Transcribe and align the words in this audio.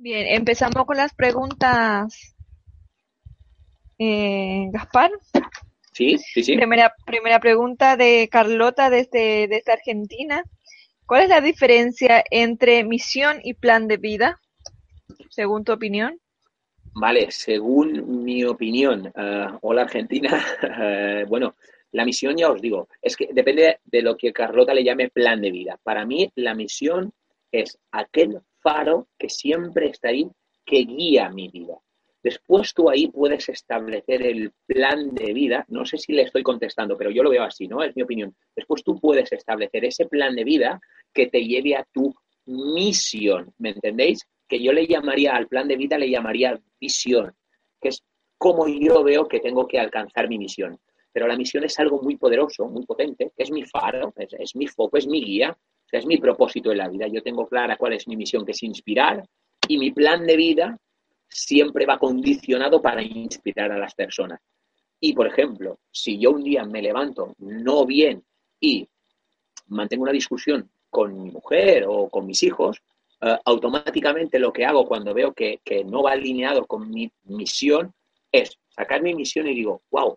Bien, 0.00 0.28
empezamos 0.28 0.86
con 0.86 0.96
las 0.96 1.12
preguntas. 1.12 2.36
Eh, 3.98 4.68
Gaspar. 4.70 5.10
Sí, 5.92 6.16
sí, 6.18 6.44
sí. 6.44 6.56
Primera, 6.56 6.94
primera 7.04 7.40
pregunta 7.40 7.96
de 7.96 8.28
Carlota 8.30 8.90
desde, 8.90 9.48
desde 9.48 9.72
Argentina. 9.72 10.44
¿Cuál 11.04 11.24
es 11.24 11.28
la 11.30 11.40
diferencia 11.40 12.22
entre 12.30 12.84
misión 12.84 13.40
y 13.42 13.54
plan 13.54 13.88
de 13.88 13.96
vida, 13.96 14.40
según 15.30 15.64
tu 15.64 15.72
opinión? 15.72 16.20
Vale, 16.94 17.32
según 17.32 18.24
mi 18.24 18.44
opinión, 18.44 19.12
eh, 19.16 19.46
hola 19.62 19.82
Argentina, 19.82 20.44
eh, 20.62 21.24
bueno, 21.28 21.56
la 21.90 22.04
misión 22.04 22.36
ya 22.36 22.52
os 22.52 22.60
digo, 22.62 22.88
es 23.02 23.16
que 23.16 23.30
depende 23.32 23.80
de 23.84 24.02
lo 24.02 24.16
que 24.16 24.32
Carlota 24.32 24.72
le 24.72 24.84
llame 24.84 25.10
plan 25.10 25.40
de 25.40 25.50
vida. 25.50 25.76
Para 25.82 26.06
mí 26.06 26.30
la 26.36 26.54
misión 26.54 27.12
es 27.50 27.78
aquel 27.90 28.40
faro 28.60 29.08
que 29.18 29.28
siempre 29.28 29.88
está 29.88 30.08
ahí, 30.08 30.28
que 30.64 30.78
guía 30.84 31.30
mi 31.30 31.48
vida. 31.48 31.74
Después 32.22 32.74
tú 32.74 32.90
ahí 32.90 33.08
puedes 33.08 33.48
establecer 33.48 34.22
el 34.22 34.52
plan 34.66 35.14
de 35.14 35.32
vida. 35.32 35.64
No 35.68 35.86
sé 35.86 35.98
si 35.98 36.12
le 36.12 36.22
estoy 36.22 36.42
contestando, 36.42 36.96
pero 36.96 37.10
yo 37.10 37.22
lo 37.22 37.30
veo 37.30 37.44
así, 37.44 37.68
¿no? 37.68 37.82
Es 37.82 37.94
mi 37.94 38.02
opinión. 38.02 38.34
Después 38.54 38.82
tú 38.82 38.98
puedes 38.98 39.32
establecer 39.32 39.84
ese 39.84 40.06
plan 40.06 40.34
de 40.34 40.44
vida 40.44 40.80
que 41.12 41.28
te 41.28 41.44
lleve 41.44 41.76
a 41.76 41.86
tu 41.92 42.14
misión. 42.46 43.52
¿Me 43.58 43.70
entendéis? 43.70 44.26
Que 44.48 44.62
yo 44.62 44.72
le 44.72 44.86
llamaría 44.86 45.36
al 45.36 45.46
plan 45.46 45.68
de 45.68 45.76
vida, 45.76 45.96
le 45.96 46.10
llamaría 46.10 46.60
visión, 46.80 47.34
que 47.80 47.90
es 47.90 48.02
como 48.36 48.66
yo 48.68 49.02
veo 49.04 49.28
que 49.28 49.40
tengo 49.40 49.66
que 49.66 49.78
alcanzar 49.78 50.28
mi 50.28 50.38
misión. 50.38 50.78
Pero 51.12 51.26
la 51.26 51.36
misión 51.36 51.64
es 51.64 51.78
algo 51.78 52.00
muy 52.02 52.16
poderoso, 52.16 52.66
muy 52.66 52.84
potente, 52.84 53.32
que 53.36 53.42
es 53.42 53.50
mi 53.50 53.64
faro, 53.64 54.12
es, 54.16 54.54
mi 54.54 54.66
foco, 54.66 54.96
es 54.98 55.06
mi 55.06 55.22
guía, 55.22 55.56
es 55.90 56.06
mi 56.06 56.18
propósito 56.18 56.70
en 56.70 56.78
la 56.78 56.88
vida. 56.88 57.06
Yo 57.08 57.22
tengo 57.22 57.46
clara 57.46 57.76
cuál 57.76 57.94
es 57.94 58.06
mi 58.06 58.16
misión, 58.16 58.44
que 58.44 58.52
es 58.52 58.62
inspirar, 58.62 59.24
y 59.66 59.78
mi 59.78 59.90
plan 59.90 60.26
de 60.26 60.36
vida 60.36 60.78
siempre 61.28 61.86
va 61.86 61.98
condicionado 61.98 62.80
para 62.80 63.02
inspirar 63.02 63.72
a 63.72 63.78
las 63.78 63.94
personas. 63.94 64.40
Y, 65.00 65.12
por 65.12 65.26
ejemplo, 65.26 65.78
si 65.90 66.18
yo 66.18 66.32
un 66.32 66.42
día 66.42 66.64
me 66.64 66.82
levanto 66.82 67.34
no 67.38 67.86
bien 67.86 68.24
y 68.60 68.88
mantengo 69.68 70.02
una 70.02 70.12
discusión 70.12 70.70
con 70.90 71.22
mi 71.22 71.30
mujer 71.30 71.84
o 71.86 72.08
con 72.08 72.26
mis 72.26 72.42
hijos, 72.42 72.80
eh, 73.20 73.36
automáticamente 73.44 74.38
lo 74.38 74.52
que 74.52 74.64
hago 74.64 74.86
cuando 74.86 75.12
veo 75.12 75.32
que, 75.32 75.60
no 75.84 76.02
va 76.02 76.12
alineado 76.12 76.66
con 76.66 76.90
mi 76.90 77.10
misión 77.24 77.92
es 78.30 78.58
sacar 78.68 79.02
mi 79.02 79.14
misión 79.14 79.46
y 79.48 79.54
digo, 79.54 79.82
wow, 79.90 80.16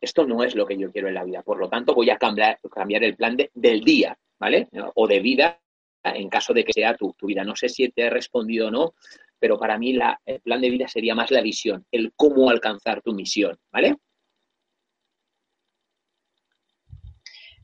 esto 0.00 0.26
no 0.26 0.42
es 0.42 0.54
lo 0.54 0.66
que 0.66 0.76
yo 0.76 0.90
quiero 0.90 1.08
en 1.08 1.14
la 1.14 1.24
vida. 1.24 1.42
Por 1.42 1.58
lo 1.58 1.68
tanto, 1.68 1.94
voy 1.94 2.10
a 2.10 2.18
cambiar, 2.18 2.58
el 3.02 3.16
plan 3.16 3.36
del 3.54 3.80
día, 3.80 4.16
¿vale? 4.38 4.68
O 4.94 5.06
de 5.06 5.20
vida 5.20 5.60
en 6.02 6.28
caso 6.28 6.52
de 6.52 6.64
que 6.64 6.72
sea 6.72 6.94
tu, 6.94 7.12
tu 7.14 7.26
vida. 7.26 7.44
No 7.44 7.56
sé 7.56 7.68
si 7.68 7.88
te 7.90 8.02
he 8.02 8.10
respondido 8.10 8.68
o 8.68 8.70
no, 8.70 8.94
pero 9.38 9.58
para 9.58 9.78
mí 9.78 9.98
el 10.26 10.40
plan 10.40 10.60
de 10.60 10.70
vida 10.70 10.86
sería 10.86 11.14
más 11.14 11.30
la 11.30 11.40
visión, 11.40 11.84
el 11.90 12.12
cómo 12.14 12.50
alcanzar 12.50 13.02
tu 13.02 13.14
misión, 13.14 13.58
¿vale? 13.72 13.96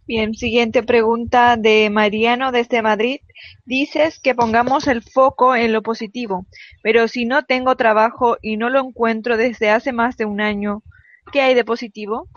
Bien, 0.07 0.35
siguiente 0.35 0.85
pregunta 0.85 1.57
de 1.57 1.91
Mariano 1.91 2.53
desde 2.53 2.81
Madrid. 2.81 3.19
Dices 3.65 4.21
que 4.21 4.37
pongamos 4.37 4.87
el 4.87 5.03
foco 5.03 5.57
en 5.57 5.73
lo 5.73 5.83
positivo, 5.83 6.47
pero 6.81 7.09
si 7.09 7.25
no 7.25 7.45
tengo 7.45 7.75
trabajo 7.75 8.39
y 8.41 8.57
no 8.57 8.71
lo 8.71 8.81
encuentro 8.81 9.37
desde 9.37 9.69
hace 9.71 9.93
más 9.93 10.17
de 10.17 10.25
un 10.25 10.41
año, 10.41 10.85
¿qué 11.33 11.41
hay 11.41 11.55
de 11.55 11.65
positivo? 11.65 12.29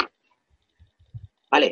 Vale, 1.51 1.71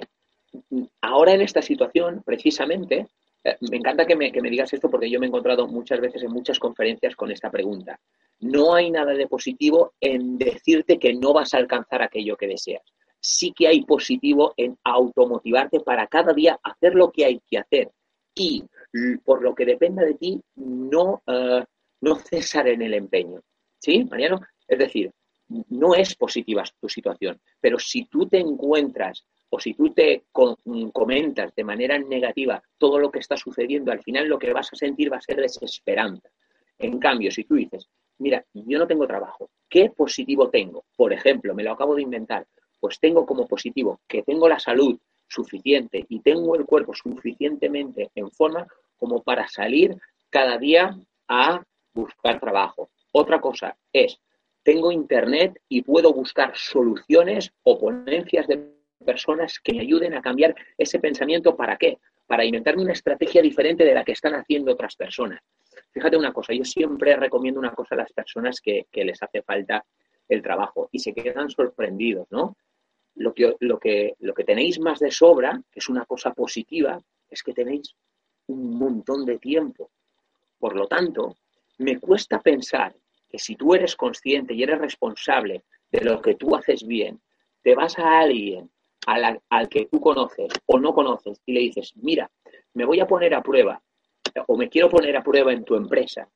ahora 1.01 1.33
en 1.33 1.41
esta 1.41 1.61
situación, 1.61 2.23
precisamente, 2.25 3.07
eh, 3.43 3.57
me 3.69 3.77
encanta 3.77 4.05
que 4.05 4.15
me, 4.15 4.31
digas 4.31 4.73
esto 4.73 4.89
porque 4.89 5.09
yo 5.09 5.19
me 5.19 5.25
he 5.25 5.29
encontrado 5.29 5.67
muchas 5.67 5.99
veces 6.01 6.23
en 6.23 6.31
muchas 6.31 6.59
conferencias 6.59 7.15
con 7.15 7.31
esta 7.31 7.49
pregunta. 7.49 7.99
No 8.39 8.73
hay 8.75 8.91
nada 8.91 9.13
de 9.13 9.27
positivo 9.27 9.93
en 9.99 10.37
decirte 10.37 10.99
que 10.99 11.13
no 11.13 11.33
vas 11.33 11.53
a 11.53 11.57
alcanzar 11.57 12.01
aquello 12.01 12.37
que 12.37 12.47
deseas. 12.47 12.83
Sí 13.19 13.53
que 13.55 13.67
hay 13.67 13.83
positivo 13.83 14.53
en 14.57 14.77
automotivarte 14.83 15.79
para 15.79 16.07
cada 16.07 16.33
día 16.33 16.59
hacer 16.63 16.95
lo 16.95 17.11
que 17.11 17.25
hay 17.25 17.41
que 17.49 17.57
hacer 17.57 17.91
y 18.35 18.63
por 19.23 19.41
lo 19.41 19.55
que 19.55 19.65
dependa 19.65 20.03
de 20.03 20.13
ti 20.13 20.41
no, 20.55 21.21
eh, 21.25 21.63
no 22.01 22.15
cesar 22.15 22.67
en 22.67 22.81
el 22.81 22.93
empeño. 22.93 23.41
¿Sí, 23.79 24.03
Mariano? 24.05 24.39
Es 24.67 24.79
decir, 24.79 25.11
no 25.49 25.95
es 25.95 26.15
positiva 26.15 26.63
tu 26.79 26.89
situación, 26.89 27.39
pero 27.59 27.79
si 27.79 28.05
tú 28.05 28.27
te 28.27 28.39
encuentras 28.39 29.25
o 29.49 29.59
si 29.59 29.73
tú 29.73 29.93
te 29.93 30.25
comentas 30.91 31.55
de 31.55 31.63
manera 31.63 31.97
negativa 31.97 32.61
todo 32.77 32.99
lo 32.99 33.09
que 33.09 33.19
está 33.19 33.37
sucediendo, 33.37 33.91
al 33.91 34.03
final 34.03 34.27
lo 34.27 34.37
que 34.37 34.51
vas 34.51 34.71
a 34.73 34.75
sentir 34.75 35.11
va 35.11 35.17
a 35.17 35.21
ser 35.21 35.37
desesperanza. 35.37 36.29
En 36.77 36.99
cambio, 36.99 37.31
si 37.31 37.45
tú 37.45 37.55
dices, 37.55 37.87
mira, 38.19 38.45
yo 38.53 38.77
no 38.77 38.87
tengo 38.87 39.07
trabajo, 39.07 39.49
¿qué 39.69 39.89
positivo 39.89 40.49
tengo? 40.49 40.83
Por 40.95 41.13
ejemplo, 41.13 41.55
me 41.55 41.63
lo 41.63 41.71
acabo 41.71 41.95
de 41.95 42.01
inventar, 42.01 42.45
pues 42.79 42.99
tengo 42.99 43.25
como 43.25 43.47
positivo 43.47 44.01
que 44.07 44.23
tengo 44.23 44.49
la 44.49 44.59
salud 44.59 44.99
suficiente 45.27 46.05
y 46.09 46.19
tengo 46.19 46.55
el 46.55 46.65
cuerpo 46.65 46.93
suficientemente 46.93 48.11
en 48.15 48.29
forma 48.31 48.67
como 48.97 49.23
para 49.23 49.47
salir 49.47 49.95
cada 50.29 50.57
día 50.57 50.97
a 51.27 51.63
buscar 51.93 52.39
trabajo. 52.39 52.89
Otra 53.13 53.39
cosa 53.39 53.77
es, 53.91 54.19
tengo 54.67 54.91
internet 54.91 55.61
y 55.69 55.81
puedo 55.81 56.11
buscar 56.11 56.51
soluciones 56.53 57.53
o 57.63 57.79
ponencias 57.79 58.47
de 58.47 58.69
personas 59.05 59.61
que 59.63 59.71
me 59.71 59.79
ayuden 59.79 60.13
a 60.13 60.21
cambiar 60.21 60.53
ese 60.77 60.99
pensamiento. 60.99 61.55
¿Para 61.55 61.77
qué? 61.77 61.99
Para 62.25 62.43
inventarme 62.43 62.83
una 62.83 62.91
estrategia 62.91 63.41
diferente 63.41 63.85
de 63.85 63.93
la 63.93 64.03
que 64.03 64.11
están 64.11 64.35
haciendo 64.35 64.73
otras 64.73 64.97
personas. 64.97 65.39
Fíjate 65.93 66.17
una 66.17 66.33
cosa, 66.33 66.53
yo 66.53 66.65
siempre 66.65 67.15
recomiendo 67.15 67.61
una 67.61 67.71
cosa 67.71 67.95
a 67.95 67.99
las 67.99 68.11
personas 68.11 68.59
que, 68.59 68.87
les 68.91 69.23
hace 69.23 69.41
falta 69.41 69.85
el 70.27 70.41
trabajo 70.41 70.89
y 70.91 70.99
se 70.99 71.13
quedan 71.13 71.49
sorprendidos, 71.49 72.27
¿no? 72.29 72.57
Lo 73.15 73.33
que, 73.33 73.55
lo, 73.61 73.79
que, 73.79 74.15
lo 74.19 74.33
que 74.33 74.43
tenéis 74.43 74.81
más 74.81 74.99
de 74.99 75.11
sobra, 75.11 75.61
que 75.71 75.79
es 75.79 75.87
una 75.87 76.03
cosa 76.03 76.33
positiva, 76.33 76.99
es 77.29 77.41
que 77.41 77.53
tenéis 77.53 77.95
un 78.47 78.77
montón 78.77 79.23
de 79.23 79.37
tiempo. 79.37 79.91
Por 80.59 80.75
lo 80.75 80.87
tanto, 80.87 81.37
me 81.77 82.01
cuesta 82.01 82.41
pensar 82.41 82.93
que 83.29 83.39
si 83.39 83.55
tú 83.55 83.73
eres 83.73 83.95
consciente 83.95 84.53
y 84.53 84.63
eres 84.63 84.79
responsable 84.79 85.63
de 85.91 86.01
lo 86.01 86.21
que 86.21 86.35
tú 86.35 86.55
haces 86.55 86.85
bien, 86.85 87.19
te 87.61 87.75
vas 87.75 87.97
a 87.99 88.19
alguien 88.19 88.69
al, 89.05 89.69
que 89.69 89.85
tú 89.85 89.99
conoces 89.99 90.47
o 90.65 90.79
no 90.79 90.93
conoces 90.93 91.41
y 91.45 91.53
le 91.53 91.59
dices, 91.61 91.93
mira, 91.95 92.29
me 92.73 92.85
voy 92.85 92.99
a 92.99 93.07
poner 93.07 93.33
a 93.33 93.41
prueba 93.41 93.81
o 94.47 94.57
me 94.57 94.69
quiero 94.69 94.89
poner 94.89 95.15
a 95.17 95.23
prueba 95.23 95.53
en 95.53 95.63
tu 95.63 95.75
empresa, 95.75 96.29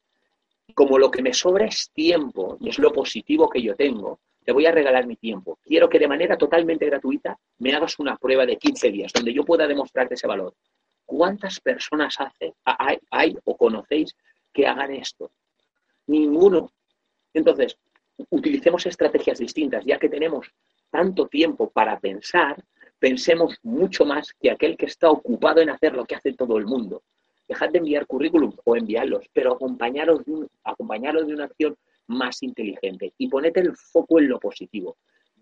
como 0.74 0.98
lo 0.98 1.12
que 1.12 1.22
me 1.22 1.34
sobra 1.34 1.66
es 1.66 1.92
tiempo 1.94 2.58
y 2.60 2.70
es 2.70 2.80
lo 2.80 2.92
positivo 2.92 3.50
que 3.50 3.62
yo 3.62 3.76
tengo, 3.76 4.20
te 4.44 4.52
voy 4.52 4.66
a 4.66 4.72
regalar 4.72 5.06
mi 5.06 5.16
tiempo. 5.16 5.60
Quiero 5.64 5.88
que 5.88 6.00
de 6.00 6.08
manera 6.08 6.38
totalmente 6.38 6.86
gratuita 6.86 7.38
me 7.60 7.74
hagas 7.74 8.00
una 8.00 8.18
prueba 8.18 8.46
de 8.46 8.58
15 8.58 8.92
días 8.92 9.14
donde 9.14 9.34
yo 9.34 9.44
pueda 9.44 9.68
demostrarte 9.68 10.16
ese 10.16 10.28
valor. 10.28 10.56
¿Cuántas 11.06 11.60
personas 11.60 12.16
hace, 12.20 12.54
hay, 12.64 12.98
hay 13.12 13.38
o 13.44 13.56
conocéis 13.56 14.16
que 14.54 14.66
hagan 14.66 14.94
esto? 14.94 15.32
Ninguno. 16.08 16.72
Entonces, 17.34 17.78
utilicemos 18.30 18.86
estrategias 18.86 19.40
distintas, 19.40 19.86
ya 19.86 19.98
que 19.98 20.10
tenemos 20.10 20.52
tanto 20.90 21.28
tiempo 21.28 21.70
para 21.70 22.00
pensar, 22.00 22.64
pensemos 23.00 23.58
mucho 23.64 24.06
más 24.06 24.34
que 24.40 24.52
aquel 24.52 24.78
que 24.78 24.86
está 24.86 25.10
ocupado 25.10 25.62
en 25.62 25.70
hacer 25.70 25.94
lo 25.94 26.06
que 26.06 26.16
hace 26.16 26.34
todo 26.34 26.58
el 26.58 26.66
mundo. 26.66 27.04
Dejad 27.48 27.70
de 27.70 27.80
enviar 27.80 28.06
currículum 28.06 28.54
o 28.64 28.76
enviarlos, 28.76 29.26
pero 29.34 29.54
acompañaros 29.54 30.24
de, 30.26 30.34
de 30.34 31.34
una 31.34 31.46
acción 31.46 31.76
más 32.08 32.44
inteligente 32.44 33.14
y 33.18 33.28
poned 33.28 33.56
el 33.56 33.76
foco 33.76 34.20
en 34.20 34.30
lo 34.30 34.40
positivo. 34.40 34.98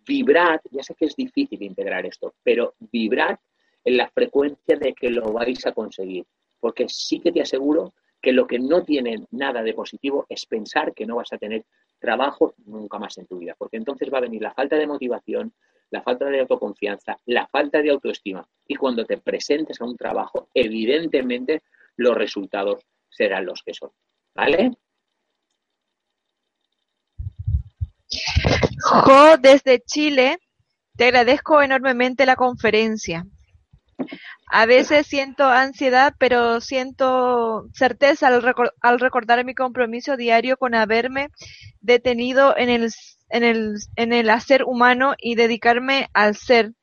Vibrad, 0.06 0.60
ya 0.72 0.82
sé 0.84 0.96
que 0.96 1.06
es 1.06 1.16
difícil 1.16 1.62
integrar 1.62 2.06
esto, 2.06 2.34
pero 2.44 2.76
vibrad 2.80 3.38
en 3.84 3.98
la 3.98 4.10
frecuencia 4.10 4.78
de 4.78 4.94
que 4.94 5.10
lo 5.10 5.32
vais 5.34 5.66
a 5.66 5.72
conseguir, 5.72 6.26
porque 6.60 6.88
sí 6.88 7.20
que 7.20 7.32
te 7.32 7.42
aseguro 7.42 7.94
que 8.22 8.32
lo 8.32 8.48
que 8.48 8.60
no 8.60 8.84
tiene 8.84 9.26
nada 9.32 9.64
de 9.64 9.74
positivo 9.74 10.26
es 10.30 10.46
pensar 10.46 10.94
que 10.94 11.06
no 11.06 11.16
vas 11.18 11.32
a 11.34 11.38
tener 11.38 11.66
trabajo 12.00 12.54
nunca 12.66 13.00
más 13.00 13.18
en 13.18 13.28
tu 13.28 13.40
vida, 13.40 13.56
porque 13.58 13.78
entonces 13.78 14.10
va 14.14 14.18
a 14.20 14.22
venir 14.22 14.42
la 14.42 14.54
falta 14.54 14.76
de 14.76 14.88
motivación, 14.88 15.54
la 15.92 16.02
falta 16.02 16.26
de 16.26 16.42
autoconfianza, 16.42 17.18
la 17.26 17.48
falta 17.48 17.82
de 17.82 17.90
autoestima. 17.90 18.48
Y 18.68 18.76
cuando 18.76 19.06
te 19.06 19.18
presentes 19.18 19.82
a 19.82 19.86
un 19.86 19.98
trabajo, 19.98 20.50
evidentemente 20.54 21.64
los 21.98 22.16
resultados 22.16 22.86
serán 23.10 23.46
los 23.46 23.62
que 23.64 23.74
son. 23.74 23.92
¿Vale? 24.36 24.72
Jo, 28.82 29.38
desde 29.38 29.82
Chile, 29.82 30.38
te 30.96 31.06
agradezco 31.06 31.62
enormemente 31.62 32.26
la 32.26 32.36
conferencia. 32.36 33.26
A 34.52 34.66
veces 34.66 35.06
siento 35.06 35.44
ansiedad, 35.44 36.16
pero 36.18 36.60
siento 36.60 37.70
certeza 37.72 38.28
al, 38.28 39.00
recordar 39.00 39.46
mi 39.46 39.54
compromiso 39.54 40.18
diario 40.18 40.58
con 40.58 40.74
haberme 40.74 41.30
detenido 41.82 42.58
en 42.58 42.70
el, 42.70 42.90
en 43.30 43.44
el, 43.44 43.76
en 43.96 44.12
el 44.12 44.28
hacer 44.32 44.64
humano 44.64 45.14
y 45.20 45.36
dedicarme 45.36 46.10
al 46.14 46.36
ser. 46.36 46.74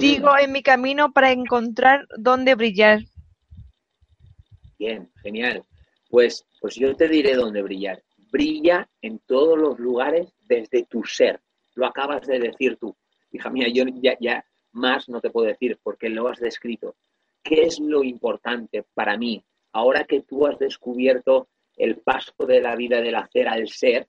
Sigo 0.00 0.38
en 0.38 0.52
mi 0.52 0.62
camino 0.62 1.12
para 1.12 1.32
encontrar 1.32 2.06
dónde 2.16 2.54
brillar. 2.54 3.00
Bien, 4.78 5.10
genial. 5.22 5.62
Pues, 6.08 6.46
pues 6.62 6.76
yo 6.76 6.96
te 6.96 7.08
diré 7.08 7.34
dónde 7.34 7.60
brillar. 7.60 8.02
Brilla 8.32 8.88
en 9.02 9.18
todos 9.18 9.58
los 9.58 9.78
lugares 9.78 10.32
desde 10.48 10.84
tu 10.84 11.04
ser. 11.04 11.40
Lo 11.74 11.86
acabas 11.86 12.26
de 12.26 12.38
decir 12.38 12.78
tú. 12.80 12.96
Hija 13.32 13.50
mía, 13.50 13.68
yo 13.68 13.84
ya, 14.00 14.16
ya 14.18 14.44
más 14.72 15.08
no 15.08 15.20
te 15.20 15.30
puedo 15.30 15.46
decir 15.46 15.78
porque 15.82 16.08
lo 16.08 16.28
has 16.28 16.38
descrito. 16.38 16.96
¿Qué 17.42 17.62
es 17.62 17.80
lo 17.80 18.04
importante 18.04 18.84
para 18.94 19.16
mí? 19.16 19.42
Ahora 19.72 20.04
que 20.04 20.22
tú 20.22 20.46
has 20.46 20.58
descubierto 20.58 21.48
el 21.76 21.98
paso 21.98 22.46
de 22.46 22.60
la 22.60 22.76
vida 22.76 23.00
del 23.00 23.14
hacer 23.14 23.48
al 23.48 23.68
ser, 23.68 24.08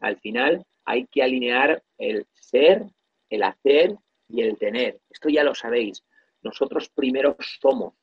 al 0.00 0.18
final 0.18 0.64
hay 0.84 1.06
que 1.06 1.22
alinear 1.22 1.82
el 1.98 2.26
ser, 2.32 2.86
el 3.28 3.42
hacer 3.42 3.96
y 4.28 4.42
el 4.42 4.56
tener. 4.56 5.00
Esto 5.10 5.28
ya 5.28 5.44
lo 5.44 5.54
sabéis. 5.54 6.02
Nosotros 6.42 6.88
primero 6.88 7.36
somos, 7.38 7.94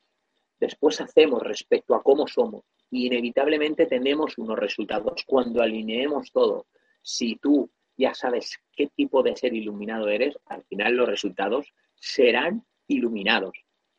después 0.60 1.00
hacemos 1.00 1.42
respecto 1.42 1.94
a 1.94 2.02
cómo 2.02 2.26
somos 2.28 2.64
y 2.90 3.06
inevitablemente 3.06 3.86
tenemos 3.86 4.38
unos 4.38 4.58
resultados 4.58 5.24
cuando 5.26 5.62
alineemos 5.62 6.30
todo. 6.32 6.66
Si 7.02 7.36
tú 7.36 7.70
ya 7.96 8.14
sabes 8.14 8.58
qué 8.72 8.86
tipo 8.86 9.22
de 9.22 9.36
ser 9.36 9.52
iluminado 9.54 10.08
eres, 10.08 10.38
al 10.46 10.62
final 10.64 10.94
los 10.94 11.08
resultados 11.08 11.72
serán 12.00 12.64
iluminados. 12.86 13.52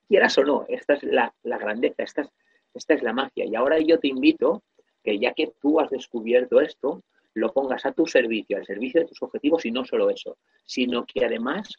Quieras 0.08 0.38
o 0.38 0.44
no, 0.44 0.66
esta 0.68 0.94
es 0.94 1.04
la, 1.04 1.34
grandeza, 1.44 2.04
esta 2.04 2.22
es, 2.24 2.30
esta 2.74 2.94
es 2.96 3.04
la 3.04 3.14
magia. 3.14 3.46
Y 3.46 3.56
ahora 3.56 3.80
yo 3.80 4.00
te 4.00 4.08
invito 4.08 4.64
que 5.04 5.20
ya 5.20 5.34
que 5.34 5.54
tú 5.62 5.80
has 5.80 5.90
descubierto 5.90 6.62
esto, 6.62 7.04
lo 7.36 7.54
pongas 7.54 7.86
a 7.86 7.92
tu 7.92 8.06
servicio, 8.06 8.58
al 8.58 8.66
servicio 8.66 9.02
de 9.02 9.08
tus 9.08 9.22
objetivos 9.22 9.66
y 9.66 9.72
no 9.72 9.86
solo 9.86 10.10
eso, 10.10 10.38
sino 10.66 11.06
que 11.06 11.26
además 11.26 11.70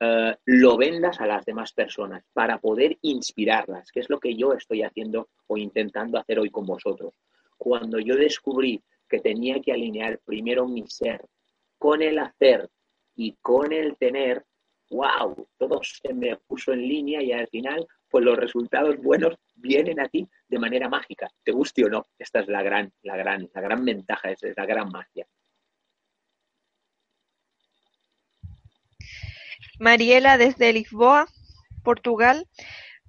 eh, 0.00 0.34
lo 0.46 0.76
vendas 0.76 1.20
a 1.20 1.26
las 1.26 1.44
demás 1.44 1.72
personas 1.72 2.24
para 2.32 2.58
poder 2.58 2.98
inspirarlas, 3.02 3.92
que 3.92 4.00
es 4.00 4.10
lo 4.10 4.18
que 4.18 4.34
yo 4.34 4.52
estoy 4.52 4.82
haciendo 4.82 5.28
o 5.46 5.56
intentando 5.56 6.18
hacer 6.18 6.40
hoy 6.40 6.50
con 6.50 6.66
vosotros. 6.66 7.14
Cuando 7.56 8.00
yo 8.00 8.16
descubrí 8.16 8.82
que 9.08 9.20
tenía 9.20 9.60
que 9.60 9.72
alinear 9.72 10.18
primero 10.24 10.66
mi 10.66 10.88
ser 10.88 11.24
con 11.78 12.02
el 12.02 12.18
hacer 12.18 12.68
y 13.14 13.36
con 13.40 13.72
el 13.72 13.96
tener, 13.96 14.44
wow, 14.92 15.48
todo 15.58 15.80
se 15.82 16.12
me 16.12 16.36
puso 16.36 16.72
en 16.72 16.80
línea 16.86 17.22
y 17.22 17.32
al 17.32 17.48
final, 17.48 17.86
pues 18.08 18.24
los 18.24 18.36
resultados 18.36 18.96
buenos 18.98 19.34
vienen 19.54 19.98
a 20.00 20.08
ti 20.08 20.28
de 20.48 20.58
manera 20.58 20.88
mágica, 20.88 21.28
te 21.42 21.52
guste 21.52 21.84
o 21.84 21.88
no. 21.88 22.04
Esta 22.18 22.40
es 22.40 22.48
la 22.48 22.62
gran, 22.62 22.92
la 23.02 23.16
gran, 23.16 23.48
la 23.54 23.60
gran 23.60 23.84
ventaja, 23.84 24.30
es 24.30 24.40
la 24.56 24.66
gran 24.66 24.90
magia. 24.90 25.26
Mariela 29.78 30.38
desde 30.38 30.72
Lisboa, 30.72 31.26
Portugal, 31.82 32.46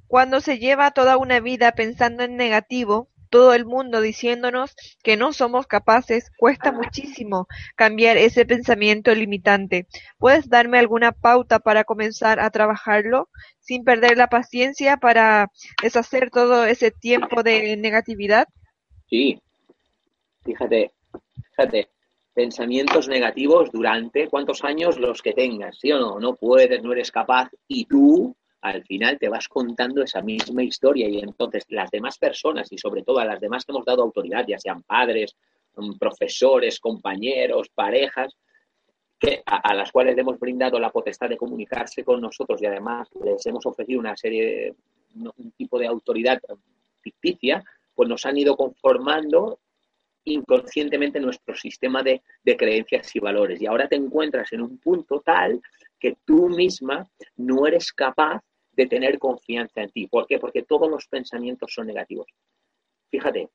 cuando 0.07 0.41
se 0.41 0.57
lleva 0.57 0.91
toda 0.91 1.17
una 1.17 1.39
vida 1.39 1.73
pensando 1.73 2.23
en 2.23 2.37
negativo, 2.37 3.09
todo 3.33 3.55
el 3.55 3.65
mundo 3.65 3.99
diciéndonos 3.99 4.75
que 5.01 5.17
no 5.17 5.33
somos 5.33 5.65
capaces, 5.65 6.31
cuesta 6.37 6.71
muchísimo 6.71 7.47
cambiar 7.75 8.15
ese 8.15 8.45
pensamiento 8.45 9.13
limitante. 9.15 9.87
¿Puedes 10.19 10.49
darme 10.49 10.77
alguna 10.77 11.13
pauta 11.13 11.57
para 11.57 11.83
comenzar 11.83 12.39
a 12.39 12.51
trabajarlo 12.51 13.29
sin 13.59 13.83
perder 13.83 14.17
la 14.17 14.27
paciencia 14.27 14.97
para 14.97 15.49
deshacer 15.81 16.29
todo 16.29 16.65
ese 16.65 16.91
tiempo 16.91 17.41
de 17.41 17.75
negatividad? 17.75 18.47
Sí, 19.09 19.41
fíjate, 20.43 20.91
fíjate, 21.49 21.89
pensamientos 22.35 23.07
negativos 23.07 23.71
durante 23.71 24.27
cuántos 24.27 24.63
años 24.63 24.99
los 24.99 25.23
que 25.23 25.33
tengas, 25.33 25.79
¿sí 25.79 25.91
o 25.91 25.97
no? 25.97 26.19
No 26.19 26.35
puedes, 26.35 26.83
no 26.83 26.91
eres 26.91 27.11
capaz 27.11 27.49
y 27.67 27.85
tú 27.85 28.35
al 28.63 28.83
final 28.85 29.19
te 29.19 29.27
vas 29.27 29.49
contando 29.49 30.01
esa 30.03 30.21
misma 30.21 30.63
historia 30.63 31.09
y 31.09 31.19
entonces 31.19 31.65
las 31.67 31.91
demás 31.91 32.17
personas 32.17 32.71
y 32.71 32.77
sobre 32.77 33.03
todo 33.03 33.19
a 33.19 33.25
las 33.25 33.41
demás 33.41 33.65
que 33.65 33.73
hemos 33.73 33.83
dado 33.83 34.03
autoridad, 34.03 34.45
ya 34.47 34.57
sean 34.57 34.83
padres, 34.83 35.35
mm, 35.75 35.97
profesores, 35.97 36.79
compañeros, 36.79 37.69
parejas, 37.75 38.37
que, 39.19 39.43
a, 39.45 39.73
las 39.73 39.91
cuales 39.91 40.15
le 40.15 40.21
hemos 40.21 40.39
brindado 40.39 40.79
la 40.79 40.91
potestad 40.91 41.27
de 41.27 41.35
comunicarse 41.35 42.05
con 42.05 42.21
nosotros 42.21 42.61
y 42.61 42.65
además 42.65 43.09
les 43.23 43.45
hemos 43.45 43.65
ofrecido 43.65 43.99
una 43.99 44.15
serie, 44.15 44.73
un 45.13 45.51
tipo 45.57 45.77
de 45.77 45.87
autoridad 45.87 46.39
ficticia, 47.01 47.61
pues 47.93 48.07
nos 48.07 48.25
han 48.25 48.37
ido 48.37 48.55
conformando 48.55 49.59
inconscientemente 50.23 51.19
nuestro 51.19 51.53
sistema 51.53 52.01
de, 52.01 52.21
de, 52.43 52.55
creencias 52.55 53.13
y 53.13 53.19
valores. 53.19 53.61
Y 53.61 53.65
ahora 53.65 53.89
te 53.89 53.97
encuentras 53.97 54.53
en 54.53 54.61
un 54.61 54.77
punto 54.77 55.19
tal 55.19 55.61
que 55.99 56.15
tú 56.25 56.47
misma 56.47 57.09
no 57.35 57.67
eres 57.67 57.91
capaz 57.91 58.41
de 58.75 58.87
tener 58.87 59.19
confianza 59.19 59.81
en 59.81 59.91
ti. 59.91 60.07
¿Por 60.07 60.27
qué? 60.27 60.39
Porque 60.39 60.63
todos 60.63 60.89
los 60.89 61.07
pensamientos 61.07 61.73
son 61.73 61.87
negativos. 61.87 62.27
Fíjate, 63.09 63.49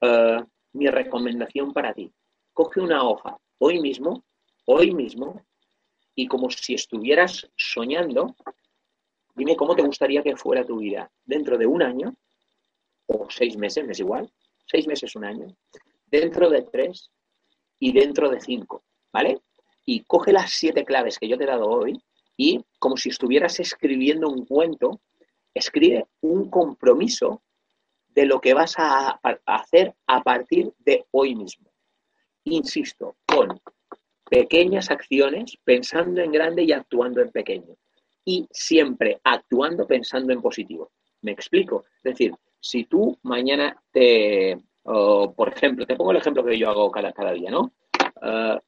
eh, 0.00 0.44
mi 0.72 0.88
recomendación 0.88 1.72
para 1.72 1.94
ti, 1.94 2.12
coge 2.52 2.80
una 2.80 3.08
hoja 3.08 3.38
hoy 3.58 3.80
mismo, 3.80 4.24
hoy 4.66 4.92
mismo, 4.92 5.44
y 6.14 6.26
como 6.26 6.50
si 6.50 6.74
estuvieras 6.74 7.48
soñando, 7.56 8.34
dime 9.34 9.56
cómo 9.56 9.74
te 9.74 9.82
gustaría 9.82 10.22
que 10.22 10.36
fuera 10.36 10.64
tu 10.64 10.78
vida 10.78 11.10
dentro 11.24 11.58
de 11.58 11.66
un 11.66 11.82
año, 11.82 12.14
o 13.06 13.28
seis 13.30 13.56
meses, 13.56 13.88
es 13.88 14.00
igual, 14.00 14.32
seis 14.66 14.86
meses, 14.86 15.14
un 15.14 15.24
año, 15.24 15.46
dentro 16.06 16.50
de 16.50 16.62
tres 16.62 17.10
y 17.78 17.92
dentro 17.92 18.28
de 18.30 18.40
cinco, 18.40 18.84
¿vale? 19.12 19.40
Y 19.86 20.04
coge 20.04 20.32
las 20.32 20.52
siete 20.52 20.84
claves 20.84 21.18
que 21.18 21.28
yo 21.28 21.36
te 21.36 21.44
he 21.44 21.48
dado 21.48 21.68
hoy 21.68 22.02
y 22.36 22.64
como 22.78 22.96
si 22.96 23.10
estuvieras 23.10 23.60
escribiendo 23.60 24.28
un 24.28 24.44
cuento, 24.44 25.00
escribe 25.54 26.06
un 26.20 26.50
compromiso 26.50 27.42
de 28.08 28.26
lo 28.26 28.40
que 28.40 28.54
vas 28.54 28.74
a, 28.78 29.20
hacer 29.46 29.94
a 30.06 30.22
partir 30.22 30.72
de 30.78 31.04
hoy 31.10 31.34
mismo. 31.34 31.70
Insisto, 32.44 33.16
con 33.26 33.60
pequeñas 34.28 34.90
acciones, 34.90 35.58
pensando 35.64 36.20
en 36.20 36.32
grande 36.32 36.62
y 36.64 36.72
actuando 36.72 37.20
en 37.20 37.30
pequeño. 37.30 37.76
Y 38.24 38.46
siempre 38.50 39.20
actuando 39.24 39.86
pensando 39.86 40.32
en 40.32 40.40
positivo. 40.40 40.92
¿Me 41.22 41.32
explico? 41.32 41.84
Es 41.96 42.02
decir, 42.02 42.34
si 42.60 42.84
tú 42.84 43.18
mañana 43.22 43.76
te, 43.90 44.58
por 44.82 45.52
ejemplo, 45.54 45.86
te 45.86 45.96
pongo 45.96 46.12
el 46.12 46.18
ejemplo 46.18 46.44
que 46.44 46.58
yo 46.58 46.70
hago 46.70 46.90
cada, 46.90 47.12
cada 47.12 47.32
día, 47.32 47.50
¿no? 47.50 47.72
Ah, 48.22 48.60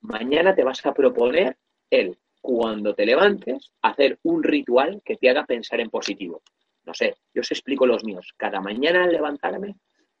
mañana 0.00 0.54
te 0.54 0.64
vas 0.64 0.84
a 0.86 0.94
proponer 0.94 1.56
el 1.90 2.16
cuando 2.46 2.94
te 2.94 3.04
levantes, 3.04 3.72
hacer 3.82 4.20
un 4.22 4.40
ritual 4.40 5.02
que 5.04 5.16
te 5.16 5.28
haga 5.28 5.44
pensar 5.44 5.80
en 5.80 5.90
positivo. 5.90 6.42
No 6.84 6.94
sé, 6.94 7.16
yo 7.34 7.40
os 7.40 7.50
explico 7.50 7.86
los 7.86 8.04
míos. 8.04 8.32
Cada 8.36 8.60
mañana 8.60 9.02
al 9.02 9.10
levantarme, 9.10 9.74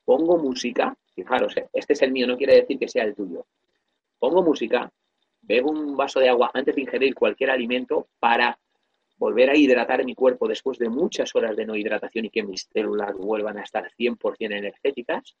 pongo 0.04 0.36
música, 0.36 0.92
fijaros, 1.14 1.56
eh, 1.56 1.68
este 1.72 1.92
es 1.92 2.02
el 2.02 2.10
mío, 2.10 2.26
no 2.26 2.36
quiere 2.36 2.56
decir 2.56 2.80
que 2.80 2.88
sea 2.88 3.04
el 3.04 3.14
tuyo. 3.14 3.46
Pongo 4.18 4.42
música, 4.42 4.90
bebo 5.40 5.70
un 5.70 5.96
vaso 5.96 6.18
de 6.18 6.28
agua 6.28 6.50
antes 6.52 6.74
de 6.74 6.80
ingerir 6.80 7.14
cualquier 7.14 7.50
alimento 7.50 8.08
para 8.18 8.58
volver 9.18 9.50
a 9.50 9.56
hidratar 9.56 10.04
mi 10.04 10.16
cuerpo 10.16 10.48
después 10.48 10.78
de 10.78 10.88
muchas 10.88 11.32
horas 11.36 11.54
de 11.54 11.64
no 11.64 11.76
hidratación 11.76 12.24
y 12.24 12.30
que 12.30 12.42
mis 12.42 12.68
células 12.72 13.16
vuelvan 13.16 13.58
a 13.58 13.62
estar 13.62 13.88
100% 13.96 14.36
energéticas. 14.40 15.36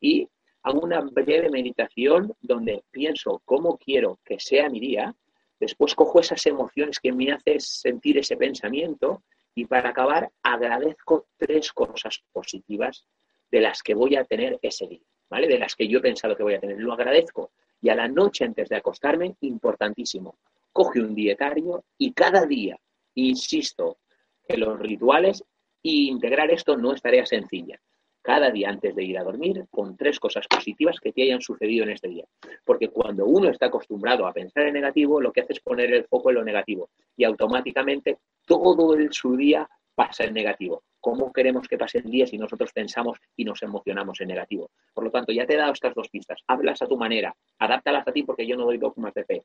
Y 0.00 0.28
hago 0.62 0.82
una 0.82 1.00
breve 1.00 1.50
meditación 1.50 2.32
donde 2.40 2.84
pienso 2.92 3.42
cómo 3.44 3.76
quiero 3.76 4.20
que 4.24 4.38
sea 4.38 4.68
mi 4.68 4.78
día 4.78 5.16
Después 5.60 5.94
cojo 5.94 6.20
esas 6.20 6.44
emociones 6.46 7.00
que 7.00 7.12
me 7.12 7.32
hacen 7.32 7.60
sentir 7.60 8.18
ese 8.18 8.36
pensamiento 8.36 9.22
y 9.54 9.64
para 9.64 9.90
acabar 9.90 10.30
agradezco 10.42 11.26
tres 11.36 11.72
cosas 11.72 12.22
positivas 12.32 13.04
de 13.50 13.60
las 13.60 13.82
que 13.82 13.94
voy 13.94 14.16
a 14.16 14.24
tener 14.24 14.58
ese 14.62 14.86
día, 14.86 15.02
¿vale? 15.28 15.48
De 15.48 15.58
las 15.58 15.74
que 15.74 15.88
yo 15.88 15.98
he 15.98 16.02
pensado 16.02 16.36
que 16.36 16.42
voy 16.42 16.54
a 16.54 16.60
tener. 16.60 16.78
Lo 16.78 16.92
agradezco. 16.92 17.50
Y 17.80 17.88
a 17.88 17.94
la 17.94 18.08
noche 18.08 18.44
antes 18.44 18.68
de 18.68 18.76
acostarme, 18.76 19.36
importantísimo, 19.40 20.38
coge 20.72 21.00
un 21.00 21.14
dietario 21.14 21.84
y 21.96 22.12
cada 22.12 22.46
día, 22.46 22.78
insisto, 23.14 23.98
que 24.46 24.56
los 24.56 24.78
rituales 24.78 25.42
e 25.82 25.90
integrar 25.90 26.50
esto 26.50 26.76
no 26.76 26.92
es 26.92 27.02
tarea 27.02 27.26
sencilla 27.26 27.80
cada 28.28 28.50
día 28.50 28.68
antes 28.68 28.94
de 28.94 29.04
ir 29.04 29.18
a 29.18 29.24
dormir 29.24 29.64
con 29.70 29.96
tres 29.96 30.20
cosas 30.20 30.46
positivas 30.46 31.00
que 31.00 31.12
te 31.12 31.22
hayan 31.22 31.40
sucedido 31.40 31.84
en 31.84 31.92
este 31.92 32.08
día. 32.08 32.26
Porque 32.62 32.88
cuando 32.88 33.24
uno 33.24 33.48
está 33.48 33.68
acostumbrado 33.68 34.26
a 34.26 34.34
pensar 34.34 34.66
en 34.66 34.74
negativo, 34.74 35.18
lo 35.18 35.32
que 35.32 35.40
hace 35.40 35.54
es 35.54 35.60
poner 35.60 35.94
el 35.94 36.04
foco 36.04 36.28
en 36.28 36.34
lo 36.34 36.44
negativo 36.44 36.90
y 37.16 37.24
automáticamente 37.24 38.18
todo 38.44 38.92
el, 38.92 39.10
su 39.14 39.34
día 39.34 39.66
pasa 39.94 40.24
en 40.24 40.34
negativo. 40.34 40.82
¿Cómo 41.00 41.32
queremos 41.32 41.66
que 41.66 41.78
pase 41.78 42.00
el 42.00 42.10
día 42.10 42.26
si 42.26 42.36
nosotros 42.36 42.70
pensamos 42.70 43.18
y 43.34 43.46
nos 43.46 43.62
emocionamos 43.62 44.20
en 44.20 44.28
negativo? 44.28 44.72
Por 44.92 45.04
lo 45.04 45.10
tanto, 45.10 45.32
ya 45.32 45.46
te 45.46 45.54
he 45.54 45.56
dado 45.56 45.72
estas 45.72 45.94
dos 45.94 46.10
pistas. 46.10 46.42
Hablas 46.48 46.82
a 46.82 46.86
tu 46.86 46.98
manera, 46.98 47.34
adáptalas 47.58 48.06
a 48.06 48.12
ti 48.12 48.24
porque 48.24 48.46
yo 48.46 48.58
no 48.58 48.66
doy 48.66 48.76
dogmas 48.76 49.14
de 49.14 49.24
fe. 49.24 49.42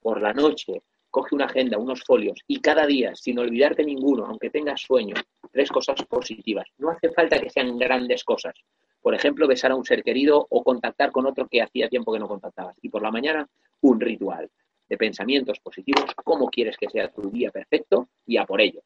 Por 0.00 0.20
la 0.20 0.32
noche, 0.32 0.82
coge 1.14 1.36
una 1.36 1.44
agenda, 1.44 1.78
unos 1.78 2.02
folios 2.02 2.40
y 2.48 2.60
cada 2.60 2.86
día, 2.86 3.14
sin 3.14 3.38
olvidarte 3.38 3.84
ninguno, 3.84 4.26
aunque 4.26 4.50
tengas 4.50 4.80
sueño, 4.80 5.14
tres 5.52 5.70
cosas 5.70 6.02
positivas. 6.06 6.66
No 6.76 6.90
hace 6.90 7.08
falta 7.10 7.38
que 7.38 7.50
sean 7.50 7.78
grandes 7.78 8.24
cosas. 8.24 8.54
Por 9.00 9.14
ejemplo, 9.14 9.46
besar 9.46 9.70
a 9.70 9.76
un 9.76 9.84
ser 9.84 10.02
querido 10.02 10.44
o 10.50 10.64
contactar 10.64 11.12
con 11.12 11.24
otro 11.24 11.46
que 11.46 11.62
hacía 11.62 11.88
tiempo 11.88 12.12
que 12.12 12.18
no 12.18 12.26
contactabas. 12.26 12.76
Y 12.82 12.88
por 12.88 13.00
la 13.00 13.12
mañana, 13.12 13.48
un 13.82 14.00
ritual 14.00 14.50
de 14.88 14.96
pensamientos 14.96 15.60
positivos, 15.60 16.04
cómo 16.16 16.48
quieres 16.48 16.76
que 16.76 16.90
sea 16.90 17.08
tu 17.12 17.30
día 17.30 17.52
perfecto 17.52 18.08
y 18.26 18.36
a 18.36 18.44
por 18.44 18.60
ello. 18.60 18.80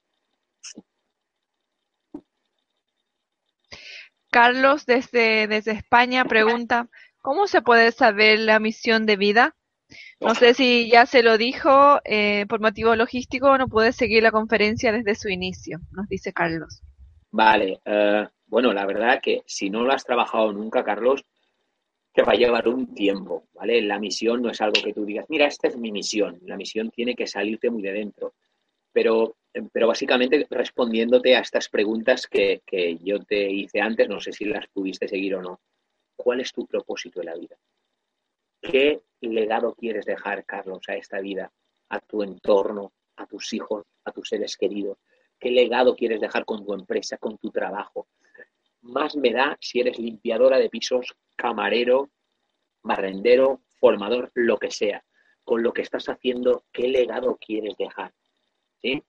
Carlos 4.30 4.84
desde, 4.84 5.46
desde 5.46 5.72
España 5.72 6.26
pregunta, 6.26 6.90
¿cómo 7.22 7.46
se 7.46 7.62
puede 7.62 7.90
saber 7.90 8.40
la 8.40 8.58
misión 8.58 9.06
de 9.06 9.16
vida? 9.16 9.56
No 10.20 10.34
sé 10.34 10.52
si 10.52 10.90
ya 10.90 11.06
se 11.06 11.22
lo 11.22 11.38
dijo, 11.38 12.00
eh, 12.04 12.44
por 12.48 12.60
motivo 12.60 12.96
logístico 12.96 13.56
no 13.56 13.68
puede 13.68 13.92
seguir 13.92 14.22
la 14.22 14.32
conferencia 14.32 14.90
desde 14.90 15.14
su 15.14 15.28
inicio, 15.28 15.78
nos 15.92 16.08
dice 16.08 16.32
Carlos. 16.32 16.82
Vale, 17.30 17.80
eh, 17.84 18.26
bueno, 18.46 18.72
la 18.72 18.84
verdad 18.84 19.20
que 19.22 19.42
si 19.46 19.70
no 19.70 19.82
lo 19.82 19.92
has 19.92 20.04
trabajado 20.04 20.52
nunca, 20.52 20.82
Carlos, 20.82 21.24
te 22.12 22.22
va 22.22 22.32
a 22.32 22.36
llevar 22.36 22.66
un 22.66 22.94
tiempo, 22.94 23.44
¿vale? 23.54 23.80
La 23.82 24.00
misión 24.00 24.42
no 24.42 24.50
es 24.50 24.60
algo 24.60 24.82
que 24.82 24.92
tú 24.92 25.04
digas, 25.04 25.26
mira, 25.28 25.46
esta 25.46 25.68
es 25.68 25.76
mi 25.76 25.92
misión, 25.92 26.40
la 26.46 26.56
misión 26.56 26.90
tiene 26.90 27.14
que 27.14 27.28
salirte 27.28 27.70
muy 27.70 27.82
de 27.82 27.92
dentro. 27.92 28.34
Pero, 28.92 29.36
pero 29.72 29.86
básicamente 29.86 30.46
respondiéndote 30.50 31.36
a 31.36 31.40
estas 31.40 31.68
preguntas 31.68 32.26
que, 32.26 32.62
que 32.66 32.98
yo 32.98 33.20
te 33.20 33.48
hice 33.48 33.80
antes, 33.80 34.08
no 34.08 34.20
sé 34.20 34.32
si 34.32 34.46
las 34.46 34.66
pudiste 34.66 35.06
seguir 35.06 35.36
o 35.36 35.42
no. 35.42 35.60
¿Cuál 36.16 36.40
es 36.40 36.52
tu 36.52 36.66
propósito 36.66 37.20
en 37.20 37.26
la 37.26 37.36
vida? 37.36 37.56
¿Qué 38.60 39.02
legado 39.20 39.74
quieres 39.74 40.04
dejar, 40.04 40.44
Carlos, 40.44 40.80
a 40.88 40.94
esta 40.94 41.20
vida, 41.20 41.52
a 41.88 42.00
tu 42.00 42.22
entorno, 42.22 42.92
a 43.16 43.26
tus 43.26 43.52
hijos, 43.52 43.84
a 44.04 44.12
tus 44.12 44.28
seres 44.28 44.56
queridos? 44.56 44.98
¿Qué 45.38 45.50
legado 45.50 45.94
quieres 45.94 46.20
dejar 46.20 46.44
con 46.44 46.64
tu 46.64 46.74
empresa, 46.74 47.16
con 47.18 47.38
tu 47.38 47.50
trabajo? 47.50 48.08
Más 48.82 49.16
me 49.16 49.32
da 49.32 49.56
si 49.60 49.80
eres 49.80 49.98
limpiadora 49.98 50.58
de 50.58 50.68
pisos, 50.68 51.14
camarero, 51.36 52.10
barrendero, 52.82 53.62
formador, 53.78 54.30
lo 54.34 54.58
que 54.58 54.70
sea. 54.70 55.04
Con 55.44 55.62
lo 55.62 55.72
que 55.72 55.82
estás 55.82 56.08
haciendo, 56.08 56.64
¿qué 56.72 56.88
legado 56.88 57.38
quieres 57.40 57.76
dejar? 57.76 58.12
¿Sí? 58.82 59.02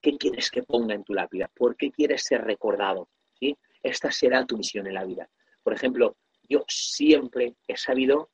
¿Qué 0.00 0.18
quieres 0.18 0.50
que 0.50 0.62
ponga 0.62 0.94
en 0.94 1.04
tu 1.04 1.14
lápida? 1.14 1.50
¿Por 1.54 1.76
qué 1.76 1.90
quieres 1.90 2.24
ser 2.24 2.42
recordado? 2.42 3.08
¿Sí? 3.38 3.56
Esta 3.82 4.10
será 4.10 4.44
tu 4.44 4.58
misión 4.58 4.86
en 4.86 4.94
la 4.94 5.04
vida. 5.04 5.28
Por 5.62 5.72
ejemplo, 5.72 6.16
yo 6.48 6.64
siempre 6.68 7.54
he 7.66 7.76
sabido 7.76 8.30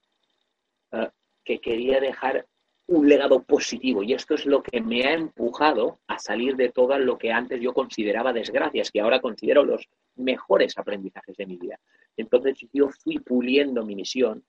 eh, 0.92 1.08
que 1.44 1.60
quería 1.60 2.00
dejar 2.00 2.46
un 2.88 3.08
legado 3.08 3.42
positivo 3.42 4.02
y 4.02 4.14
esto 4.14 4.34
es 4.34 4.46
lo 4.46 4.62
que 4.62 4.80
me 4.80 5.04
ha 5.04 5.12
empujado 5.12 6.00
a 6.06 6.18
salir 6.18 6.56
de 6.56 6.70
todo 6.70 6.98
lo 6.98 7.18
que 7.18 7.30
antes 7.30 7.60
yo 7.60 7.74
consideraba 7.74 8.32
desgracias, 8.32 8.90
que 8.90 9.00
ahora 9.00 9.20
considero 9.20 9.62
los 9.62 9.88
mejores 10.16 10.76
aprendizajes 10.78 11.36
de 11.36 11.46
mi 11.46 11.56
vida. 11.56 11.78
Entonces 12.16 12.58
yo 12.72 12.88
fui 12.88 13.18
puliendo 13.18 13.84
mi 13.84 13.94
misión, 13.94 14.42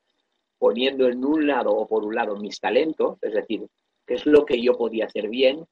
poniendo 0.57 1.07
en 1.09 1.23
un 1.23 1.47
lado 1.47 1.71
o 1.71 1.85
por 1.85 2.05
un 2.05 2.15
lado 2.15 2.37
mis 2.37 2.59
talentos, 2.59 3.17
es 3.21 3.33
decir, 3.33 3.67
qué 4.07 4.15
es 4.15 4.25
lo 4.25 4.45
que 4.45 4.61
yo 4.61 4.77
podía 4.77 5.05
hacer 5.05 5.27
bien 5.27 5.65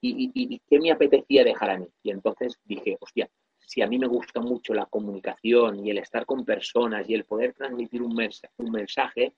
y, 0.00 0.30
y 0.34 0.60
qué 0.68 0.78
me 0.78 0.90
apetecía 0.90 1.42
dejar 1.42 1.70
a 1.70 1.78
mí. 1.78 1.88
Y 2.02 2.10
entonces 2.10 2.58
dije, 2.64 2.98
hostia, 3.00 3.30
si 3.58 3.80
a 3.80 3.86
mí 3.86 3.98
me 3.98 4.06
gusta 4.06 4.40
mucho 4.40 4.74
la 4.74 4.86
comunicación 4.86 5.84
y 5.84 5.90
el 5.90 5.98
estar 5.98 6.26
con 6.26 6.44
personas 6.44 7.08
y 7.08 7.14
el 7.14 7.24
poder 7.24 7.54
transmitir 7.54 8.02
un 8.02 8.14
mensaje, 8.14 8.52
un 8.58 8.70
mensaje 8.70 9.32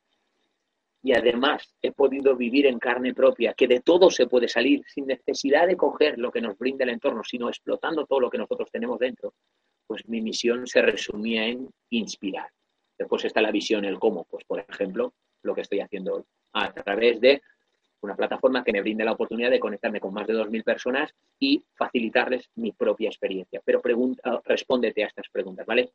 y 1.07 1.13
además 1.13 1.73
he 1.81 1.93
podido 1.93 2.35
vivir 2.35 2.67
en 2.67 2.81
carne 2.81 3.15
propia, 3.15 3.55
que 3.55 3.69
de 3.69 3.79
todo 3.79 4.11
se 4.11 4.27
puede 4.27 4.49
salir 4.49 4.83
sin 4.89 5.07
necesidad 5.07 5.69
de 5.69 5.77
coger 5.77 6.19
lo 6.19 6.33
que 6.33 6.41
nos 6.41 6.59
brinda 6.59 6.83
el 6.83 6.91
entorno, 6.91 7.23
sino 7.23 7.49
explotando 7.49 8.07
todo 8.07 8.19
lo 8.19 8.29
que 8.29 8.39
nosotros 8.39 8.69
tenemos 8.73 8.99
dentro, 8.99 9.35
pues 9.87 10.05
mi 10.09 10.21
misión 10.21 10.67
se 10.67 10.83
resumía 10.83 11.47
en 11.47 11.71
inspirar. 11.91 12.51
Después 12.99 13.25
está 13.25 13.41
la 13.41 13.53
visión, 13.53 13.85
el 13.85 14.01
cómo, 14.01 14.25
pues 14.25 14.45
por 14.45 14.59
ejemplo, 14.59 15.15
lo 15.45 15.55
que 15.55 15.61
estoy 15.61 15.79
haciendo 15.79 16.17
hoy, 16.17 16.23
a 16.55 16.73
través 16.73 17.21
de 17.21 17.41
una 18.01 18.17
plataforma 18.17 18.65
que 18.65 18.73
me 18.73 18.81
brinde 18.81 19.05
la 19.05 19.13
oportunidad 19.13 19.53
de 19.53 19.61
conectarme 19.61 20.01
con 20.01 20.13
más 20.13 20.27
de 20.27 20.35
2.000 20.35 20.65
personas 20.65 21.15
y 21.39 21.63
facilitarles 21.77 22.51
mi 22.57 22.73
propia 22.73 23.11
experiencia. 23.11 23.63
Pero 23.65 23.81
pregunta, 23.81 24.43
respóndete 24.45 25.05
a 25.05 25.07
estas 25.07 25.29
preguntas, 25.29 25.67
¿vale? 25.67 25.93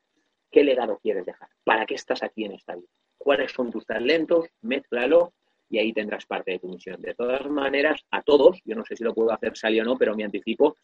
¿Qué 0.49 0.63
legado 0.63 0.99
quieres 0.99 1.25
dejar? 1.25 1.49
¿Para 1.65 1.85
qué 1.85 1.95
estás 1.95 2.23
aquí 2.23 2.45
en 2.45 2.53
esta 2.53 2.75
vida? 2.75 2.87
¿Cuáles 3.23 3.51
son 3.51 3.71
tus 3.71 3.85
talentos? 3.85 4.47
Mézclalo 4.61 5.33
y 5.69 5.79
ahí 5.79 5.93
tendrás 5.93 6.25
parte 6.25 6.51
de 6.51 6.59
tu 6.59 6.67
misión. 6.67 7.01
De 7.01 7.13
todas 7.13 7.49
maneras, 7.49 8.01
a 8.11 8.21
todos, 8.21 8.59
yo 8.65 8.75
no 8.75 8.85
sé 8.85 8.95
si 8.95 9.03
lo 9.03 9.13
puedo 9.13 9.31
hacer 9.31 9.57
salir 9.57 9.81
o 9.81 9.85
no, 9.85 9.97
pero 9.97 10.15
me 10.15 10.23
anticipo, 10.23 10.77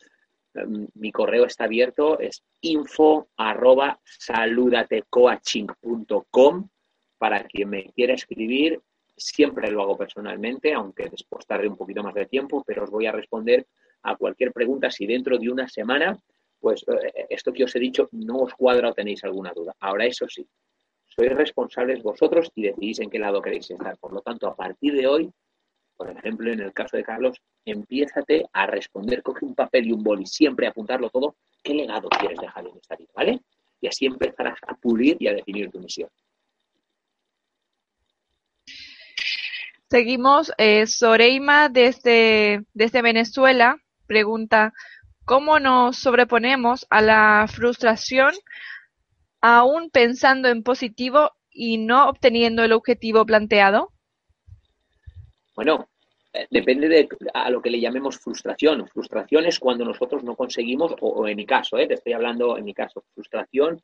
em, 0.53 0.87
mi 0.95 1.11
correo 1.11 1.45
está 1.45 1.65
abierto, 1.65 2.19
es 2.19 2.43
info 2.61 3.29
arroba 3.37 3.99
saludatecoaching.com 4.03 6.69
para 7.17 7.43
quien 7.43 7.69
me 7.69 7.91
quiera 7.91 8.13
escribir 8.13 8.81
Siempre 9.17 9.71
lo 9.71 9.81
hago 9.81 9.97
personalmente, 9.97 10.73
aunque 10.73 11.09
después 11.09 11.45
tarde 11.47 11.67
un 11.67 11.75
poquito 11.75 12.03
más 12.03 12.13
de 12.13 12.27
tiempo, 12.27 12.63
pero 12.65 12.83
os 12.83 12.91
voy 12.91 13.07
a 13.07 13.11
responder 13.11 13.65
a 14.03 14.15
cualquier 14.15 14.53
pregunta 14.53 14.91
si 14.91 15.07
dentro 15.07 15.39
de 15.39 15.49
una 15.49 15.67
semana, 15.67 16.15
pues 16.59 16.85
eh, 16.87 17.25
esto 17.29 17.51
que 17.51 17.63
os 17.63 17.75
he 17.75 17.79
dicho 17.79 18.07
no 18.11 18.37
os 18.37 18.53
cuadra 18.53 18.89
o 18.89 18.93
tenéis 18.93 19.23
alguna 19.23 19.51
duda. 19.53 19.75
Ahora, 19.79 20.05
eso 20.05 20.27
sí, 20.29 20.47
sois 21.17 21.35
responsables 21.35 22.03
vosotros 22.03 22.51
y 22.53 22.63
decidís 22.63 22.99
en 22.99 23.09
qué 23.09 23.17
lado 23.17 23.41
queréis 23.41 23.71
estar. 23.71 23.97
Por 23.97 24.13
lo 24.13 24.21
tanto, 24.21 24.47
a 24.47 24.55
partir 24.55 24.93
de 24.93 25.07
hoy, 25.07 25.31
por 25.95 26.11
ejemplo, 26.11 26.51
en 26.51 26.59
el 26.59 26.73
caso 26.73 26.95
de 26.95 27.03
Carlos, 27.03 27.41
empiézate 27.65 28.45
a 28.53 28.67
responder, 28.67 29.23
coge 29.23 29.43
un 29.43 29.55
papel 29.55 29.87
y 29.87 29.93
un 29.93 30.03
boli, 30.03 30.27
siempre 30.27 30.67
apuntarlo 30.67 31.09
todo, 31.09 31.35
qué 31.63 31.73
legado 31.73 32.07
quieres 32.09 32.37
dejar 32.39 32.67
en 32.67 32.77
esta 32.77 32.95
vida, 32.95 33.09
¿vale? 33.15 33.41
Y 33.81 33.87
así 33.87 34.05
empezarás 34.05 34.59
a 34.67 34.75
pulir 34.75 35.17
y 35.19 35.27
a 35.27 35.33
definir 35.33 35.71
tu 35.71 35.79
misión. 35.79 36.09
Seguimos, 39.89 40.51
eh, 40.57 40.85
Soreima 40.85 41.69
desde, 41.69 42.63
desde 42.73 43.01
Venezuela 43.01 43.77
pregunta, 44.05 44.73
¿cómo 45.25 45.59
nos 45.59 45.97
sobreponemos 45.97 46.85
a 46.89 47.01
la 47.01 47.47
frustración 47.47 48.33
aún 49.41 49.89
pensando 49.89 50.49
en 50.49 50.63
positivo 50.63 51.31
y 51.49 51.77
no 51.77 52.09
obteniendo 52.09 52.63
el 52.63 52.73
objetivo 52.73 53.25
planteado? 53.25 53.91
Bueno, 55.55 55.89
eh, 56.33 56.47
depende 56.51 56.87
de 56.87 57.09
a 57.33 57.49
lo 57.49 57.61
que 57.61 57.69
le 57.69 57.79
llamemos 57.79 58.19
frustración. 58.19 58.87
Frustración 58.87 59.45
es 59.45 59.59
cuando 59.59 59.85
nosotros 59.85 60.23
no 60.23 60.35
conseguimos, 60.35 60.93
o, 61.01 61.27
en 61.27 61.35
mi 61.35 61.45
caso, 61.45 61.77
eh, 61.77 61.87
te 61.87 61.95
estoy 61.95 62.13
hablando 62.13 62.57
en 62.57 62.65
mi 62.65 62.73
caso, 62.73 63.03
frustración. 63.13 63.81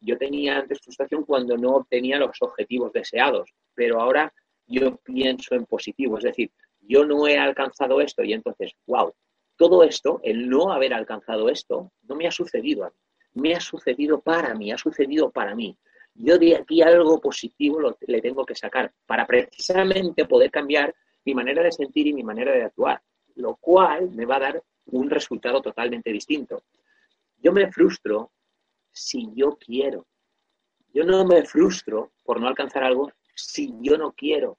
Yo 0.00 0.16
tenía 0.16 0.58
antes 0.58 0.80
frustración 0.80 1.24
cuando 1.24 1.56
no 1.56 1.76
obtenía 1.76 2.18
los 2.18 2.36
objetivos 2.40 2.92
deseados, 2.92 3.50
pero 3.74 4.00
ahora 4.00 4.32
yo 4.66 4.96
pienso 4.96 5.54
en 5.54 5.66
positivo, 5.66 6.18
es 6.18 6.24
decir, 6.24 6.50
yo 6.80 7.04
no 7.04 7.26
he 7.26 7.36
alcanzado 7.36 8.00
esto 8.00 8.22
y 8.22 8.32
entonces, 8.32 8.72
wow, 8.86 9.12
todo 9.56 9.82
esto, 9.84 10.20
el 10.22 10.48
no 10.48 10.72
haber 10.72 10.94
alcanzado 10.94 11.48
esto, 11.48 11.92
no 12.02 12.14
me 12.14 12.26
ha 12.26 12.30
sucedido 12.30 12.84
a 12.84 12.88
mí, 12.88 12.96
me 13.34 13.54
ha 13.54 13.60
sucedido 13.60 14.20
para 14.20 14.54
mí, 14.54 14.72
ha 14.72 14.78
sucedido 14.78 15.30
para 15.30 15.54
mí. 15.54 15.76
Yo 16.14 16.38
de 16.38 16.56
aquí 16.56 16.82
algo 16.82 17.20
positivo 17.20 17.80
lo, 17.80 17.96
le 18.06 18.20
tengo 18.20 18.44
que 18.44 18.54
sacar 18.54 18.92
para 19.06 19.26
precisamente 19.26 20.26
poder 20.26 20.50
cambiar 20.50 20.94
mi 21.24 21.34
manera 21.34 21.62
de 21.62 21.72
sentir 21.72 22.06
y 22.06 22.12
mi 22.12 22.22
manera 22.22 22.52
de 22.52 22.64
actuar, 22.64 23.00
lo 23.36 23.56
cual 23.56 24.10
me 24.10 24.26
va 24.26 24.36
a 24.36 24.40
dar 24.40 24.62
un 24.86 25.08
resultado 25.08 25.62
totalmente 25.62 26.12
distinto. 26.12 26.64
Yo 27.38 27.52
me 27.52 27.70
frustro 27.72 28.32
si 28.90 29.30
yo 29.34 29.56
quiero. 29.56 30.06
Yo 30.92 31.04
no 31.04 31.24
me 31.24 31.44
frustro 31.44 32.12
por 32.24 32.40
no 32.40 32.48
alcanzar 32.48 32.84
algo 32.84 33.10
si 33.34 33.72
yo 33.80 33.96
no 33.96 34.12
quiero. 34.12 34.58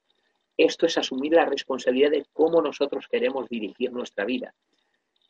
Esto 0.57 0.85
es 0.85 0.97
asumir 0.97 1.33
la 1.33 1.45
responsabilidad 1.45 2.11
de 2.11 2.25
cómo 2.33 2.61
nosotros 2.61 3.07
queremos 3.07 3.47
dirigir 3.49 3.91
nuestra 3.91 4.25
vida. 4.25 4.53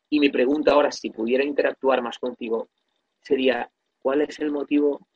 Y 0.10 0.20
mi 0.20 0.30
pregunta 0.30 0.72
ahora, 0.72 0.92
si 0.92 1.10
pudiera 1.10 1.44
interactuar 1.44 2.02
más 2.02 2.20
contigo, 2.20 2.70
sería, 3.24 3.72
¿cuál 4.00 4.22
es 4.22 4.40
el 4.40 4.52
motivo 4.52 5.08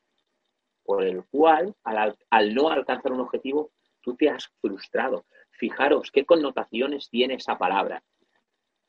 por 0.84 1.04
el 1.04 1.24
cual, 1.26 1.76
al, 1.84 2.16
no 2.54 2.70
alcanzar 2.70 3.12
un 3.12 3.20
objetivo, 3.20 3.72
tú 4.02 4.16
te 4.16 4.30
has 4.30 4.48
frustrado? 4.62 5.26
Fijaros 5.52 6.12
qué 6.12 6.26
connotaciones 6.26 7.10
tiene 7.10 7.36
esa 7.36 7.58
palabra. 7.58 8.02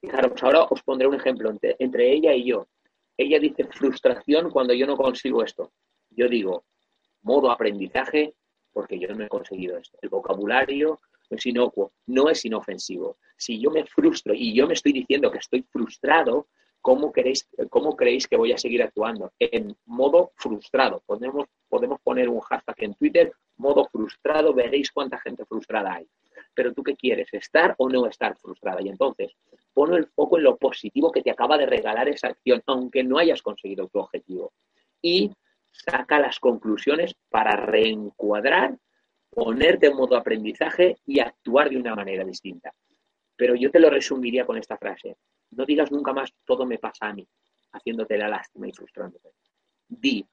Fijaros, 0.01 0.43
ahora 0.43 0.65
os 0.65 0.83
pondré 0.83 1.09
un 1.09 1.15
ejemplo 1.15 1.51
entre, 1.51 2.13
ella 2.13 2.35
y 2.35 2.45
yo. 2.45 2.69
Ella 3.17 3.41
dice 3.41 3.65
frustración 3.65 4.51
cuando 4.51 4.73
yo 4.73 4.87
no 4.87 4.97
consigo 4.97 5.43
esto. 5.43 5.73
Yo 6.11 6.29
digo, 6.29 6.65
modo 7.23 7.51
aprendizaje, 7.51 8.35
porque 8.73 8.99
yo 8.99 9.09
no 9.09 9.25
he 9.25 9.29
conseguido 9.29 9.77
esto. 9.77 9.99
El 10.01 10.11
vocabulario 10.11 11.01
es 11.31 11.47
inocuo, 11.47 11.93
no 12.07 12.31
es 12.31 12.45
inofensivo. 12.45 13.19
Si 13.37 13.61
yo 13.61 13.71
me 13.71 13.85
frustro 13.87 14.35
y 14.35 14.55
yo 14.55 14.69
me 14.69 14.75
estoy 14.75 14.93
diciendo 14.93 15.31
que 15.33 15.39
estoy 15.39 15.63
frustrado, 15.63 16.47
¿cómo, 16.81 17.13
queréis, 17.13 17.49
cómo 17.71 17.97
creéis 17.97 18.27
que 18.27 18.37
voy 18.37 18.53
a 18.53 18.59
seguir 18.59 18.83
actuando? 18.83 19.33
En 19.39 19.77
modo 19.87 20.33
frustrado. 20.37 21.03
Podemos, 21.07 21.47
podemos 21.69 22.01
poner 22.01 22.29
un 22.29 22.41
hashtag 22.41 22.77
en 22.79 22.95
Twitter, 22.95 23.33
modo 23.57 23.87
frustrado, 23.91 24.55
veréis 24.55 24.91
cuánta 24.91 25.19
gente 25.19 25.45
frustrada 25.45 25.95
hay. 25.95 26.07
Pero 26.55 26.73
tú 26.73 26.83
qué 26.83 26.97
quieres, 26.97 27.29
estar 27.33 27.75
o 27.79 27.89
no 27.89 28.07
estar 28.07 28.37
frustrada. 28.37 28.81
Y 28.83 28.89
entonces, 28.89 29.33
pon 29.73 29.95
el 29.95 30.07
foco 30.07 30.39
en 30.39 30.45
lo 30.45 30.57
positivo 30.57 31.13
que 31.13 31.23
te 31.23 31.31
acaba 31.31 31.59
de 31.59 31.67
regalar 31.67 32.09
esa 32.09 32.29
acción, 32.29 32.63
aunque 32.67 33.05
no 33.05 33.19
hayas 33.19 33.43
conseguido 33.43 33.89
tu 33.89 33.99
objetivo. 33.99 34.53
Y 35.01 35.31
saca 35.73 36.19
las 36.19 36.41
conclusiones 36.41 37.15
para 37.29 37.53
reencuadrar, 37.53 38.77
ponerte 39.31 39.87
en 39.89 39.97
modo 39.97 40.17
aprendizaje 40.17 40.97
y 41.07 41.21
actuar 41.21 41.71
de 41.71 41.77
una 41.77 41.95
manera 41.95 42.25
distinta. 42.25 42.73
Pero 43.37 43.55
yo 43.55 43.71
te 43.71 43.79
lo 43.79 43.91
resumiría 43.91 44.45
con 44.45 44.59
esta 44.59 44.77
frase. 44.77 45.17
No 45.51 45.65
digas 45.65 45.91
nunca 45.91 46.13
más 46.13 46.33
todo 46.45 46.67
me 46.67 46.79
pasa 46.79 47.09
a 47.09 47.15
mí, 47.15 47.27
haciéndote 47.73 48.17
la 48.19 48.29
lástima 48.29 48.69
y 48.69 48.73
frustrándote. 48.73 49.31
Di, 49.89 50.27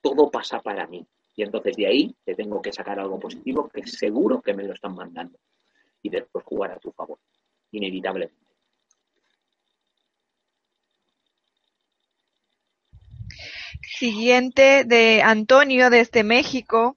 todo 0.00 0.30
pasa 0.30 0.60
para 0.60 0.86
mí. 0.86 1.06
Y 1.34 1.42
entonces 1.42 1.76
de 1.76 1.86
ahí 1.86 2.16
te 2.24 2.34
tengo 2.34 2.60
que 2.60 2.72
sacar 2.72 3.00
algo 3.00 3.18
positivo 3.18 3.68
que 3.68 3.86
seguro 3.86 4.42
que 4.42 4.54
me 4.54 4.64
lo 4.64 4.74
están 4.74 4.94
mandando. 4.94 5.38
Y 6.02 6.10
después 6.10 6.44
jugar 6.44 6.72
a 6.72 6.78
tu 6.78 6.90
favor, 6.92 7.18
inevitablemente. 7.70 8.42
Siguiente 13.82 14.84
de 14.84 15.22
Antonio 15.22 15.90
desde 15.90 16.24
México. 16.24 16.96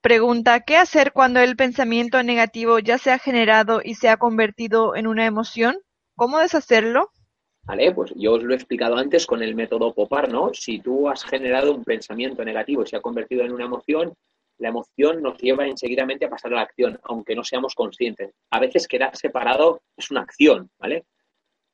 Pregunta, 0.00 0.60
¿qué 0.60 0.76
hacer 0.76 1.12
cuando 1.12 1.40
el 1.40 1.56
pensamiento 1.56 2.22
negativo 2.22 2.78
ya 2.80 2.98
se 2.98 3.12
ha 3.12 3.18
generado 3.18 3.80
y 3.84 3.94
se 3.94 4.08
ha 4.08 4.16
convertido 4.16 4.96
en 4.96 5.06
una 5.06 5.26
emoción? 5.26 5.78
¿Cómo 6.22 6.38
deshacerlo? 6.38 7.10
Vale, 7.64 7.90
pues 7.90 8.12
yo 8.14 8.34
os 8.34 8.44
lo 8.44 8.52
he 8.52 8.56
explicado 8.56 8.96
antes 8.96 9.26
con 9.26 9.42
el 9.42 9.56
método 9.56 9.92
Popar, 9.92 10.30
¿no? 10.30 10.54
Si 10.54 10.78
tú 10.78 11.08
has 11.08 11.24
generado 11.24 11.74
un 11.74 11.82
pensamiento 11.82 12.44
negativo 12.44 12.84
y 12.84 12.86
se 12.86 12.94
ha 12.94 13.00
convertido 13.00 13.42
en 13.42 13.50
una 13.50 13.64
emoción, 13.64 14.14
la 14.58 14.68
emoción 14.68 15.20
nos 15.20 15.36
lleva 15.38 15.66
enseguidamente 15.66 16.24
a 16.26 16.30
pasar 16.30 16.52
a 16.52 16.54
la 16.54 16.62
acción, 16.62 16.96
aunque 17.02 17.34
no 17.34 17.42
seamos 17.42 17.74
conscientes. 17.74 18.32
A 18.50 18.60
veces 18.60 18.86
quedar 18.86 19.16
separado 19.16 19.82
es 19.96 20.12
una 20.12 20.20
acción, 20.20 20.70
¿vale? 20.78 21.06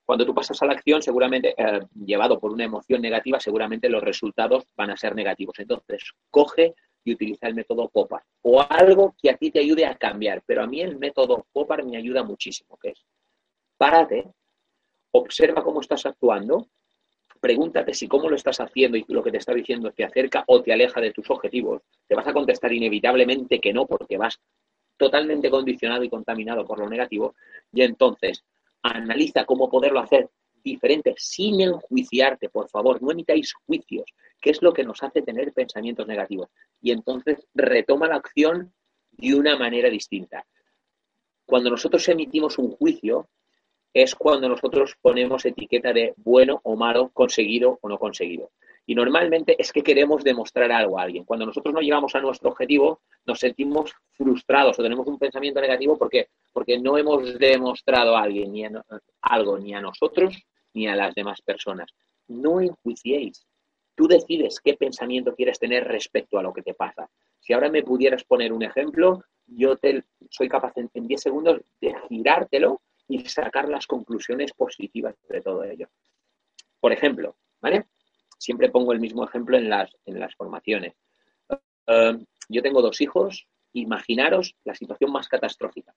Cuando 0.06 0.24
tú 0.24 0.34
pasas 0.34 0.62
a 0.62 0.64
la 0.64 0.72
acción, 0.72 1.02
seguramente, 1.02 1.54
eh, 1.54 1.80
llevado 2.06 2.40
por 2.40 2.50
una 2.50 2.64
emoción 2.64 3.02
negativa, 3.02 3.38
seguramente 3.38 3.90
los 3.90 4.02
resultados 4.02 4.64
van 4.78 4.92
a 4.92 4.96
ser 4.96 5.14
negativos. 5.14 5.58
Entonces, 5.58 6.10
coge 6.30 6.74
y 7.04 7.12
utiliza 7.12 7.48
el 7.48 7.54
método 7.54 7.90
Popar 7.90 8.22
o 8.40 8.62
algo 8.62 9.14
que 9.20 9.28
a 9.28 9.36
ti 9.36 9.50
te 9.50 9.60
ayude 9.60 9.84
a 9.84 9.94
cambiar. 9.94 10.42
Pero 10.46 10.62
a 10.62 10.66
mí 10.66 10.80
el 10.80 10.98
método 10.98 11.46
Popar 11.52 11.84
me 11.84 11.98
ayuda 11.98 12.22
muchísimo, 12.22 12.78
que 12.78 12.92
es 12.92 13.04
párate, 13.78 14.28
observa 15.12 15.62
cómo 15.62 15.80
estás 15.80 16.06
actuando, 16.06 16.68
pregúntate 17.40 17.94
si 17.94 18.08
cómo 18.08 18.28
lo 18.28 18.36
estás 18.36 18.60
haciendo 18.60 18.96
y 18.96 19.04
lo 19.08 19.22
que 19.22 19.30
te 19.30 19.38
está 19.38 19.54
diciendo 19.54 19.92
te 19.92 20.04
acerca 20.04 20.44
o 20.46 20.62
te 20.62 20.72
aleja 20.72 21.00
de 21.00 21.12
tus 21.12 21.30
objetivos. 21.30 21.82
Te 22.06 22.14
vas 22.14 22.26
a 22.26 22.32
contestar 22.32 22.72
inevitablemente 22.72 23.60
que 23.60 23.72
no, 23.72 23.86
porque 23.86 24.16
vas 24.16 24.40
totalmente 24.96 25.50
condicionado 25.50 26.02
y 26.02 26.10
contaminado 26.10 26.66
por 26.66 26.80
lo 26.80 26.88
negativo. 26.88 27.34
Y 27.72 27.82
entonces, 27.82 28.44
analiza 28.82 29.44
cómo 29.44 29.70
poderlo 29.70 30.00
hacer 30.00 30.28
diferente 30.62 31.14
sin 31.16 31.60
enjuiciarte, 31.60 32.48
por 32.48 32.68
favor, 32.68 33.00
no 33.00 33.12
emitáis 33.12 33.54
juicios, 33.66 34.12
que 34.40 34.50
es 34.50 34.60
lo 34.60 34.72
que 34.72 34.84
nos 34.84 35.02
hace 35.02 35.22
tener 35.22 35.52
pensamientos 35.52 36.06
negativos. 36.06 36.48
Y 36.82 36.90
entonces 36.90 37.46
retoma 37.54 38.08
la 38.08 38.16
acción 38.16 38.72
de 39.12 39.34
una 39.34 39.56
manera 39.56 39.88
distinta. 39.88 40.44
Cuando 41.46 41.70
nosotros 41.70 42.06
emitimos 42.08 42.58
un 42.58 42.72
juicio, 42.72 43.28
es 44.02 44.14
cuando 44.14 44.48
nosotros 44.48 44.94
ponemos 45.00 45.44
etiqueta 45.44 45.92
de 45.92 46.14
bueno 46.16 46.60
o 46.62 46.76
malo, 46.76 47.10
conseguido 47.12 47.78
o 47.82 47.88
no 47.88 47.98
conseguido. 47.98 48.52
Y 48.86 48.94
normalmente 48.94 49.56
es 49.58 49.72
que 49.72 49.82
queremos 49.82 50.22
demostrar 50.22 50.70
algo 50.70 50.98
a 50.98 51.02
alguien. 51.02 51.24
Cuando 51.24 51.44
nosotros 51.44 51.74
no 51.74 51.80
llegamos 51.80 52.14
a 52.14 52.20
nuestro 52.20 52.50
objetivo, 52.50 53.00
nos 53.26 53.40
sentimos 53.40 53.92
frustrados 54.12 54.78
o 54.78 54.82
tenemos 54.82 55.06
un 55.08 55.18
pensamiento 55.18 55.60
negativo 55.60 55.98
porque, 55.98 56.28
porque 56.52 56.78
no 56.78 56.96
hemos 56.96 57.38
demostrado 57.38 58.16
a 58.16 58.22
alguien 58.22 58.52
ni 58.52 58.64
algo, 59.20 59.58
ni 59.58 59.74
a 59.74 59.80
nosotros 59.80 60.40
ni 60.74 60.86
a 60.86 60.94
las 60.94 61.14
demás 61.14 61.42
personas. 61.42 61.90
No 62.28 62.60
enjuiciéis. 62.60 63.46
Tú 63.96 64.06
decides 64.06 64.60
qué 64.62 64.74
pensamiento 64.74 65.34
quieres 65.34 65.58
tener 65.58 65.88
respecto 65.88 66.38
a 66.38 66.42
lo 66.42 66.52
que 66.52 66.62
te 66.62 66.74
pasa. 66.74 67.10
Si 67.40 67.52
ahora 67.52 67.68
me 67.68 67.82
pudieras 67.82 68.22
poner 68.22 68.52
un 68.52 68.62
ejemplo, 68.62 69.24
yo 69.46 69.76
te, 69.76 70.04
soy 70.30 70.48
capaz 70.48 70.72
en, 70.76 70.88
en 70.94 71.08
10 71.08 71.20
segundos 71.20 71.60
de 71.80 71.94
girártelo 72.08 72.80
y 73.08 73.24
sacar 73.26 73.68
las 73.68 73.86
conclusiones 73.86 74.52
positivas 74.52 75.14
de 75.28 75.40
todo 75.40 75.64
ello. 75.64 75.88
Por 76.78 76.92
ejemplo, 76.92 77.36
¿vale? 77.60 77.86
Siempre 78.38 78.70
pongo 78.70 78.92
el 78.92 79.00
mismo 79.00 79.24
ejemplo 79.24 79.56
en 79.56 79.68
las, 79.68 79.90
en 80.04 80.20
las 80.20 80.34
formaciones. 80.34 80.94
Eh, 81.86 82.18
yo 82.48 82.62
tengo 82.62 82.82
dos 82.82 83.00
hijos, 83.00 83.48
imaginaros 83.72 84.54
la 84.64 84.74
situación 84.74 85.10
más 85.10 85.28
catastrófica. 85.28 85.94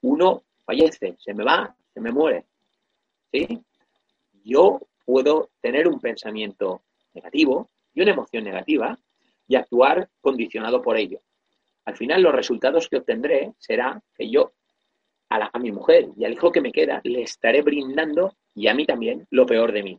Uno 0.00 0.44
fallece, 0.64 1.16
se 1.18 1.34
me 1.34 1.44
va, 1.44 1.76
se 1.92 2.00
me 2.00 2.10
muere. 2.10 2.46
¿Sí? 3.30 3.62
Yo 4.44 4.80
puedo 5.04 5.50
tener 5.60 5.88
un 5.88 6.00
pensamiento 6.00 6.82
negativo 7.12 7.70
y 7.94 8.00
una 8.00 8.12
emoción 8.12 8.44
negativa 8.44 8.98
y 9.46 9.56
actuar 9.56 10.08
condicionado 10.20 10.82
por 10.82 10.96
ello. 10.96 11.20
Al 11.84 11.96
final 11.96 12.22
los 12.22 12.34
resultados 12.34 12.88
que 12.88 12.98
obtendré 12.98 13.54
será 13.58 14.02
que 14.14 14.30
yo 14.30 14.52
a, 15.30 15.58
mi 15.58 15.72
mujer 15.72 16.08
y 16.16 16.24
al 16.24 16.32
hijo 16.32 16.52
que 16.52 16.60
me 16.60 16.72
queda 16.72 17.00
le 17.04 17.22
estaré 17.22 17.62
brindando 17.62 18.34
y 18.54 18.68
a 18.68 18.74
mí 18.74 18.86
también 18.86 19.26
lo 19.30 19.46
peor 19.46 19.72
de 19.72 19.82
mí. 19.82 19.98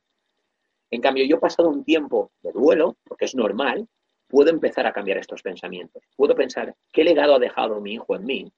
En 0.91 1.01
cambio, 1.01 1.25
yo 1.25 1.39
pasado 1.39 1.69
un 1.69 1.83
tiempo 1.83 2.31
de 2.41 2.51
duelo, 2.51 2.97
porque 3.03 3.25
es 3.25 3.35
normal, 3.35 3.87
puedo 4.27 4.49
empezar 4.49 4.87
a 4.87 4.93
cambiar 4.93 5.17
estos 5.17 5.41
pensamientos. 5.41 6.03
Puedo 6.15 6.35
pensar 6.35 6.73
qué 6.91 7.03
legado 7.03 7.35
ha 7.35 7.39
dejado 7.39 7.79
mi 7.79 7.93
hijo 7.93 8.15
en 8.15 8.25
mí. 8.25 8.51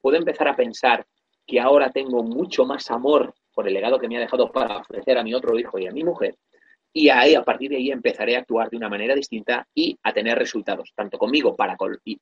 Puedo 0.00 0.18
empezar 0.18 0.48
a 0.48 0.56
pensar 0.56 1.06
que 1.46 1.60
ahora 1.60 1.90
tengo 1.90 2.22
mucho 2.22 2.64
más 2.64 2.90
amor 2.90 3.34
por 3.54 3.66
el 3.66 3.74
legado 3.74 3.98
que 3.98 4.08
me 4.08 4.16
ha 4.16 4.20
dejado 4.20 4.50
para 4.50 4.78
ofrecer 4.78 5.16
a 5.16 5.22
mi 5.22 5.32
otro 5.34 5.58
hijo 5.58 5.78
y 5.78 5.86
a 5.86 5.92
mi 5.92 6.04
mujer. 6.04 6.36
Y 6.92 7.08
ahí, 7.08 7.34
a 7.34 7.42
partir 7.42 7.70
de 7.70 7.76
ahí, 7.76 7.90
empezaré 7.90 8.36
a 8.36 8.40
actuar 8.40 8.70
de 8.70 8.76
una 8.76 8.88
manera 8.88 9.14
distinta 9.14 9.66
y 9.74 9.98
a 10.02 10.12
tener 10.12 10.38
resultados, 10.38 10.92
tanto 10.94 11.18
conmigo 11.18 11.56
para 11.56 11.76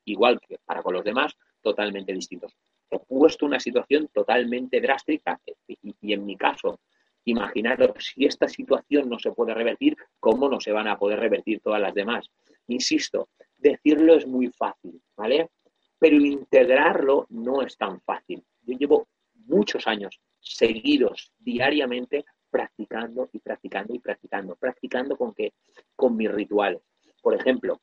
igual 0.04 0.40
que 0.40 0.58
para 0.64 0.82
con 0.82 0.94
los 0.94 1.04
demás, 1.04 1.34
totalmente 1.60 2.12
distintos. 2.12 2.56
He 2.92 2.98
puesto 2.98 3.46
una 3.46 3.58
situación 3.58 4.08
totalmente 4.12 4.80
drástica 4.80 5.40
y 5.66 6.12
en 6.12 6.24
mi 6.24 6.36
caso 6.36 6.78
Imaginaros 7.24 8.12
si 8.14 8.24
esta 8.24 8.48
situación 8.48 9.08
no 9.08 9.18
se 9.18 9.30
puede 9.30 9.54
revertir, 9.54 9.96
¿cómo 10.18 10.48
no 10.48 10.60
se 10.60 10.72
van 10.72 10.88
a 10.88 10.98
poder 10.98 11.20
revertir 11.20 11.60
todas 11.60 11.80
las 11.80 11.94
demás? 11.94 12.28
Insisto, 12.66 13.28
decirlo 13.56 14.16
es 14.16 14.26
muy 14.26 14.48
fácil, 14.48 15.00
¿vale? 15.16 15.50
Pero 15.98 16.16
integrarlo 16.16 17.26
no 17.30 17.62
es 17.62 17.76
tan 17.76 18.00
fácil. 18.00 18.44
Yo 18.62 18.76
llevo 18.76 19.08
muchos 19.46 19.86
años 19.86 20.20
seguidos 20.40 21.32
diariamente 21.38 22.24
practicando 22.50 23.28
y 23.32 23.38
practicando 23.38 23.94
y 23.94 24.00
practicando, 24.00 24.56
practicando 24.56 25.16
con 25.16 25.32
qué? 25.32 25.52
Con 25.94 26.16
mis 26.16 26.30
rituales. 26.30 26.82
Por 27.22 27.34
ejemplo, 27.34 27.80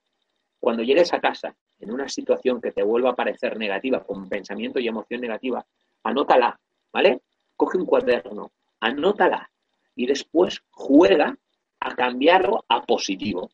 cuando 0.60 0.84
llegues 0.84 1.14
a 1.14 1.20
casa 1.20 1.56
en 1.80 1.92
una 1.92 2.08
situación 2.10 2.60
que 2.62 2.72
te 2.72 2.84
vuelva 2.84 3.12
a 3.12 3.16
parecer 3.16 3.58
negativa, 3.58 4.04
con 4.04 4.28
pensamiento 4.28 4.80
y 4.80 4.88
emoción 4.88 5.22
negativa, 5.22 5.66
anótala, 6.04 6.60
¿vale? 6.92 7.22
Coge 7.56 7.78
un 7.78 7.86
cuaderno, 7.86 8.52
anótala 8.80 9.50
y 9.96 10.06
después 10.06 10.62
juega 10.72 11.38
a 11.80 11.96
cambiarlo 11.96 12.66
a 12.68 12.86
positivo. 12.86 13.50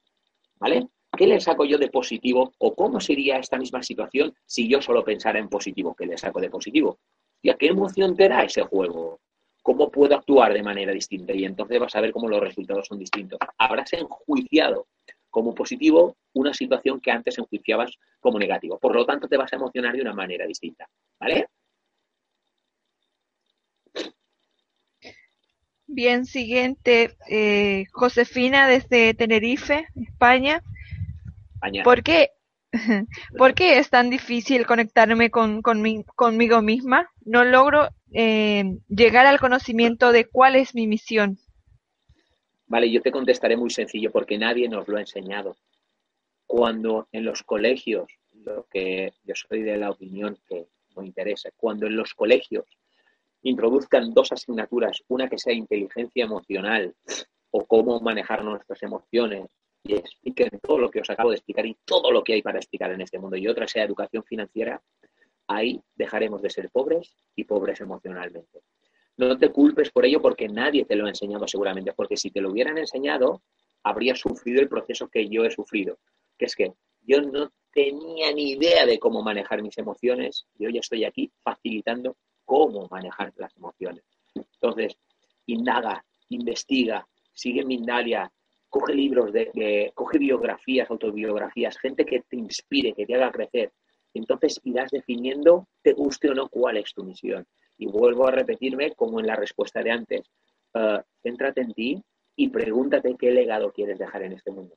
¿Vale? 0.57 0.87
¿Qué 1.15 1.27
le 1.27 1.39
saco 1.39 1.65
yo 1.65 1.77
de 1.77 1.89
positivo 1.89 2.53
o 2.57 2.75
cómo 2.75 2.99
sería 2.99 3.37
esta 3.37 3.57
misma 3.57 3.81
situación 3.83 4.33
si 4.45 4.67
yo 4.67 4.81
solo 4.81 5.03
pensara 5.03 5.39
en 5.39 5.49
positivo? 5.49 5.95
¿Qué 5.95 6.05
le 6.05 6.17
saco 6.17 6.39
de 6.39 6.49
positivo? 6.49 6.99
¿Y 7.41 7.49
a 7.49 7.55
qué 7.55 7.67
emoción 7.67 8.15
te 8.15 8.27
da 8.27 8.43
ese 8.43 8.63
juego? 8.63 9.19
¿Cómo 9.61 9.89
puedo 9.89 10.15
actuar 10.15 10.53
de 10.53 10.63
manera 10.63 10.91
distinta? 10.91 11.33
Y 11.33 11.45
entonces 11.45 11.79
vas 11.79 11.95
a 11.95 12.01
ver 12.01 12.11
cómo 12.11 12.27
los 12.27 12.39
resultados 12.39 12.87
son 12.87 12.99
distintos. 12.99 13.39
Habrás 13.57 13.93
enjuiciado 13.93 14.87
como 15.35 15.53
positivo 15.53 16.15
una 16.31 16.53
situación 16.53 17.01
que 17.01 17.11
antes 17.11 17.37
enjuiciabas 17.37 17.91
como 18.21 18.39
negativo. 18.39 18.79
Por 18.79 18.95
lo 18.95 19.05
tanto, 19.05 19.27
te 19.27 19.35
vas 19.35 19.51
a 19.51 19.57
emocionar 19.57 19.93
de 19.93 20.01
una 20.01 20.13
manera 20.13 20.47
distinta. 20.47 20.87
¿Vale? 21.19 21.49
Bien, 25.87 26.23
siguiente, 26.23 27.17
eh, 27.27 27.83
Josefina 27.91 28.65
desde 28.69 29.13
Tenerife, 29.13 29.87
España. 29.95 30.61
¿Por 31.83 32.01
qué, 32.01 32.29
¿Por 33.37 33.55
qué 33.55 33.79
es 33.79 33.89
tan 33.89 34.09
difícil 34.09 34.65
conectarme 34.65 35.31
con, 35.31 35.61
conmigo 35.61 36.61
misma? 36.61 37.09
No 37.25 37.43
logro 37.43 37.89
eh, 38.13 38.77
llegar 38.87 39.25
al 39.25 39.41
conocimiento 39.41 40.13
de 40.13 40.29
cuál 40.29 40.55
es 40.55 40.73
mi 40.75 40.87
misión. 40.87 41.39
Vale, 42.67 42.91
yo 42.91 43.01
te 43.01 43.11
contestaré 43.11 43.55
muy 43.55 43.69
sencillo 43.69 44.11
porque 44.11 44.37
nadie 44.37 44.67
nos 44.67 44.87
lo 44.87 44.97
ha 44.97 45.01
enseñado. 45.01 45.55
Cuando 46.47 47.07
en 47.11 47.25
los 47.25 47.43
colegios, 47.43 48.07
lo 48.33 48.65
que 48.67 49.13
yo 49.23 49.33
soy 49.35 49.61
de 49.61 49.77
la 49.77 49.91
opinión 49.91 50.37
que 50.47 50.67
me 50.95 51.05
interesa, 51.05 51.49
cuando 51.55 51.85
en 51.87 51.95
los 51.95 52.13
colegios 52.13 52.65
introduzcan 53.43 54.13
dos 54.13 54.31
asignaturas, 54.31 55.03
una 55.07 55.29
que 55.29 55.37
sea 55.37 55.53
inteligencia 55.53 56.25
emocional 56.25 56.95
o 57.51 57.65
cómo 57.65 57.99
manejar 57.99 58.43
nuestras 58.43 58.81
emociones 58.81 59.49
y 59.83 59.95
expliquen 59.95 60.59
todo 60.61 60.79
lo 60.79 60.89
que 60.89 61.01
os 61.01 61.09
acabo 61.09 61.29
de 61.29 61.35
explicar 61.35 61.65
y 61.65 61.77
todo 61.85 62.11
lo 62.11 62.23
que 62.23 62.33
hay 62.33 62.41
para 62.41 62.57
explicar 62.57 62.91
en 62.91 63.01
este 63.01 63.19
mundo 63.19 63.37
y 63.37 63.47
otra 63.47 63.67
sea 63.67 63.83
educación 63.83 64.23
financiera, 64.23 64.81
ahí 65.47 65.79
dejaremos 65.95 66.41
de 66.41 66.49
ser 66.49 66.71
pobres 66.71 67.15
y 67.35 67.43
pobres 67.43 67.79
emocionalmente. 67.81 68.61
No 69.17 69.37
te 69.37 69.51
culpes 69.51 69.91
por 69.91 70.05
ello 70.05 70.21
porque 70.21 70.47
nadie 70.47 70.85
te 70.85 70.95
lo 70.95 71.05
ha 71.05 71.09
enseñado 71.09 71.47
seguramente, 71.47 71.93
porque 71.93 72.17
si 72.17 72.31
te 72.31 72.41
lo 72.41 72.51
hubieran 72.51 72.77
enseñado, 72.77 73.41
habrías 73.83 74.19
sufrido 74.19 74.61
el 74.61 74.67
proceso 74.67 75.07
que 75.07 75.29
yo 75.29 75.45
he 75.45 75.51
sufrido, 75.51 75.99
que 76.37 76.45
es 76.45 76.55
que 76.55 76.73
yo 77.01 77.21
no 77.21 77.51
tenía 77.71 78.31
ni 78.33 78.51
idea 78.51 78.85
de 78.85 78.99
cómo 78.99 79.21
manejar 79.21 79.61
mis 79.61 79.77
emociones 79.77 80.47
y 80.57 80.65
hoy 80.65 80.77
estoy 80.77 81.05
aquí 81.05 81.31
facilitando 81.43 82.17
cómo 82.43 82.87
manejar 82.89 83.33
las 83.37 83.55
emociones. 83.55 84.03
Entonces, 84.33 84.97
indaga, 85.45 86.03
investiga, 86.29 87.07
sigue 87.33 87.63
Mindalia, 87.63 88.31
coge 88.69 88.93
libros, 88.93 89.31
de, 89.31 89.91
coge 89.93 90.17
biografías, 90.17 90.89
autobiografías, 90.89 91.77
gente 91.77 92.05
que 92.05 92.21
te 92.21 92.35
inspire, 92.37 92.93
que 92.93 93.05
te 93.05 93.15
haga 93.15 93.31
crecer. 93.31 93.71
Entonces 94.13 94.59
irás 94.63 94.91
definiendo, 94.91 95.67
te 95.81 95.93
guste 95.93 96.29
o 96.29 96.33
no, 96.33 96.49
cuál 96.49 96.77
es 96.77 96.93
tu 96.93 97.03
misión. 97.03 97.45
Y 97.77 97.87
vuelvo 97.87 98.27
a 98.27 98.31
repetirme 98.31 98.91
como 98.91 99.19
en 99.19 99.27
la 99.27 99.35
respuesta 99.35 99.81
de 99.81 99.91
antes. 99.91 100.29
Uh, 100.73 100.99
céntrate 101.21 101.61
en 101.61 101.73
ti 101.73 102.03
y 102.35 102.49
pregúntate 102.49 103.15
qué 103.17 103.31
legado 103.31 103.71
quieres 103.71 103.97
dejar 103.97 104.23
en 104.23 104.33
este 104.33 104.51
mundo. 104.51 104.75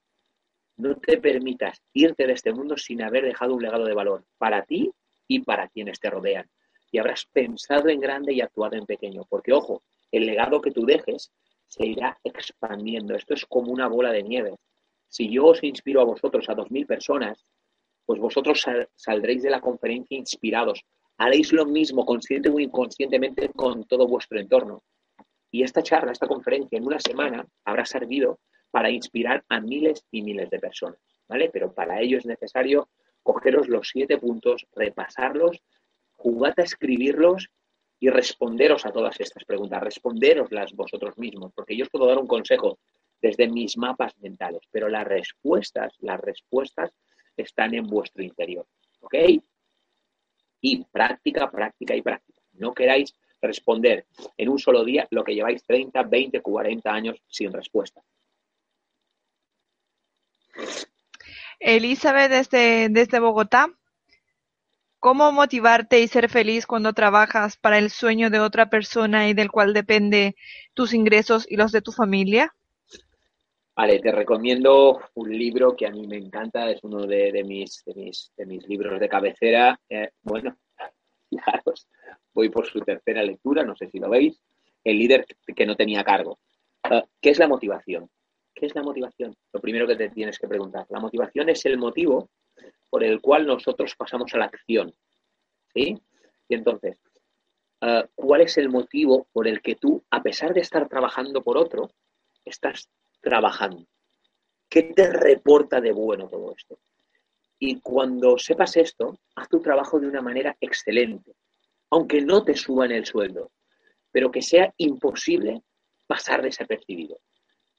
No 0.77 0.97
te 0.97 1.19
permitas 1.19 1.83
irte 1.93 2.27
de 2.27 2.35
este 2.35 2.53
mundo 2.53 2.77
sin 2.77 3.03
haber 3.03 3.25
dejado 3.25 3.55
un 3.55 3.63
legado 3.63 3.85
de 3.85 3.95
valor 3.95 4.25
para 4.39 4.63
ti 4.63 4.93
y 5.27 5.41
para 5.41 5.69
quienes 5.69 5.99
te 5.99 6.09
rodean. 6.09 6.49
Y 6.93 6.99
habrás 6.99 7.27
pensado 7.27 7.89
en 7.89 8.01
grande 8.01 8.33
y 8.33 8.41
actuado 8.41 8.77
en 8.77 8.87
pequeño. 8.87 9.25
Porque, 9.29 9.53
ojo, 9.53 9.83
el 10.13 10.25
legado 10.25 10.61
que 10.61 10.71
tú 10.71 10.87
dejes 10.87 11.33
se 11.67 11.87
irá 11.87 12.19
expandiendo. 12.25 13.15
Esto 13.15 13.35
es 13.35 13.45
como 13.45 13.73
una 13.73 13.89
bola 13.89 14.13
de 14.13 14.23
nieve. 14.23 14.55
Si 15.09 15.29
yo 15.31 15.47
os 15.47 15.63
inspiro 15.65 16.01
a 16.01 16.05
vosotros, 16.05 16.49
a 16.49 16.55
dos 16.55 16.71
mil 16.71 16.87
personas, 16.87 17.45
pues 18.07 18.21
vosotros 18.21 18.65
saldréis 18.95 19.43
de 19.43 19.51
la 19.51 19.61
conferencia 19.61 20.17
inspirados. 20.17 20.85
Haréis 21.19 21.53
lo 21.53 21.67
mismo 21.67 22.07
consciente 22.07 22.49
o 22.49 22.61
inconscientemente 22.61 23.49
con 23.51 23.85
todo 23.85 24.07
vuestro 24.07 24.39
entorno. 24.39 24.83
Y 25.51 25.63
esta 25.63 25.83
charla, 25.83 26.13
esta 26.13 26.29
conferencia 26.29 26.79
en 26.79 26.87
una 26.87 27.01
semana 27.01 27.47
habrá 27.65 27.85
servido 27.85 28.39
para 28.71 28.91
inspirar 28.91 29.45
a 29.49 29.61
miles 29.61 30.05
y 30.11 30.23
miles 30.23 30.49
de 30.51 30.59
personas, 30.59 31.01
¿vale? 31.29 31.51
Pero 31.53 31.73
para 31.73 32.01
ello 32.01 32.19
es 32.19 32.27
necesario 32.27 32.89
cogeros 33.23 33.69
los 33.69 33.89
siete 33.89 34.19
puntos, 34.19 34.67
repasarlos, 34.75 35.61
jugad 36.17 36.55
a 36.57 36.63
escribirlos 36.63 37.51
y 37.99 38.11
responderos 38.11 38.87
a 38.87 38.93
todas 38.93 39.19
estas 39.21 39.45
preguntas, 39.45 39.83
responderoslas 39.83 40.73
vosotros 40.73 41.19
mismos, 41.19 41.53
porque 41.55 41.77
yo 41.77 41.85
os 41.85 41.91
puedo 41.91 42.07
dar 42.07 42.19
un 42.19 42.27
consejo 42.27 42.79
desde 43.21 43.49
mis 43.49 43.77
mapas 43.77 44.17
mentales, 44.19 44.63
pero 44.71 44.89
las 44.89 45.07
respuestas, 45.07 45.95
las 45.99 46.21
respuestas 46.21 46.93
están 47.37 47.75
en 47.75 47.87
vuestro 47.87 48.23
interior, 48.23 48.67
¿ok? 49.01 49.15
Y 50.61 50.85
práctica, 50.85 51.51
práctica 51.51 51.95
y 51.95 52.03
práctica. 52.03 52.41
No 52.55 52.75
queráis 52.75 53.15
responder 53.41 54.07
en 54.37 54.49
un 54.49 54.59
solo 54.59 54.85
día 54.85 55.07
lo 55.11 55.25
que 55.25 55.35
lleváis 55.35 55.63
30, 55.65 56.03
20, 56.03 56.41
40 56.41 56.91
años 56.93 57.23
sin 57.29 57.53
respuesta. 57.53 58.03
Elizabeth 61.61 62.31
desde, 62.31 62.89
desde 62.89 63.21
Bogotá. 63.21 63.69
¿Cómo 65.01 65.31
motivarte 65.31 66.01
y 66.01 66.09
ser 66.09 66.29
feliz 66.29 66.67
cuando 66.67 66.93
trabajas 66.93 67.57
para 67.57 67.79
el 67.79 67.91
sueño 67.91 68.31
de 68.31 68.41
otra 68.41 68.69
persona 68.69 69.29
y 69.29 69.35
del 69.35 69.51
cual 69.51 69.73
depende 69.73 70.35
tus 70.75 70.93
ingresos 70.93 71.47
y 71.49 71.57
los 71.57 71.71
de 71.71 71.83
tu 71.83 71.93
familia? 71.93 72.53
Vale, 73.79 74.01
te 74.01 74.11
recomiendo 74.11 75.03
un 75.15 75.31
libro 75.31 75.77
que 75.77 75.87
a 75.87 75.93
mí 75.93 76.05
me 76.09 76.17
encanta, 76.17 76.69
es 76.69 76.83
uno 76.83 77.07
de, 77.07 77.45
mis, 77.47 77.85
de 77.85 77.95
mis, 77.95 78.33
de 78.37 78.45
mis 78.45 78.67
libros 78.67 78.99
de 78.99 79.09
cabecera. 79.09 79.81
Eh, 79.89 80.11
bueno, 80.21 80.59
fijaros, 81.31 81.87
voy 82.35 82.49
por 82.49 82.67
su 82.67 82.81
tercera 82.81 83.23
lectura, 83.23 83.63
no 83.63 83.77
sé 83.77 83.89
si 83.89 84.01
lo 84.01 84.11
veis, 84.11 84.43
El 84.83 84.99
líder 84.99 85.25
que 85.55 85.65
no 85.65 85.77
tenía 85.77 86.03
cargo. 86.03 86.41
Eh, 86.91 87.05
¿Qué 87.21 87.31
es 87.31 87.39
la 87.39 87.47
motivación? 87.47 88.11
¿Qué 88.53 88.67
es 88.67 88.75
la 88.75 88.83
motivación? 88.83 89.37
Lo 89.53 89.61
primero 89.61 89.87
que 89.87 89.95
te 89.95 90.09
tienes 90.09 90.41
que 90.41 90.49
preguntar. 90.49 90.85
La 90.89 90.99
motivación 90.99 91.49
es 91.49 91.65
el 91.65 91.79
motivo 91.79 92.31
por 92.91 93.05
el 93.05 93.21
cual 93.21 93.47
nosotros 93.47 93.95
pasamos 93.97 94.35
a 94.35 94.39
la 94.39 94.47
acción. 94.47 94.93
¿Sí? 95.73 95.97
Y 96.49 96.55
entonces, 96.57 96.99
eh, 97.83 98.05
¿cuál 98.17 98.41
es 98.41 98.59
el 98.59 98.71
motivo 98.71 99.29
por 99.33 99.47
el 99.47 99.63
que 99.63 99.77
tú, 99.77 100.03
a 100.11 100.21
pesar 100.21 100.53
de 100.53 100.63
estar 100.63 100.89
trabajando 100.89 101.45
por 101.45 101.57
otro, 101.57 101.93
estás 102.45 102.91
trabajando? 103.21 103.87
¿Qué 104.69 104.83
te 104.83 105.11
reporta 105.11 105.81
de 105.81 105.93
bueno 105.93 106.29
todo 106.29 106.55
esto? 106.57 106.79
Y 107.59 107.81
cuando 107.81 108.39
sepas 108.39 108.77
esto, 108.77 109.19
haz 109.35 109.49
tu 109.49 109.61
trabajo 109.61 109.99
de 109.99 110.07
una 110.07 110.23
manera 110.23 110.57
excelente, 110.61 111.33
aunque 111.91 112.21
no 112.21 112.45
te 112.45 112.55
suban 112.55 112.93
el 112.93 113.07
sueldo, 113.07 113.51
pero 114.13 114.31
que 114.31 114.43
sea 114.43 114.73
imposible 114.77 115.63
pasar 116.07 116.43
desapercibido. 116.43 117.19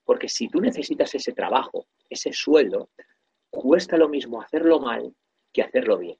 Porque 0.04 0.28
si 0.28 0.50
tú 0.50 0.60
necesitas 0.60 1.14
ese 1.16 1.32
trabajo, 1.34 1.86
ese 2.10 2.34
sueldo, 2.34 2.90
cuesta 3.50 3.98
lo 3.98 4.10
mismo 4.10 4.42
hacerlo 4.42 4.80
mal 4.80 5.14
que 5.54 5.62
hacerlo 5.62 5.98
bien. 5.98 6.18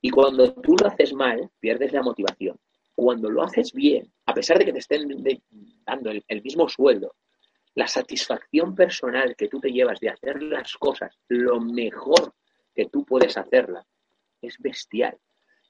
Y 0.00 0.10
cuando 0.10 0.54
tú 0.54 0.76
lo 0.80 0.86
haces 0.86 1.12
mal, 1.12 1.50
pierdes 1.60 1.92
la 1.92 2.02
motivación. 2.02 2.58
Cuando 2.94 3.28
lo 3.28 3.42
haces 3.42 3.72
bien, 3.72 4.12
a 4.26 4.34
pesar 4.34 4.58
de 4.58 4.66
que 4.66 4.72
te 4.72 4.78
estén 4.78 5.08
dando 5.84 6.10
el, 6.10 6.24
el 6.28 6.42
mismo 6.42 6.68
sueldo, 6.68 7.14
la 7.74 7.88
satisfacción 7.88 8.74
personal 8.74 9.34
que 9.36 9.48
tú 9.48 9.60
te 9.60 9.72
llevas 9.72 10.00
de 10.00 10.10
hacer 10.10 10.42
las 10.42 10.74
cosas 10.74 11.18
lo 11.28 11.60
mejor 11.60 12.34
que 12.74 12.86
tú 12.86 13.04
puedes 13.04 13.36
hacerla 13.36 13.84
es 14.40 14.58
bestial. 14.58 15.18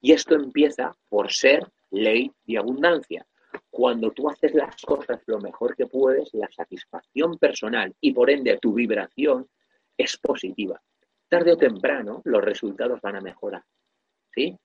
Y 0.01 0.13
esto 0.13 0.35
empieza 0.35 0.95
por 1.09 1.33
ser 1.33 1.67
ley 1.91 2.31
de 2.45 2.59
abundancia. 2.59 3.27
Cuando 3.71 4.11
tú 4.11 4.29
haces 4.29 4.53
las 4.55 4.77
cosas 4.83 5.23
lo 5.27 5.39
mejor 5.41 5.77
que 5.77 5.87
puedes, 5.87 6.33
la 6.35 6.49
satisfacción 6.51 7.39
personal 7.39 7.95
y 8.01 8.13
por 8.13 8.31
ende 8.31 8.59
tu 8.59 8.75
vibración 8.75 9.49
es 9.97 10.17
positiva. 10.19 10.81
Tarde 11.29 11.53
o 11.53 11.57
temprano 11.57 12.21
los 12.25 12.45
resultados 12.45 13.01
van 13.01 13.17
a 13.17 13.21
mejorar. 13.21 13.63
¿Sí? 14.35 14.57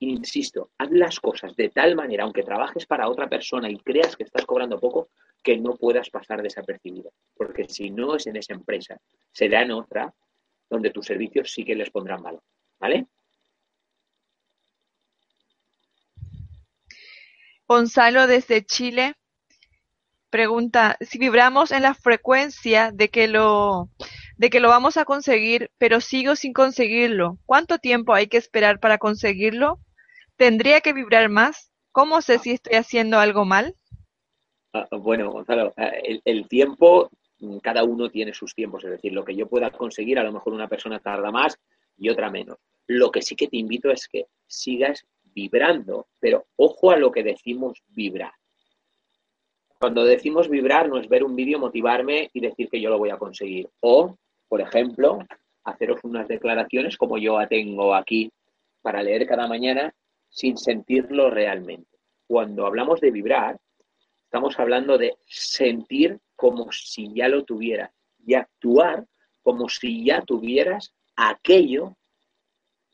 Insisto, 0.00 0.70
haz 0.78 0.90
las 0.90 1.20
cosas 1.20 1.54
de 1.54 1.68
tal 1.68 1.94
manera, 1.94 2.24
aunque 2.24 2.42
trabajes 2.42 2.86
para 2.86 3.08
otra 3.08 3.28
persona 3.28 3.70
y 3.70 3.78
creas 3.78 4.16
que 4.16 4.24
estás 4.24 4.44
cobrando 4.44 4.78
poco, 4.80 5.10
que 5.42 5.56
no 5.56 5.76
puedas 5.76 6.10
pasar 6.10 6.42
desapercibido. 6.42 7.12
Porque 7.36 7.68
si 7.68 7.90
no 7.90 8.16
es 8.16 8.26
en 8.26 8.36
esa 8.36 8.54
empresa, 8.54 8.98
será 9.32 9.62
en 9.62 9.72
otra 9.72 10.14
donde 10.70 10.90
tus 10.90 11.06
servicios 11.06 11.52
sí 11.52 11.64
que 11.64 11.74
les 11.74 11.90
pondrán 11.90 12.22
valor. 12.22 12.42
¿Vale? 12.80 13.06
Gonzalo 17.68 18.26
desde 18.26 18.64
Chile 18.64 19.14
pregunta 20.30 20.96
si 21.00 21.18
vibramos 21.18 21.72
en 21.72 21.82
la 21.82 21.94
frecuencia 21.94 22.90
de 22.90 23.10
que 23.10 23.28
lo 23.28 23.90
de 24.36 24.50
que 24.50 24.60
lo 24.60 24.70
vamos 24.70 24.96
a 24.96 25.04
conseguir, 25.04 25.70
pero 25.78 26.00
sigo 26.00 26.36
sin 26.36 26.52
conseguirlo. 26.52 27.38
¿Cuánto 27.46 27.78
tiempo 27.78 28.14
hay 28.14 28.26
que 28.26 28.38
esperar 28.38 28.80
para 28.80 28.98
conseguirlo? 28.98 29.78
¿Tendría 30.36 30.80
que 30.80 30.92
vibrar 30.92 31.28
más? 31.28 31.70
¿Cómo 31.92 32.22
sé 32.22 32.38
si 32.38 32.52
estoy 32.52 32.74
haciendo 32.74 33.18
algo 33.18 33.44
mal? 33.44 33.76
Ah, 34.72 34.88
bueno, 34.92 35.30
Gonzalo, 35.30 35.72
ah, 35.76 35.92
el, 36.24 36.48
tiempo, 36.48 37.10
mm, 37.40 37.58
cada 37.58 37.84
uno 37.84 38.08
tiene 38.10 38.32
sus 38.32 38.54
tiempos, 38.54 38.84
es 38.84 38.90
decir, 38.90 39.12
lo 39.12 39.24
que 39.24 39.36
yo 39.36 39.46
pueda 39.46 39.70
conseguir, 39.70 40.18
a 40.18 40.24
lo 40.24 40.32
mejor 40.32 40.54
una 40.54 40.68
persona 40.68 40.98
tarda 40.98 41.30
más 41.30 41.58
y 41.98 42.08
otra 42.08 42.30
menos. 42.30 42.58
Lo 42.86 43.10
que 43.10 43.22
sí 43.22 43.36
que 43.36 43.48
te 43.48 43.58
invito 43.58 43.90
es 43.90 44.08
que 44.08 44.26
sigas 44.46 45.04
vibrando, 45.22 46.06
pero 46.18 46.46
ojo 46.56 46.90
a 46.90 46.96
lo 46.96 47.12
que 47.12 47.22
decimos 47.22 47.82
vibrar. 47.88 48.32
Cuando 49.78 50.04
decimos 50.04 50.48
vibrar 50.48 50.88
no 50.88 50.98
es 50.98 51.08
ver 51.08 51.24
un 51.24 51.34
vídeo, 51.34 51.58
motivarme 51.58 52.30
y 52.32 52.40
decir 52.40 52.68
que 52.68 52.80
yo 52.80 52.88
lo 52.88 52.98
voy 52.98 53.10
a 53.10 53.18
conseguir. 53.18 53.68
O, 53.80 54.16
por 54.48 54.60
ejemplo, 54.60 55.18
haceros 55.64 56.00
unas 56.04 56.28
declaraciones 56.28 56.96
como 56.96 57.18
yo 57.18 57.36
tengo 57.48 57.94
aquí 57.94 58.30
para 58.80 59.02
leer 59.02 59.26
cada 59.26 59.46
mañana 59.46 59.92
sin 60.28 60.56
sentirlo 60.56 61.30
realmente. 61.30 61.98
Cuando 62.26 62.64
hablamos 62.66 63.00
de 63.00 63.10
vibrar, 63.10 63.58
estamos 64.32 64.58
hablando 64.58 64.96
de 64.96 65.18
sentir 65.26 66.18
como 66.34 66.72
si 66.72 67.12
ya 67.12 67.28
lo 67.28 67.44
tuvieras 67.44 67.90
y 68.26 68.32
actuar 68.32 69.06
como 69.42 69.68
si 69.68 70.06
ya 70.06 70.22
tuvieras 70.22 70.94
aquello 71.16 71.98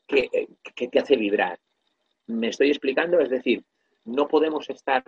que, 0.05 0.29
que 0.75 0.89
te 0.89 0.99
hace 0.99 1.15
vibrar. 1.15 1.57
¿Me 2.27 2.49
estoy 2.49 2.71
explicando? 2.71 3.21
Es 3.21 3.29
decir, 3.29 3.63
no 4.03 4.27
podemos 4.27 4.69
estar 4.69 5.01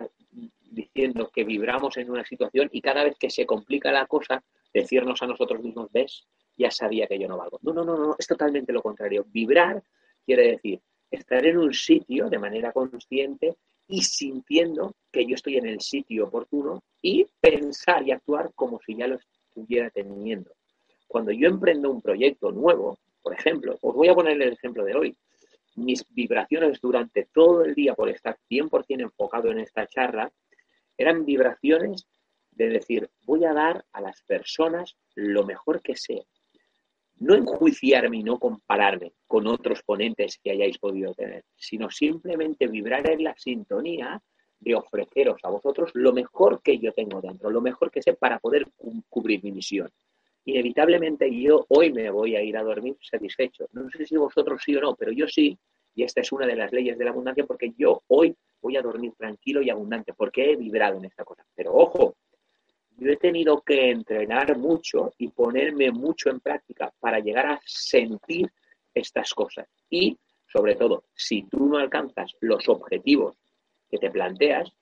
diciendo 0.70 1.30
que 1.30 1.44
vibramos 1.44 1.98
en 1.98 2.10
una 2.10 2.24
situación 2.24 2.70
y 2.72 2.80
cada 2.80 3.04
vez 3.04 3.18
que 3.18 3.28
se 3.28 3.44
complica 3.44 3.92
la 3.92 4.06
cosa, 4.06 4.42
decirnos 4.72 5.20
a 5.20 5.26
nosotros 5.26 5.62
mismos, 5.62 5.92
ves, 5.92 6.26
ya 6.56 6.70
sabía 6.70 7.06
que 7.06 7.18
yo 7.18 7.28
no 7.28 7.36
valgo. 7.36 7.58
No, 7.60 7.74
no, 7.74 7.84
no, 7.84 7.98
no, 7.98 8.16
es 8.18 8.26
totalmente 8.26 8.72
lo 8.72 8.80
contrario. 8.80 9.26
Vibrar 9.28 9.82
quiere 10.24 10.52
decir 10.52 10.80
estar 11.10 11.44
en 11.44 11.58
un 11.58 11.74
sitio 11.74 12.30
de 12.30 12.38
manera 12.38 12.72
consciente 12.72 13.56
y 13.88 14.02
sintiendo 14.02 14.94
que 15.10 15.26
yo 15.26 15.34
estoy 15.34 15.56
en 15.56 15.66
el 15.66 15.80
sitio 15.80 16.26
oportuno 16.26 16.82
y 17.00 17.26
pensar 17.40 18.06
y 18.06 18.12
actuar 18.12 18.52
como 18.54 18.80
si 18.80 18.96
ya 18.96 19.06
lo 19.06 19.16
estuviera 19.16 19.90
teniendo. 19.90 20.50
Cuando 21.06 21.32
yo 21.32 21.48
emprendo 21.48 21.90
un 21.90 22.00
proyecto 22.00 22.50
nuevo, 22.52 22.98
por 23.22 23.34
ejemplo, 23.34 23.76
os 23.80 23.94
voy 23.94 24.08
a 24.08 24.14
poner 24.14 24.40
el 24.40 24.52
ejemplo 24.52 24.84
de 24.84 24.94
hoy 24.94 25.16
mis 25.76 26.04
vibraciones 26.10 26.80
durante 26.80 27.28
todo 27.32 27.64
el 27.64 27.74
día 27.74 27.94
por 27.94 28.08
estar 28.08 28.36
100% 28.50 29.02
enfocado 29.02 29.50
en 29.50 29.60
esta 29.60 29.86
charla 29.86 30.30
eran 30.96 31.24
vibraciones 31.24 32.06
de 32.50 32.68
decir, 32.68 33.08
voy 33.24 33.44
a 33.44 33.54
dar 33.54 33.84
a 33.92 34.00
las 34.00 34.22
personas 34.22 34.96
lo 35.14 35.44
mejor 35.44 35.80
que 35.80 35.96
sé. 35.96 36.26
No 37.22 37.36
enjuiciarme 37.36 38.16
y 38.16 38.24
no 38.24 38.36
compararme 38.40 39.12
con 39.28 39.46
otros 39.46 39.80
ponentes 39.84 40.40
que 40.42 40.50
hayáis 40.50 40.76
podido 40.78 41.14
tener, 41.14 41.44
sino 41.54 41.88
simplemente 41.88 42.66
vibrar 42.66 43.08
en 43.08 43.22
la 43.22 43.34
sintonía 43.38 44.20
de 44.58 44.74
ofreceros 44.74 45.40
a 45.44 45.50
vosotros 45.50 45.92
lo 45.94 46.12
mejor 46.12 46.60
que 46.62 46.78
yo 46.78 46.92
tengo 46.92 47.20
dentro, 47.20 47.48
lo 47.48 47.60
mejor 47.60 47.92
que 47.92 48.02
sé 48.02 48.14
para 48.14 48.40
poder 48.40 48.66
cubrir 49.08 49.42
mi 49.44 49.52
misión. 49.52 49.88
inevitablemente 50.44 51.30
yo 51.32 51.64
hoy 51.68 51.92
me 51.92 52.10
voy 52.10 52.34
a 52.34 52.42
ir 52.42 52.56
a 52.56 52.64
dormir 52.64 52.96
satisfecho. 53.00 53.68
No 53.72 53.88
sé 53.90 54.04
si 54.04 54.16
vosotros 54.16 54.60
sí 54.64 54.74
o 54.74 54.80
no, 54.80 54.96
pero 54.96 55.12
yo 55.12 55.28
sí, 55.28 55.56
y 55.94 56.02
esta 56.02 56.22
es 56.22 56.32
una 56.32 56.44
de 56.44 56.56
las 56.56 56.72
leyes 56.72 56.98
de 56.98 57.04
la 57.04 57.12
abundancia, 57.12 57.46
porque 57.46 57.72
yo 57.78 58.02
hoy 58.08 58.34
voy 58.60 58.76
a 58.76 58.82
dormir 58.82 59.12
tranquilo 59.16 59.62
y 59.62 59.70
abundante, 59.70 60.12
porque 60.12 60.50
he 60.50 60.56
vibrado 60.56 60.98
en 60.98 61.04
esta 61.04 61.22
cosa. 61.22 61.44
Pero 61.54 61.72
ojo, 61.72 62.16
yo 63.02 63.12
he 63.12 63.16
tenido 63.16 63.60
que 63.62 63.90
entrenar 63.90 64.56
mucho 64.56 65.12
y 65.18 65.28
ponerme 65.28 65.90
mucho 65.90 66.30
en 66.30 66.40
práctica 66.40 66.92
para 67.00 67.18
llegar 67.18 67.46
a 67.46 67.60
sentir 67.64 68.50
estas 68.94 69.32
cosas. 69.34 69.68
Y, 69.90 70.16
sobre 70.46 70.76
todo, 70.76 71.04
si 71.14 71.42
tú 71.44 71.66
no 71.66 71.78
alcanzas 71.78 72.32
los 72.40 72.68
objetivos 72.68 73.36
que 73.90 73.98
te 73.98 74.10
planteas, 74.10 74.72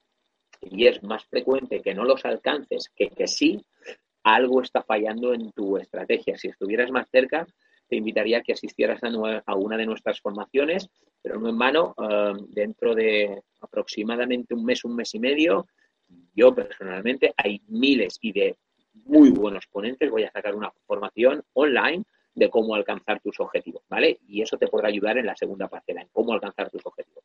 y 0.61 0.87
es 0.87 1.03
más 1.03 1.25
frecuente 1.25 1.81
que 1.81 1.95
no 1.95 2.05
los 2.05 2.25
alcances 2.25 2.91
que 2.95 3.09
que 3.09 3.27
sí, 3.27 3.65
algo 4.23 4.61
está 4.61 4.83
fallando 4.83 5.33
en 5.33 5.53
tu 5.53 5.79
estrategia. 5.79 6.37
Si 6.37 6.49
estuvieras 6.49 6.91
más 6.91 7.09
cerca, 7.11 7.47
te 7.89 7.97
invitaría 7.97 8.39
a 8.39 8.43
que 8.43 8.53
asistieras 8.53 9.01
a, 9.03 9.55
una 9.57 9.77
de 9.77 9.87
nuestras 9.87 10.21
formaciones, 10.21 10.89
pero 11.23 11.41
no 11.41 11.49
en 11.49 11.59
vano, 11.59 11.95
eh, 11.99 12.33
dentro 12.49 12.95
de 12.95 13.43
aproximadamente 13.61 14.55
un 14.55 14.65
mes, 14.65 14.85
un 14.85 14.95
mes 14.95 15.15
y 15.15 15.19
medio, 15.19 15.67
yo 16.35 16.55
personalmente, 16.55 17.33
hay 17.37 17.63
miles 17.69 18.19
y 18.21 18.33
de 18.33 18.57
muy 19.05 19.31
buenos 19.31 19.67
ponentes, 19.67 20.11
voy 20.11 20.25
a 20.25 20.31
sacar 20.31 20.55
una 20.55 20.71
formación 20.87 21.43
online 21.55 22.05
de 22.35 22.49
cómo 22.49 22.75
alcanzar 22.75 23.21
tus 23.21 23.39
objetivos, 23.41 23.83
¿vale? 23.89 24.19
Y 24.27 24.43
eso 24.43 24.57
te 24.57 24.69
podrá 24.69 24.89
ayudar 24.89 25.19
en 25.19 25.27
la 25.27 25.37
segunda 25.37 25.69
parcela, 25.69 26.03
en 26.03 26.09
cómo 26.13 26.33
alcanzar 26.33 26.71
tus 26.71 26.85
objetivos. 26.87 27.25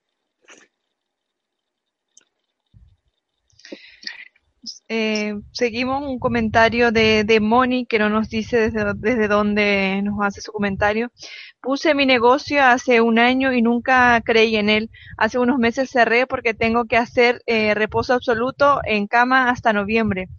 Eh, 4.88 5.34
seguimos 5.52 6.04
un 6.08 6.20
comentario 6.20 6.92
de, 6.92 7.24
de 7.24 7.40
Moni 7.40 7.88
que 7.88 7.98
no 7.98 8.08
nos 8.10 8.30
dice 8.30 8.70
desde, 8.70 8.94
desde 8.96 9.28
dónde 9.28 10.00
nos 10.04 10.20
hace 10.22 10.42
su 10.42 10.52
comentario. 10.52 11.12
Puse 11.60 11.96
mi 11.96 12.06
negocio 12.06 12.64
hace 12.64 13.02
un 13.02 13.18
año 13.18 13.52
y 13.52 13.64
nunca 13.64 14.22
creí 14.24 14.56
en 14.58 14.70
él. 14.70 14.92
Hace 15.18 15.40
unos 15.40 15.58
meses 15.58 15.90
cerré 15.90 16.28
porque 16.28 16.54
tengo 16.54 16.86
que 16.86 16.98
hacer 16.98 17.42
eh, 17.48 17.74
reposo 17.74 18.14
absoluto 18.14 18.80
en 18.86 19.08
cama 19.08 19.50
hasta 19.50 19.74
noviembre. 19.74 20.30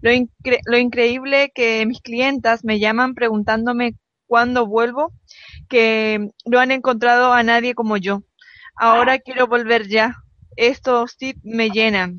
Lo, 0.00 0.10
lo 0.64 0.78
increíble 0.78 1.52
que 1.54 1.84
mis 1.86 2.00
clientas 2.00 2.64
me 2.64 2.78
llaman 2.78 3.14
preguntándome 3.14 3.96
cuándo 4.26 4.66
vuelvo, 4.66 5.12
que 5.68 6.30
no 6.46 6.58
han 6.58 6.70
encontrado 6.70 7.32
a 7.34 7.42
nadie 7.42 7.74
como 7.74 7.98
yo. 7.98 8.22
Ahora 8.76 9.18
quiero 9.18 9.46
volver 9.46 9.88
ya. 9.88 10.16
Estos 10.56 11.16
tips 11.18 11.40
me 11.44 11.70
llenan. 11.70 12.18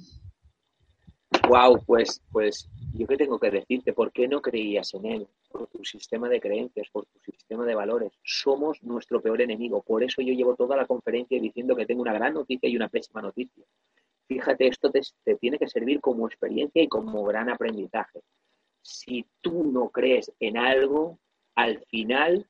Wow, 1.51 1.83
pues, 1.85 2.21
pues 2.31 2.69
yo 2.93 3.05
qué 3.05 3.17
tengo 3.17 3.37
que 3.37 3.51
decirte, 3.51 3.91
¿por 3.91 4.13
qué 4.13 4.25
no 4.25 4.41
creías 4.41 4.93
en 4.93 5.05
él? 5.05 5.27
Por 5.51 5.67
tu 5.67 5.83
sistema 5.83 6.29
de 6.29 6.39
creencias, 6.39 6.87
por 6.93 7.05
tu 7.07 7.19
sistema 7.29 7.65
de 7.65 7.75
valores. 7.75 8.13
Somos 8.23 8.81
nuestro 8.83 9.21
peor 9.21 9.41
enemigo. 9.41 9.81
Por 9.81 10.01
eso 10.01 10.21
yo 10.21 10.33
llevo 10.33 10.55
toda 10.55 10.77
la 10.77 10.85
conferencia 10.85 11.41
diciendo 11.41 11.75
que 11.75 11.85
tengo 11.85 12.03
una 12.03 12.13
gran 12.13 12.35
noticia 12.35 12.69
y 12.69 12.77
una 12.77 12.87
pésima 12.87 13.21
noticia. 13.21 13.65
Fíjate, 14.29 14.65
esto 14.65 14.91
te, 14.91 15.01
tiene 15.41 15.59
que 15.59 15.67
servir 15.67 15.99
como 15.99 16.25
experiencia 16.25 16.81
y 16.81 16.87
como 16.87 17.21
gran 17.25 17.49
aprendizaje. 17.49 18.21
Si 18.81 19.25
tú 19.41 19.65
no 19.65 19.89
crees 19.89 20.31
en 20.39 20.57
algo, 20.57 21.19
al 21.55 21.83
final, 21.87 22.47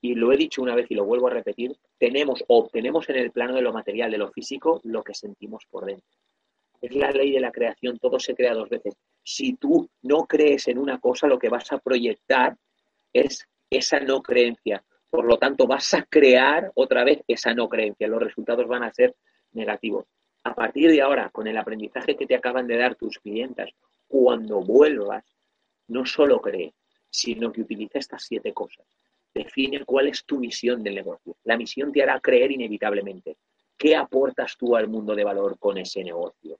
y 0.00 0.16
lo 0.16 0.32
he 0.32 0.36
dicho 0.36 0.60
una 0.60 0.74
vez 0.74 0.90
y 0.90 0.96
lo 0.96 1.04
vuelvo 1.04 1.28
a 1.28 1.34
repetir, 1.34 1.76
tenemos 1.98 2.42
o 2.48 2.58
obtenemos 2.58 3.08
en 3.10 3.16
el 3.16 3.30
plano 3.30 3.54
de 3.54 3.62
lo 3.62 3.72
material, 3.72 4.10
de 4.10 4.18
lo 4.18 4.32
físico, 4.32 4.80
lo 4.82 5.04
que 5.04 5.14
sentimos 5.14 5.66
por 5.70 5.84
dentro. 5.84 6.18
Es 6.80 6.94
la 6.94 7.10
ley 7.10 7.32
de 7.32 7.40
la 7.40 7.52
creación, 7.52 7.98
todo 7.98 8.18
se 8.18 8.34
crea 8.34 8.54
dos 8.54 8.68
veces. 8.68 8.94
Si 9.22 9.54
tú 9.54 9.88
no 10.02 10.26
crees 10.26 10.68
en 10.68 10.78
una 10.78 10.98
cosa, 10.98 11.26
lo 11.26 11.38
que 11.38 11.48
vas 11.48 11.70
a 11.72 11.78
proyectar 11.78 12.56
es 13.12 13.46
esa 13.68 14.00
no 14.00 14.22
creencia. 14.22 14.82
Por 15.10 15.24
lo 15.24 15.38
tanto, 15.38 15.66
vas 15.66 15.92
a 15.94 16.04
crear 16.04 16.70
otra 16.74 17.04
vez 17.04 17.22
esa 17.26 17.52
no 17.52 17.68
creencia. 17.68 18.08
Los 18.08 18.22
resultados 18.22 18.66
van 18.66 18.84
a 18.84 18.92
ser 18.92 19.14
negativos. 19.52 20.06
A 20.44 20.54
partir 20.54 20.90
de 20.90 21.02
ahora, 21.02 21.28
con 21.30 21.46
el 21.46 21.58
aprendizaje 21.58 22.16
que 22.16 22.26
te 22.26 22.34
acaban 22.34 22.66
de 22.66 22.78
dar 22.78 22.94
tus 22.94 23.18
clientas, 23.18 23.70
cuando 24.08 24.60
vuelvas, 24.60 25.24
no 25.88 26.06
solo 26.06 26.40
cree, 26.40 26.72
sino 27.10 27.52
que 27.52 27.60
utiliza 27.60 27.98
estas 27.98 28.24
siete 28.24 28.52
cosas. 28.52 28.86
Define 29.34 29.84
cuál 29.84 30.08
es 30.08 30.24
tu 30.24 30.38
misión 30.38 30.82
del 30.82 30.94
negocio. 30.94 31.36
La 31.44 31.56
misión 31.56 31.92
te 31.92 32.02
hará 32.02 32.18
creer 32.20 32.52
inevitablemente. 32.52 33.36
¿Qué 33.76 33.96
aportas 33.96 34.56
tú 34.56 34.76
al 34.76 34.88
mundo 34.88 35.14
de 35.14 35.24
valor 35.24 35.58
con 35.58 35.78
ese 35.78 36.02
negocio? 36.02 36.58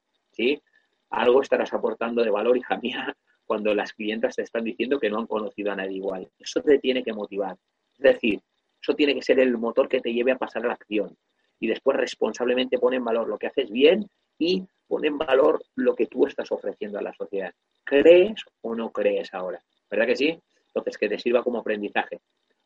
Algo 1.10 1.42
estarás 1.42 1.72
aportando 1.72 2.22
de 2.22 2.30
valor, 2.30 2.56
hija 2.56 2.78
mía, 2.78 3.16
cuando 3.44 3.74
las 3.74 3.92
clientas 3.92 4.36
te 4.36 4.42
están 4.42 4.64
diciendo 4.64 4.98
que 4.98 5.10
no 5.10 5.18
han 5.18 5.26
conocido 5.26 5.72
a 5.72 5.76
nadie 5.76 5.96
igual. 5.96 6.28
Eso 6.38 6.62
te 6.62 6.78
tiene 6.78 7.02
que 7.02 7.12
motivar. 7.12 7.56
Es 7.98 8.14
decir, 8.14 8.40
eso 8.80 8.94
tiene 8.94 9.14
que 9.14 9.22
ser 9.22 9.40
el 9.40 9.56
motor 9.58 9.88
que 9.88 10.00
te 10.00 10.12
lleve 10.12 10.32
a 10.32 10.38
pasar 10.38 10.64
a 10.64 10.68
la 10.68 10.74
acción. 10.74 11.16
Y 11.58 11.66
después 11.66 11.96
responsablemente 11.96 12.78
pone 12.78 12.96
en 12.96 13.04
valor 13.04 13.28
lo 13.28 13.38
que 13.38 13.48
haces 13.48 13.70
bien 13.70 14.08
y 14.38 14.64
pone 14.86 15.08
en 15.08 15.18
valor 15.18 15.62
lo 15.76 15.94
que 15.94 16.06
tú 16.06 16.26
estás 16.26 16.50
ofreciendo 16.50 16.98
a 16.98 17.02
la 17.02 17.12
sociedad. 17.12 17.52
¿Crees 17.84 18.42
o 18.62 18.74
no 18.74 18.90
crees 18.90 19.34
ahora? 19.34 19.60
¿Verdad 19.90 20.06
que 20.06 20.16
sí? 20.16 20.38
Entonces, 20.68 20.96
que 20.96 21.08
te 21.08 21.18
sirva 21.18 21.42
como 21.42 21.58
aprendizaje. 21.58 22.20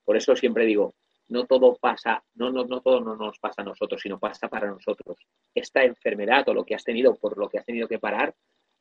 Por 0.04 0.16
eso 0.16 0.36
siempre 0.36 0.66
digo, 0.66 0.94
no 1.28 1.46
todo 1.46 1.76
pasa, 1.76 2.22
no, 2.34 2.50
no, 2.50 2.64
no 2.64 2.80
todo 2.80 3.00
no 3.00 3.16
nos 3.16 3.38
pasa 3.38 3.62
a 3.62 3.64
nosotros, 3.64 4.00
sino 4.00 4.18
pasa 4.18 4.48
para 4.48 4.68
nosotros. 4.68 5.16
Esta 5.54 5.84
enfermedad 5.84 6.48
o 6.48 6.54
lo 6.54 6.64
que 6.64 6.74
has 6.74 6.84
tenido 6.84 7.14
por 7.14 7.38
lo 7.38 7.48
que 7.48 7.58
has 7.58 7.64
tenido 7.64 7.88
que 7.88 7.98
parar, 7.98 8.34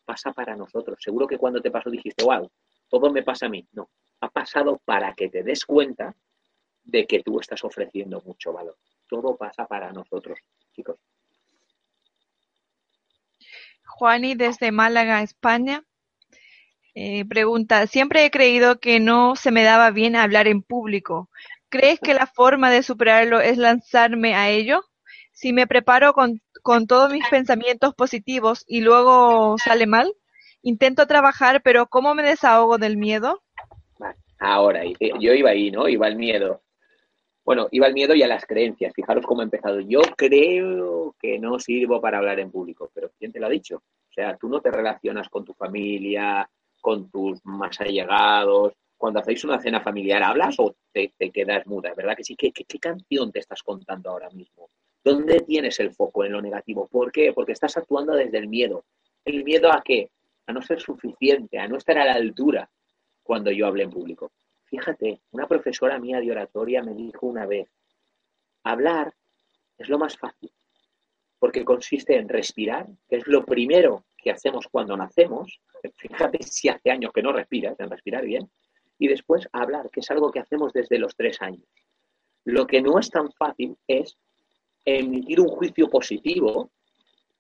pasa 0.05 0.33
para 0.33 0.55
nosotros. 0.55 0.99
Seguro 1.01 1.27
que 1.27 1.37
cuando 1.37 1.61
te 1.61 1.71
pasó 1.71 1.89
dijiste, 1.89 2.23
wow, 2.23 2.49
todo 2.89 3.11
me 3.11 3.23
pasa 3.23 3.45
a 3.45 3.49
mí. 3.49 3.65
No, 3.71 3.89
ha 4.19 4.29
pasado 4.29 4.81
para 4.83 5.13
que 5.13 5.29
te 5.29 5.43
des 5.43 5.65
cuenta 5.65 6.15
de 6.83 7.05
que 7.07 7.23
tú 7.23 7.39
estás 7.39 7.63
ofreciendo 7.63 8.21
mucho 8.25 8.51
valor. 8.51 8.77
Todo 9.07 9.35
pasa 9.37 9.65
para 9.65 9.91
nosotros, 9.91 10.39
chicos. 10.73 10.97
Juani 13.85 14.35
desde 14.35 14.71
Málaga, 14.71 15.21
España. 15.21 15.83
Eh, 16.95 17.25
pregunta, 17.25 17.87
siempre 17.87 18.25
he 18.25 18.31
creído 18.31 18.79
que 18.79 18.99
no 18.99 19.35
se 19.35 19.51
me 19.51 19.63
daba 19.63 19.89
bien 19.91 20.15
hablar 20.15 20.47
en 20.47 20.61
público. 20.61 21.29
¿Crees 21.73 21.99
que 21.99 22.13
la 22.13 22.27
forma 22.27 22.69
de 22.69 22.83
superarlo 22.83 23.41
es 23.41 23.57
lanzarme 23.57 24.35
a 24.35 24.47
ello? 24.47 24.83
Si 25.31 25.53
me 25.53 25.65
preparo 25.65 26.13
con, 26.13 26.39
todos 26.87 27.11
mis 27.11 27.27
pensamientos 27.29 27.95
positivos 27.95 28.63
y 28.67 28.81
luego 28.81 29.57
sale 29.57 29.87
mal, 29.87 30.13
intento 30.61 31.07
trabajar, 31.07 31.63
pero 31.63 31.87
¿cómo 31.87 32.13
me 32.13 32.21
desahogo 32.21 32.77
del 32.77 32.95
miedo? 32.95 33.41
Ahora, 34.37 34.83
yo 34.85 35.33
iba 35.33 35.49
ahí, 35.49 35.71
¿no? 35.71 35.89
Iba 35.89 36.07
el 36.07 36.15
miedo. 36.15 36.61
Bueno, 37.43 37.69
iba 37.71 37.87
el 37.87 37.95
miedo 37.95 38.13
y 38.13 38.21
a 38.21 38.27
las 38.27 38.45
creencias. 38.45 38.93
Fijaros 38.93 39.25
cómo 39.25 39.41
he 39.41 39.45
empezado. 39.45 39.79
Yo 39.79 40.01
creo 40.15 41.15
que 41.19 41.39
no 41.39 41.57
sirvo 41.57 41.99
para 41.99 42.19
hablar 42.19 42.39
en 42.39 42.51
público, 42.51 42.91
pero 42.93 43.09
¿quién 43.17 43.31
te 43.31 43.39
lo 43.39 43.47
ha 43.47 43.49
dicho? 43.49 43.77
O 43.77 44.13
sea, 44.13 44.37
tú 44.37 44.47
no 44.47 44.61
te 44.61 44.69
relacionas 44.69 45.27
con 45.27 45.43
tu 45.43 45.55
familia, 45.55 46.47
con 46.81 47.09
tus 47.09 47.43
más 47.43 47.81
allegados, 47.81 48.73
cuando 49.03 49.19
hacéis 49.19 49.43
una 49.43 49.59
cena 49.59 49.81
familiar, 49.81 50.23
¿hablas 50.23 50.55
o 50.59 50.77
te, 50.93 51.11
quedas 51.29 51.67
muda? 51.67 51.93
¿Verdad 51.93 52.15
que 52.15 52.23
sí? 52.23 52.37
¿Qué, 52.37 52.53
¿Qué, 52.53 52.79
canción 52.79 53.33
te 53.33 53.39
estás 53.39 53.61
contando 53.61 54.09
ahora 54.09 54.29
mismo? 54.29 54.69
¿Dónde 55.03 55.41
tienes 55.41 55.77
el 55.81 55.91
foco 55.91 56.23
en 56.23 56.31
lo 56.31 56.41
negativo? 56.41 56.87
¿Por 56.87 57.11
qué? 57.11 57.33
Porque 57.33 57.51
estás 57.51 57.75
actuando 57.75 58.13
desde 58.13 58.37
el 58.37 58.47
miedo. 58.47 58.85
¿El 59.25 59.43
miedo 59.43 59.73
a 59.73 59.81
qué? 59.83 60.09
A 60.47 60.53
no 60.53 60.61
ser 60.61 60.79
suficiente, 60.79 61.59
a 61.59 61.67
no 61.67 61.75
estar 61.75 61.97
a 61.97 62.05
la 62.05 62.13
altura 62.13 62.69
cuando 63.23 63.51
yo 63.51 63.67
hable 63.67 63.83
en 63.83 63.89
público. 63.89 64.31
Fíjate, 64.63 65.19
una 65.31 65.49
profesora 65.49 65.99
mía 65.99 66.21
de 66.21 66.31
oratoria 66.31 66.81
me 66.81 66.93
dijo 66.93 67.27
una 67.27 67.45
vez, 67.45 67.67
hablar 68.63 69.13
es 69.77 69.89
lo 69.89 69.99
más 69.99 70.17
fácil, 70.17 70.49
porque 71.39 71.65
consiste 71.65 72.15
en 72.15 72.29
respirar, 72.29 72.87
que 73.09 73.17
es 73.17 73.27
lo 73.27 73.43
primero 73.43 74.05
que 74.15 74.31
hacemos 74.31 74.65
cuando 74.71 74.95
nacemos. 74.95 75.59
Fíjate 75.97 76.41
si 76.43 76.69
hace 76.69 76.89
años 76.89 77.11
que 77.11 77.21
no 77.21 77.33
respiras, 77.33 77.77
en 77.81 77.89
respirar 77.89 78.23
bien, 78.23 78.49
y 78.97 79.07
después 79.07 79.47
hablar, 79.51 79.89
que 79.89 79.99
es 80.01 80.11
algo 80.11 80.31
que 80.31 80.39
hacemos 80.39 80.73
desde 80.73 80.99
los 80.99 81.15
tres 81.15 81.41
años. 81.41 81.67
Lo 82.45 82.67
que 82.67 82.81
no 82.81 82.99
es 82.99 83.09
tan 83.09 83.31
fácil 83.31 83.77
es 83.87 84.17
emitir 84.85 85.39
un 85.39 85.47
juicio 85.47 85.89
positivo 85.89 86.71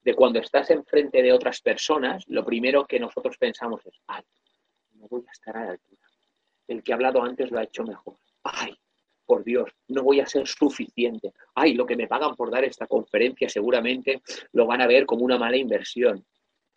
de 0.03 0.13
cuando 0.13 0.39
estás 0.39 0.69
enfrente 0.69 1.21
de 1.21 1.31
otras 1.31 1.61
personas, 1.61 2.23
lo 2.27 2.43
primero 2.43 2.85
que 2.85 2.99
nosotros 2.99 3.37
pensamos 3.37 3.85
es, 3.85 3.99
ay, 4.07 4.23
no 4.93 5.07
voy 5.07 5.23
a 5.27 5.31
estar 5.31 5.55
a 5.55 5.65
la 5.65 5.71
altura. 5.71 6.01
El 6.67 6.83
que 6.83 6.91
ha 6.91 6.95
hablado 6.95 7.21
antes 7.21 7.51
lo 7.51 7.59
ha 7.59 7.63
hecho 7.63 7.83
mejor. 7.83 8.17
Ay, 8.43 8.77
por 9.25 9.43
Dios, 9.43 9.71
no 9.87 10.03
voy 10.03 10.19
a 10.19 10.25
ser 10.25 10.47
suficiente. 10.47 11.33
Ay, 11.55 11.73
lo 11.73 11.85
que 11.85 11.95
me 11.95 12.07
pagan 12.07 12.35
por 12.35 12.51
dar 12.51 12.65
esta 12.65 12.87
conferencia 12.87 13.47
seguramente 13.47 14.21
lo 14.51 14.65
van 14.65 14.81
a 14.81 14.87
ver 14.87 15.05
como 15.05 15.23
una 15.23 15.37
mala 15.37 15.57
inversión. 15.57 16.25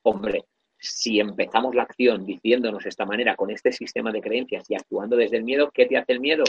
Hombre, 0.03 0.45
si 0.89 1.21
empezamos 1.21 1.75
la 1.75 1.83
acción 1.83 2.25
diciéndonos 2.25 2.87
esta 2.87 3.05
manera, 3.05 3.37
con 3.37 3.51
este 3.51 3.73
sistema 3.73 4.13
de 4.13 4.21
creencias 4.21 4.69
y 4.71 4.75
actuando 4.75 5.17
desde 5.17 5.37
el 5.37 5.45
miedo, 5.45 5.71
¿qué 5.73 5.87
te 5.87 5.97
hace 5.97 6.13
el 6.13 6.21
miedo? 6.21 6.45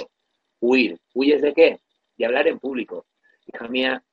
Huir. 0.60 0.98
¿Huyes 1.14 1.42
de 1.42 1.54
qué? 1.54 1.80
De 2.18 2.26
hablar 2.26 2.48
en 2.48 2.60
público. 2.60 3.06
Hija 3.46 3.68
mía, 3.68 4.04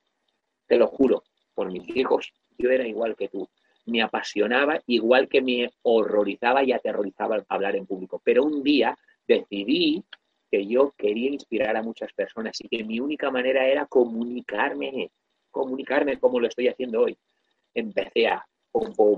te 0.67 0.77
lo 0.77 0.87
juro, 0.87 1.23
por 1.53 1.71
mis 1.71 1.87
hijos, 1.95 2.33
yo 2.57 2.69
era 2.69 2.87
igual 2.87 3.15
que 3.15 3.29
tú. 3.29 3.47
Me 3.85 4.01
apasionaba 4.01 4.81
igual 4.87 5.27
que 5.27 5.41
me 5.41 5.71
horrorizaba 5.83 6.63
y 6.63 6.71
aterrorizaba 6.71 7.43
hablar 7.49 7.75
en 7.75 7.85
público. 7.85 8.21
Pero 8.23 8.43
un 8.43 8.63
día 8.63 8.97
decidí 9.27 10.03
que 10.49 10.65
yo 10.65 10.93
quería 10.97 11.31
inspirar 11.31 11.75
a 11.75 11.83
muchas 11.83 12.11
personas 12.13 12.59
y 12.61 12.67
que 12.67 12.83
mi 12.83 12.99
única 12.99 13.29
manera 13.31 13.67
era 13.67 13.85
comunicarme, 13.85 15.11
comunicarme 15.51 16.17
como 16.17 16.39
lo 16.39 16.47
estoy 16.47 16.67
haciendo 16.67 17.01
hoy. 17.01 17.17
Empecé 17.73 18.27
a 18.27 18.45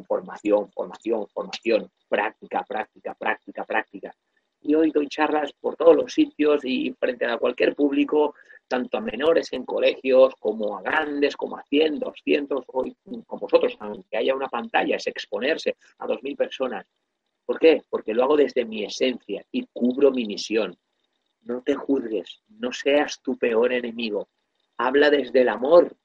formación, 0.08 0.72
formación, 0.72 1.28
formación, 1.28 1.91
práctica, 2.08 2.63
práctica, 2.63 3.13
práctica, 3.13 3.65
práctica. 3.65 4.15
Y 4.62 4.76
hoy 4.76 4.91
doy 4.91 5.08
charlas 5.08 5.54
por 5.54 5.76
todos 5.76 5.96
los 5.96 6.13
sitios 6.13 6.63
y 6.65 6.93
frente 7.00 7.26
a 7.26 7.38
cualquier 7.38 7.76
público, 7.76 8.36
tanto 8.67 8.98
a 8.98 9.02
menores 9.02 9.54
en 9.54 9.65
colegios 9.65 10.34
como 10.39 10.78
a 10.78 10.82
grandes, 10.82 11.38
como 11.38 11.58
a 11.58 11.63
100, 11.63 12.00
200, 12.00 12.65
hoy 12.67 12.96
con 13.26 13.39
vosotros, 13.39 13.78
aunque 13.80 14.17
haya 14.17 14.36
una 14.36 14.48
pantalla, 14.50 14.98
es 14.98 15.08
exponerse 15.08 15.78
a 16.00 16.08
2.000 16.08 16.36
personas. 16.36 16.86
¿Por 17.46 17.60
qué? 17.60 17.82
Porque 17.89 18.13
lo 18.13 18.24
hago 18.24 18.36
desde 18.36 18.65
mi 18.65 18.84
esencia 18.84 19.46
y 19.52 19.65
cubro 19.72 20.12
mi 20.12 20.26
misión. 20.26 20.78
No 21.43 21.62
te 21.62 21.76
juzgues, 21.76 22.41
no 22.50 22.74
seas 22.74 23.22
tu 23.22 23.38
peor 23.38 23.72
enemigo. 23.72 24.28
Habla 24.78 25.10
desde 25.10 25.41
el 25.41 25.50
amor, 25.50 25.96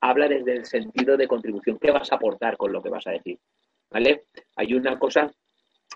habla 0.00 0.28
desde 0.28 0.56
el 0.56 0.66
sentido 0.66 1.16
de 1.16 1.28
contribución. 1.28 1.78
¿Qué 1.78 1.90
vas 1.90 2.12
a 2.12 2.16
aportar 2.16 2.56
con 2.56 2.72
lo 2.72 2.82
que 2.82 2.88
vas 2.88 3.06
a 3.06 3.12
decir? 3.12 3.38
¿Vale? 3.90 4.24
Hay 4.56 4.74
una 4.74 4.98
cosa 4.98 5.30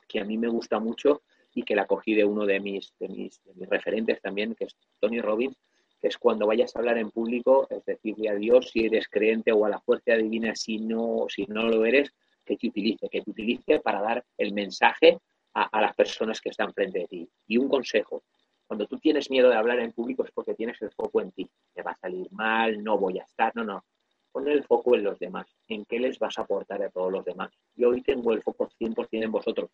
que 0.08 0.20
a 0.20 0.24
mí 0.24 0.38
me 0.38 0.48
gusta 0.48 0.78
mucho 0.78 1.22
y 1.54 1.62
que 1.62 1.76
la 1.76 1.86
cogí 1.86 2.14
de 2.14 2.24
uno 2.24 2.46
de 2.46 2.60
mis, 2.60 2.92
de 2.98 3.08
mis, 3.08 3.40
referentes 3.68 4.20
también, 4.20 4.54
que 4.54 4.64
es 4.64 4.76
Tony 4.98 5.20
Robbins, 5.20 5.56
que 6.00 6.08
es 6.08 6.18
cuando 6.18 6.46
vayas 6.46 6.74
a 6.74 6.78
hablar 6.78 6.98
en 6.98 7.10
público, 7.10 7.66
es 7.70 7.84
decirle 7.84 8.30
a 8.30 8.34
Dios 8.34 8.70
si 8.70 8.86
eres 8.86 9.08
creyente 9.08 9.52
o 9.52 9.64
a 9.64 9.68
la 9.68 9.80
fuerza 9.80 10.14
divina 10.16 10.54
si 10.56 10.78
no, 10.78 11.26
si 11.28 11.44
no 11.46 11.64
lo 11.64 11.84
eres, 11.84 12.12
que 12.44 12.56
te 12.56 12.68
utilice, 12.68 13.08
que 13.08 13.20
te 13.20 13.30
utilice 13.30 13.80
para 13.80 14.00
dar 14.00 14.24
el 14.38 14.52
mensaje 14.52 15.18
a, 15.54 15.64
a 15.64 15.80
las 15.80 15.94
personas 15.94 16.40
que 16.40 16.48
están 16.48 16.72
frente 16.72 17.04
a 17.04 17.06
ti. 17.06 17.28
Y 17.46 17.58
un 17.58 17.68
consejo, 17.68 18.24
cuando 18.66 18.86
tú 18.86 18.98
tienes 18.98 19.30
miedo 19.30 19.50
de 19.50 19.56
hablar 19.56 19.80
en 19.80 19.92
público 19.92 20.24
es 20.24 20.30
porque 20.32 20.54
tienes 20.54 20.80
el 20.80 20.90
foco 20.92 21.20
en 21.20 21.30
ti. 21.30 21.46
Te 21.74 21.82
va 21.82 21.90
a 21.90 21.98
salir 21.98 22.32
mal, 22.32 22.82
no 22.82 22.96
voy 22.96 23.18
a 23.18 23.22
estar, 23.22 23.54
no, 23.54 23.64
no. 23.64 23.84
Pon 24.32 24.48
el 24.48 24.64
foco 24.64 24.94
en 24.94 25.04
los 25.04 25.18
demás, 25.18 25.46
en 25.68 25.84
qué 25.84 25.98
les 25.98 26.18
vas 26.18 26.38
a 26.38 26.42
aportar 26.42 26.82
a 26.82 26.90
todos 26.90 27.12
los 27.12 27.24
demás. 27.24 27.52
Yo 27.76 27.90
hoy 27.90 28.02
tengo 28.02 28.32
el 28.32 28.42
foco 28.42 28.68
100% 28.80 29.24
en 29.24 29.30
vosotros. 29.30 29.70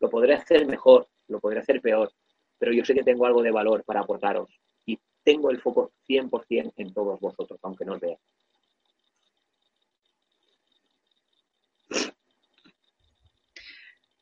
Lo 0.00 0.10
podré 0.10 0.34
hacer 0.34 0.66
mejor, 0.66 1.08
lo 1.28 1.40
podré 1.40 1.60
hacer 1.60 1.80
peor, 1.80 2.12
pero 2.58 2.72
yo 2.72 2.84
sé 2.84 2.94
que 2.94 3.02
tengo 3.02 3.24
algo 3.24 3.42
de 3.42 3.50
valor 3.50 3.82
para 3.84 4.00
aportaros 4.00 4.50
y 4.84 4.98
tengo 5.24 5.50
el 5.50 5.60
foco 5.60 5.92
100% 6.06 6.72
en 6.76 6.92
todos 6.92 7.18
vosotros, 7.20 7.58
aunque 7.62 7.84
no 7.84 7.94
os 7.94 8.00
vea. 8.00 8.18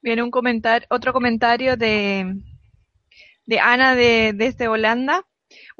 Viene 0.02 0.22
un 0.22 0.30
comentario, 0.30 0.86
otro 0.90 1.12
comentario 1.12 1.76
de, 1.76 2.36
de 3.44 3.60
Ana 3.60 3.94
de, 3.94 4.32
desde 4.34 4.68
Holanda. 4.68 5.26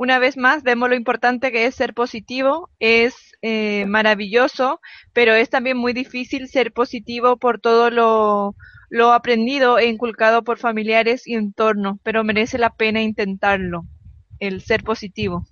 Una 0.00 0.18
vez 0.18 0.38
más, 0.38 0.62
vemos 0.62 0.88
lo 0.88 0.94
importante 0.94 1.52
que 1.52 1.66
es 1.66 1.74
ser 1.74 1.92
positivo. 1.92 2.70
Es 2.78 3.36
eh, 3.42 3.84
maravilloso, 3.84 4.80
pero 5.12 5.34
es 5.34 5.50
también 5.50 5.76
muy 5.76 5.92
difícil 5.92 6.48
ser 6.48 6.72
positivo 6.72 7.36
por 7.36 7.60
todo 7.60 7.90
lo, 7.90 8.56
lo 8.88 9.12
aprendido 9.12 9.78
e 9.78 9.88
inculcado 9.88 10.42
por 10.42 10.56
familiares 10.56 11.26
y 11.26 11.34
entorno, 11.34 12.00
pero 12.02 12.24
merece 12.24 12.56
la 12.56 12.70
pena 12.70 13.02
intentarlo, 13.02 13.82
el 14.38 14.62
ser 14.62 14.84
positivo. 14.84 15.44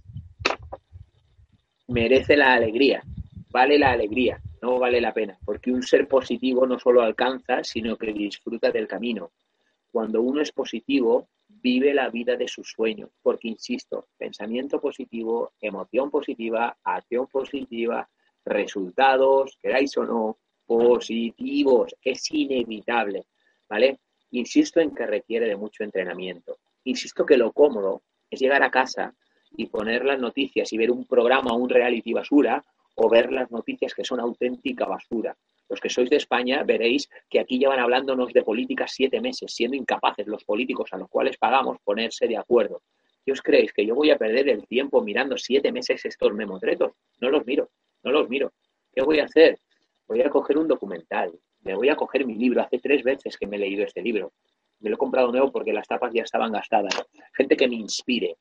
Merece 1.86 2.34
la 2.34 2.54
alegría, 2.54 3.02
vale 3.50 3.78
la 3.78 3.90
alegría, 3.90 4.40
no 4.62 4.78
vale 4.78 5.02
la 5.02 5.12
pena, 5.12 5.36
porque 5.44 5.70
un 5.70 5.82
ser 5.82 6.08
positivo 6.08 6.66
no 6.66 6.78
solo 6.78 7.02
alcanza, 7.02 7.62
sino 7.64 7.98
que 7.98 8.14
disfruta 8.14 8.70
del 8.70 8.88
camino. 8.88 9.30
Cuando 9.92 10.22
uno 10.22 10.40
es 10.40 10.52
positivo, 10.52 11.28
vive 11.62 11.94
la 11.94 12.08
vida 12.08 12.36
de 12.36 12.48
sus 12.48 12.70
sueños, 12.70 13.10
porque 13.22 13.48
insisto, 13.48 14.08
pensamiento 14.16 14.80
positivo, 14.80 15.52
emoción 15.60 16.10
positiva, 16.10 16.76
acción 16.82 17.26
positiva, 17.26 18.08
resultados, 18.44 19.58
queráis 19.60 19.96
o 19.96 20.04
no, 20.04 20.38
positivos, 20.66 21.94
es 22.02 22.30
inevitable, 22.30 23.26
¿vale? 23.68 24.00
Insisto 24.32 24.80
en 24.80 24.94
que 24.94 25.06
requiere 25.06 25.46
de 25.46 25.56
mucho 25.56 25.82
entrenamiento. 25.82 26.58
Insisto 26.84 27.24
que 27.24 27.38
lo 27.38 27.52
cómodo 27.52 28.02
es 28.30 28.40
llegar 28.40 28.62
a 28.62 28.70
casa 28.70 29.14
y 29.56 29.66
poner 29.66 30.04
las 30.04 30.18
noticias 30.18 30.72
y 30.72 30.78
ver 30.78 30.90
un 30.90 31.06
programa 31.06 31.54
un 31.54 31.68
reality 31.68 32.12
basura 32.12 32.62
o 32.96 33.08
ver 33.08 33.32
las 33.32 33.50
noticias 33.50 33.94
que 33.94 34.04
son 34.04 34.20
auténtica 34.20 34.84
basura. 34.86 35.36
Los 35.68 35.80
que 35.80 35.90
sois 35.90 36.08
de 36.08 36.16
España 36.16 36.62
veréis 36.62 37.08
que 37.28 37.40
aquí 37.40 37.58
llevan 37.58 37.78
hablándonos 37.78 38.32
de 38.32 38.42
políticas 38.42 38.92
siete 38.94 39.20
meses, 39.20 39.52
siendo 39.52 39.76
incapaces 39.76 40.26
los 40.26 40.44
políticos 40.44 40.90
a 40.92 40.96
los 40.96 41.08
cuales 41.08 41.36
pagamos 41.36 41.78
ponerse 41.84 42.26
de 42.26 42.36
acuerdo. 42.36 42.82
¿Qué 43.24 43.32
os 43.32 43.42
creéis? 43.42 43.72
¿Que 43.72 43.84
yo 43.84 43.94
voy 43.94 44.10
a 44.10 44.16
perder 44.16 44.48
el 44.48 44.66
tiempo 44.66 45.02
mirando 45.02 45.36
siete 45.36 45.70
meses 45.70 46.04
estos 46.04 46.32
memotretos? 46.32 46.92
No 47.20 47.30
los 47.30 47.44
miro, 47.44 47.70
no 48.02 48.10
los 48.10 48.28
miro. 48.28 48.52
¿Qué 48.92 49.02
voy 49.02 49.18
a 49.18 49.24
hacer? 49.24 49.58
Voy 50.06 50.22
a 50.22 50.30
coger 50.30 50.56
un 50.56 50.66
documental, 50.66 51.38
me 51.60 51.74
voy 51.74 51.90
a 51.90 51.96
coger 51.96 52.24
mi 52.24 52.34
libro. 52.34 52.62
Hace 52.62 52.78
tres 52.78 53.02
veces 53.02 53.36
que 53.36 53.46
me 53.46 53.56
he 53.56 53.60
leído 53.60 53.84
este 53.84 54.00
libro. 54.00 54.32
Me 54.80 54.88
lo 54.88 54.96
he 54.96 54.98
comprado 54.98 55.30
nuevo 55.30 55.52
porque 55.52 55.72
las 55.72 55.86
tapas 55.86 56.12
ya 56.14 56.22
estaban 56.22 56.52
gastadas. 56.52 56.94
Gente 57.34 57.56
que 57.56 57.68
me 57.68 57.76
inspire, 57.76 58.36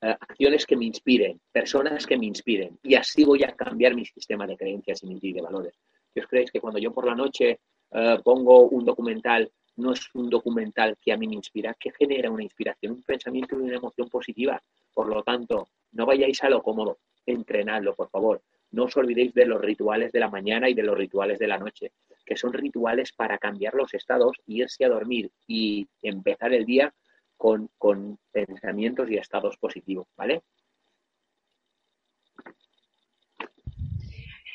eh, 0.00 0.16
acciones 0.18 0.64
que 0.64 0.76
me 0.76 0.86
inspiren, 0.86 1.40
personas 1.52 2.06
que 2.06 2.16
me 2.16 2.26
inspiren. 2.26 2.78
Y 2.82 2.94
así 2.94 3.24
voy 3.24 3.42
a 3.44 3.52
cambiar 3.52 3.94
mi 3.94 4.06
sistema 4.06 4.46
de 4.46 4.56
creencias 4.56 5.02
y 5.02 5.32
de 5.32 5.42
valores. 5.42 5.78
¿Qué 6.14 6.20
os 6.20 6.26
creéis 6.26 6.50
que 6.50 6.60
cuando 6.60 6.78
yo 6.78 6.92
por 6.92 7.06
la 7.06 7.14
noche 7.14 7.60
eh, 7.90 8.18
pongo 8.22 8.68
un 8.68 8.84
documental, 8.84 9.50
no 9.76 9.92
es 9.92 10.14
un 10.14 10.28
documental 10.28 10.98
que 11.00 11.12
a 11.12 11.16
mí 11.16 11.26
me 11.26 11.34
inspira, 11.34 11.74
que 11.74 11.90
genera 11.92 12.30
una 12.30 12.42
inspiración, 12.42 12.92
un 12.92 13.02
pensamiento 13.02 13.56
y 13.56 13.62
una 13.62 13.76
emoción 13.76 14.08
positiva? 14.08 14.62
Por 14.92 15.08
lo 15.08 15.22
tanto, 15.22 15.68
no 15.92 16.06
vayáis 16.06 16.42
a 16.44 16.50
lo 16.50 16.62
cómodo, 16.62 16.98
entrenadlo, 17.24 17.94
por 17.94 18.10
favor. 18.10 18.42
No 18.72 18.84
os 18.84 18.96
olvidéis 18.96 19.34
de 19.34 19.46
los 19.46 19.60
rituales 19.60 20.12
de 20.12 20.20
la 20.20 20.30
mañana 20.30 20.68
y 20.68 20.74
de 20.74 20.82
los 20.82 20.96
rituales 20.96 21.38
de 21.38 21.46
la 21.46 21.58
noche, 21.58 21.92
que 22.24 22.36
son 22.36 22.52
rituales 22.52 23.12
para 23.12 23.38
cambiar 23.38 23.74
los 23.74 23.92
estados, 23.94 24.36
irse 24.46 24.84
a 24.84 24.88
dormir 24.88 25.30
y 25.46 25.86
empezar 26.02 26.52
el 26.52 26.64
día 26.64 26.94
con, 27.36 27.68
con 27.76 28.18
pensamientos 28.30 29.10
y 29.10 29.16
estados 29.16 29.56
positivos, 29.56 30.06
¿vale? 30.16 30.42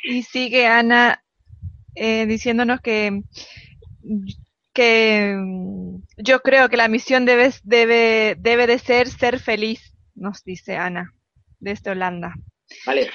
Y 0.04 0.24
sigue 0.24 0.66
Ana 0.66 1.22
eh, 2.00 2.26
diciéndonos 2.26 2.80
que, 2.82 3.22
que 4.74 5.36
mm, 5.36 5.98
yo 6.18 6.42
creo 6.42 6.70
que 6.70 6.78
la 6.78 6.88
misión 6.88 7.26
debe, 7.26 7.52
debe, 7.64 8.36
debe 8.38 8.68
de 8.68 8.80
ser 8.80 9.08
ser 9.08 9.40
feliz, 9.40 9.94
nos 10.16 10.44
dice 10.44 10.76
Ana, 10.76 11.14
desde 11.60 11.92
Holanda. 11.92 12.36
Vale, 12.86 13.10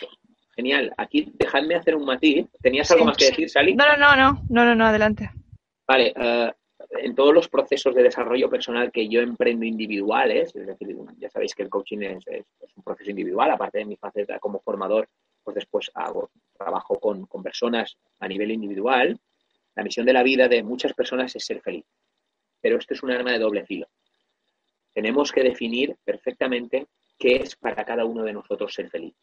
genial. 0.56 0.92
Aquí 0.96 1.32
dejadme 1.34 1.76
hacer 1.76 1.94
un 1.94 2.04
matiz. 2.04 2.46
¿Tenías 2.60 2.90
algo 2.90 3.04
más 3.04 3.16
que 3.16 3.26
decir, 3.26 3.48
Sally? 3.48 3.74
No, 3.74 3.86
no, 3.86 3.96
no, 3.96 4.16
no, 4.16 4.44
no, 4.48 4.64
no, 4.64 4.74
no 4.74 4.86
adelante. 4.86 5.30
Vale, 5.86 6.12
uh, 6.16 6.50
en 6.98 7.14
todos 7.14 7.32
los 7.32 7.48
procesos 7.48 7.94
de 7.94 8.02
desarrollo 8.02 8.50
personal 8.50 8.90
que 8.90 9.08
yo 9.08 9.20
emprendo 9.20 9.64
individuales, 9.64 10.54
es 10.54 10.66
decir, 10.66 10.96
ya 11.18 11.30
sabéis 11.30 11.54
que 11.54 11.62
el 11.62 11.70
coaching 11.70 11.98
es, 11.98 12.26
es, 12.26 12.44
un 12.76 12.82
proceso 12.82 13.10
individual, 13.10 13.50
aparte 13.50 13.78
de 13.78 13.84
mi 13.84 13.96
faceta 13.96 14.38
como 14.38 14.60
formador, 14.60 15.08
pues 15.42 15.54
después 15.54 15.90
hago 15.94 16.30
trabajo 16.56 16.98
con, 16.98 17.26
con 17.26 17.42
personas 17.42 17.96
a 18.20 18.28
nivel 18.28 18.50
individual. 18.50 19.18
La 19.74 19.82
misión 19.82 20.06
de 20.06 20.12
la 20.12 20.22
vida 20.22 20.48
de 20.48 20.62
muchas 20.62 20.92
personas 20.92 21.34
es 21.34 21.44
ser 21.44 21.60
feliz, 21.60 21.84
pero 22.60 22.78
esto 22.78 22.94
es 22.94 23.02
un 23.02 23.10
arma 23.10 23.32
de 23.32 23.38
doble 23.38 23.64
filo. 23.64 23.88
Tenemos 24.92 25.32
que 25.32 25.42
definir 25.42 25.96
perfectamente 26.04 26.86
qué 27.18 27.36
es 27.36 27.56
para 27.56 27.84
cada 27.84 28.04
uno 28.04 28.24
de 28.24 28.34
nosotros 28.34 28.74
ser 28.74 28.90
feliz. 28.90 29.14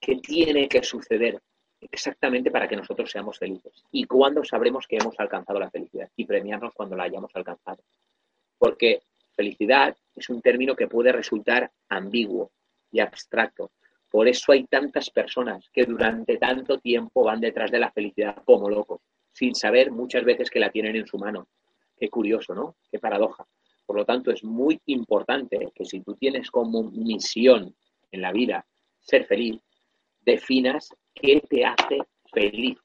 ¿Qué 0.00 0.16
tiene 0.16 0.68
que 0.68 0.82
suceder 0.82 1.40
exactamente 1.80 2.50
para 2.50 2.68
que 2.68 2.76
nosotros 2.76 3.10
seamos 3.10 3.38
felices. 3.38 3.84
¿Y 3.90 4.04
cuándo 4.04 4.44
sabremos 4.44 4.86
que 4.86 4.96
hemos 4.96 5.18
alcanzado 5.18 5.58
la 5.58 5.70
felicidad? 5.70 6.10
Y 6.16 6.24
premiarnos 6.24 6.74
cuando 6.74 6.96
la 6.96 7.04
hayamos 7.04 7.30
alcanzado. 7.34 7.82
Porque 8.58 9.02
felicidad 9.34 9.96
es 10.14 10.28
un 10.28 10.42
término 10.42 10.76
que 10.76 10.88
puede 10.88 11.12
resultar 11.12 11.70
ambiguo 11.88 12.50
y 12.92 13.00
abstracto. 13.00 13.70
Por 14.10 14.26
eso 14.26 14.52
hay 14.52 14.64
tantas 14.64 15.08
personas 15.10 15.68
que 15.72 15.84
durante 15.84 16.36
tanto 16.36 16.78
tiempo 16.78 17.22
van 17.22 17.40
detrás 17.40 17.70
de 17.70 17.78
la 17.78 17.92
felicidad 17.92 18.42
como 18.44 18.68
locos, 18.68 19.00
sin 19.32 19.54
saber 19.54 19.92
muchas 19.92 20.24
veces 20.24 20.50
que 20.50 20.58
la 20.58 20.70
tienen 20.70 20.96
en 20.96 21.06
su 21.06 21.16
mano. 21.16 21.46
Qué 21.96 22.08
curioso, 22.08 22.54
¿no? 22.54 22.76
Qué 22.90 22.98
paradoja. 22.98 23.46
Por 23.86 23.96
lo 23.96 24.04
tanto, 24.04 24.30
es 24.30 24.42
muy 24.42 24.80
importante 24.86 25.68
que 25.74 25.84
si 25.84 26.00
tú 26.00 26.14
tienes 26.14 26.50
como 26.50 26.82
misión 26.90 27.74
en 28.10 28.22
la 28.22 28.32
vida 28.32 28.66
ser 28.98 29.26
feliz, 29.26 29.60
definas 30.22 30.94
qué 31.14 31.40
te 31.48 31.64
hace 31.64 31.98
feliz 32.32 32.78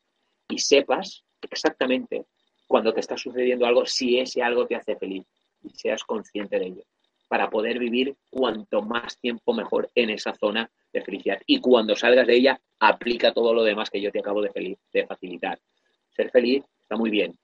y 0.49 0.59
sepas 0.59 1.23
exactamente 1.41 2.25
cuando 2.67 2.93
te 2.93 2.99
está 2.99 3.17
sucediendo 3.17 3.65
algo 3.65 3.85
si 3.85 4.19
ese 4.19 4.41
algo 4.41 4.65
te 4.65 4.75
hace 4.75 4.95
feliz 4.95 5.25
y 5.63 5.69
seas 5.71 6.03
consciente 6.03 6.59
de 6.59 6.67
ello 6.67 6.83
para 7.27 7.49
poder 7.49 7.79
vivir 7.79 8.15
cuanto 8.29 8.81
más 8.81 9.19
tiempo 9.19 9.53
mejor 9.53 9.89
en 9.95 10.11
esa 10.11 10.33
zona 10.35 10.69
de 10.95 11.03
felicidad. 11.03 11.39
Y 11.45 11.59
cuando 11.59 11.95
salgas 11.95 12.25
de 12.25 12.35
ella, 12.35 12.59
aplica 12.79 13.33
todo 13.33 13.53
lo 13.53 13.63
demás 13.63 13.89
que 13.89 14.01
yo 14.01 14.11
te 14.11 14.19
acabo 14.19 14.41
de, 14.41 14.77
facilitar. 15.07 15.59
Ser 16.09 16.31
feliz 16.31 16.63
está 16.81 16.95
muy 16.95 17.09
bien. 17.09 17.37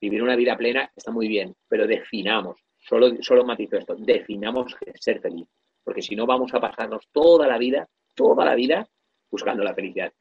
Vivir 0.00 0.22
una 0.22 0.36
vida 0.36 0.56
plena 0.56 0.90
está 0.94 1.10
muy 1.10 1.28
bien, 1.28 1.54
pero 1.68 1.86
definamos. 1.86 2.60
solo, 2.78 3.10
solo 3.22 3.44
matizo 3.44 3.76
esto, 3.76 3.94
definamos 3.96 4.76
ser 5.00 5.20
feliz, 5.20 5.46
porque 5.82 6.02
si 6.02 6.14
no 6.14 6.26
vamos 6.26 6.52
a 6.52 6.60
pasarnos 6.60 7.08
toda 7.12 7.46
la 7.46 7.56
vida, 7.56 7.88
toda 8.14 8.44
la 8.44 8.54
vida 8.54 8.86
buscando 9.30 9.64
la 9.64 9.74
felicidad. 9.74 10.12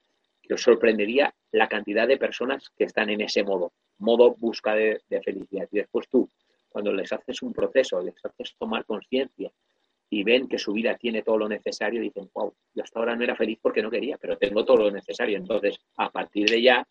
Que 0.42 0.54
os 0.54 0.62
sorprendería 0.62 1.34
la 1.52 1.68
cantidad 1.68 2.08
de 2.08 2.18
personas 2.18 2.70
que 2.78 2.86
están 2.86 3.10
en 3.10 3.22
ese 3.22 3.44
modo, 3.44 3.74
modo 3.98 4.36
busca 4.36 4.76
de, 4.76 5.02
de 5.10 5.22
felicidad. 5.22 5.68
Y 5.72 5.78
después 5.78 6.08
tú, 6.08 6.30
cuando 6.70 6.94
les 6.94 7.12
haces 7.12 7.42
un 7.42 7.52
proceso, 7.52 8.00
les 8.02 8.16
haces 8.24 8.56
tomar 8.58 8.86
conciencia 8.86 9.52
y 10.16 10.24
ven 10.24 10.48
que 10.48 10.58
su 10.58 10.72
vida 10.72 10.96
tiene 10.96 11.24
todo 11.24 11.38
lo 11.40 11.50
necesario, 11.50 12.00
dicen, 12.00 12.30
wow, 12.34 12.54
yo 12.74 12.84
hasta 12.84 13.00
ahora 13.00 13.18
no 13.18 13.24
era 13.26 13.36
feliz 13.36 13.60
porque 13.62 13.82
no 13.82 13.92
quería, 13.92 14.18
pero 14.18 14.38
tengo 14.38 14.64
todo 14.64 14.78
lo 14.78 14.92
necesario. 14.92 15.38
Entonces, 15.38 15.78
a 15.98 16.10
partir 16.10 16.50
de 16.50 16.62
ya, 16.62 16.88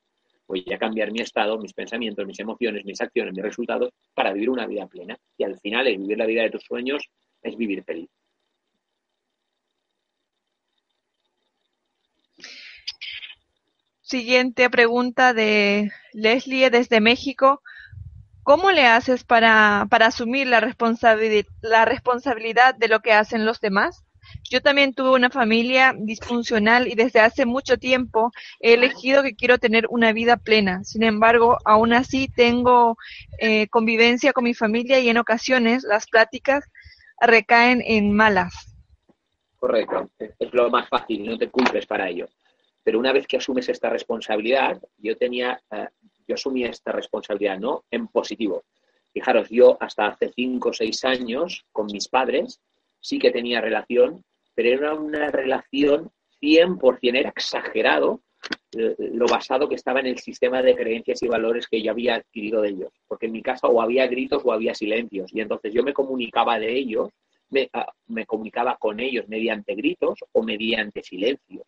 voy 0.47 0.63
a 0.71 0.77
cambiar 0.77 1.11
mi 1.11 1.21
estado, 1.21 1.59
mis 1.59 1.73
pensamientos, 1.73 2.27
mis 2.27 2.39
emociones, 2.39 2.85
mis 2.85 3.01
acciones, 3.01 3.33
mis 3.33 3.43
resultados 3.43 3.95
para 4.13 4.31
vivir 4.31 4.51
una 4.51 4.67
vida 4.67 4.87
plena. 4.87 5.17
Y 5.39 5.45
al 5.45 5.59
final, 5.59 5.87
el 5.87 5.97
vivir 5.97 6.19
la 6.19 6.27
vida 6.27 6.43
de 6.43 6.51
tus 6.51 6.65
sueños 6.65 7.03
es 7.41 7.57
vivir 7.57 7.83
feliz. 7.83 8.11
Siguiente 14.03 14.69
pregunta 14.69 15.33
de 15.33 15.91
Leslie 16.13 16.69
desde 16.69 17.01
México. 17.01 17.63
¿Cómo 18.45 18.71
le 18.71 18.87
haces 18.87 19.25
para, 19.25 19.87
para 19.89 20.07
asumir 20.07 20.47
la, 20.47 20.61
la 20.61 21.85
responsabilidad 21.87 22.75
de 22.75 22.89
lo 22.89 23.01
que 23.01 23.13
hacen 23.13 23.47
los 23.47 23.59
demás? 23.59 24.05
Yo 24.51 24.61
también 24.61 24.93
tuve 24.93 25.13
una 25.13 25.31
familia 25.31 25.95
disfuncional 25.97 26.87
y 26.87 26.95
desde 26.95 27.21
hace 27.21 27.47
mucho 27.47 27.79
tiempo 27.79 28.33
he 28.61 28.75
elegido 28.75 29.23
que 29.23 29.35
quiero 29.35 29.59
tener 29.59 29.87
una 29.89 30.13
vida 30.13 30.37
plena. 30.37 30.85
Sin 30.85 31.03
embargo, 31.05 31.57
aún 31.65 31.95
así 31.95 32.29
tengo 32.29 32.99
eh, 33.39 33.67
convivencia 33.69 34.35
con 34.35 34.45
mi 34.45 34.53
familia 34.53 35.01
y 35.01 35.09
en 35.09 35.17
ocasiones 35.17 35.83
las 35.83 36.07
pláticas 36.07 36.65
recaen 37.23 37.83
en 37.87 38.13
malas. 38.13 38.77
Correcto, 39.59 40.11
es 40.19 40.53
lo 40.53 40.69
más 40.69 40.87
fácil, 40.91 41.25
no 41.25 41.39
te 41.39 41.49
culpes 41.49 41.87
para 41.87 42.11
ello. 42.11 42.29
Pero 42.83 42.99
una 42.99 43.13
vez 43.13 43.27
que 43.27 43.39
asumes 43.39 43.71
esta 43.71 43.89
responsabilidad, 43.89 44.79
yo 44.99 45.17
tenía 45.17 45.59
eh, 45.71 45.89
yo 46.27 46.35
asumí 46.35 46.65
esta 46.65 46.93
responsabilidad, 46.93 47.59
¿no? 47.59 47.85
En 47.91 48.09
positivo. 48.09 48.65
Fijaros, 49.13 49.49
yo 49.51 49.77
hasta 49.81 50.07
hace 50.07 50.33
cinco 50.35 50.71
o 50.71 50.73
seis 50.73 51.05
años 51.05 51.65
con 51.73 51.87
mis 51.87 52.09
padres 52.09 52.61
sí 53.01 53.19
que 53.19 53.31
tenía 53.31 53.61
relación, 53.61 54.25
pero 54.55 54.69
era 54.71 54.95
una 54.95 55.31
relación 55.31 56.11
100%, 56.41 57.19
era 57.19 57.31
exagerado 57.31 58.21
eh, 58.77 58.97
lo 58.99 59.27
basado 59.27 59.69
que 59.69 59.77
estaba 59.77 60.01
en 60.01 60.07
el 60.07 60.19
sistema 60.19 60.63
de 60.63 60.75
creencias 60.75 61.23
y 61.23 61.29
valores 61.29 61.69
que 61.69 61.81
yo 61.81 61.93
había 61.93 62.17
adquirido 62.17 62.61
de 62.63 62.71
ellos. 62.71 62.93
Porque 63.07 63.27
en 63.27 63.33
mi 63.33 63.43
casa 63.43 63.69
o 63.69 63.81
había 63.81 64.07
gritos 64.07 64.43
o 64.45 64.53
había 64.53 64.75
silencios. 64.75 65.33
Y 65.33 65.41
entonces 65.41 65.73
yo 65.73 65.83
me 65.83 65.93
comunicaba 65.93 66.59
de 66.59 66.77
ellos, 66.77 67.11
me, 67.51 67.69
ah, 67.73 67.93
me 68.09 68.27
comunicaba 68.27 68.77
con 68.77 69.01
ellos 69.01 69.29
mediante 69.29 69.75
gritos 69.75 70.19
o 70.33 70.43
mediante 70.43 71.03
silencios. 71.03 71.67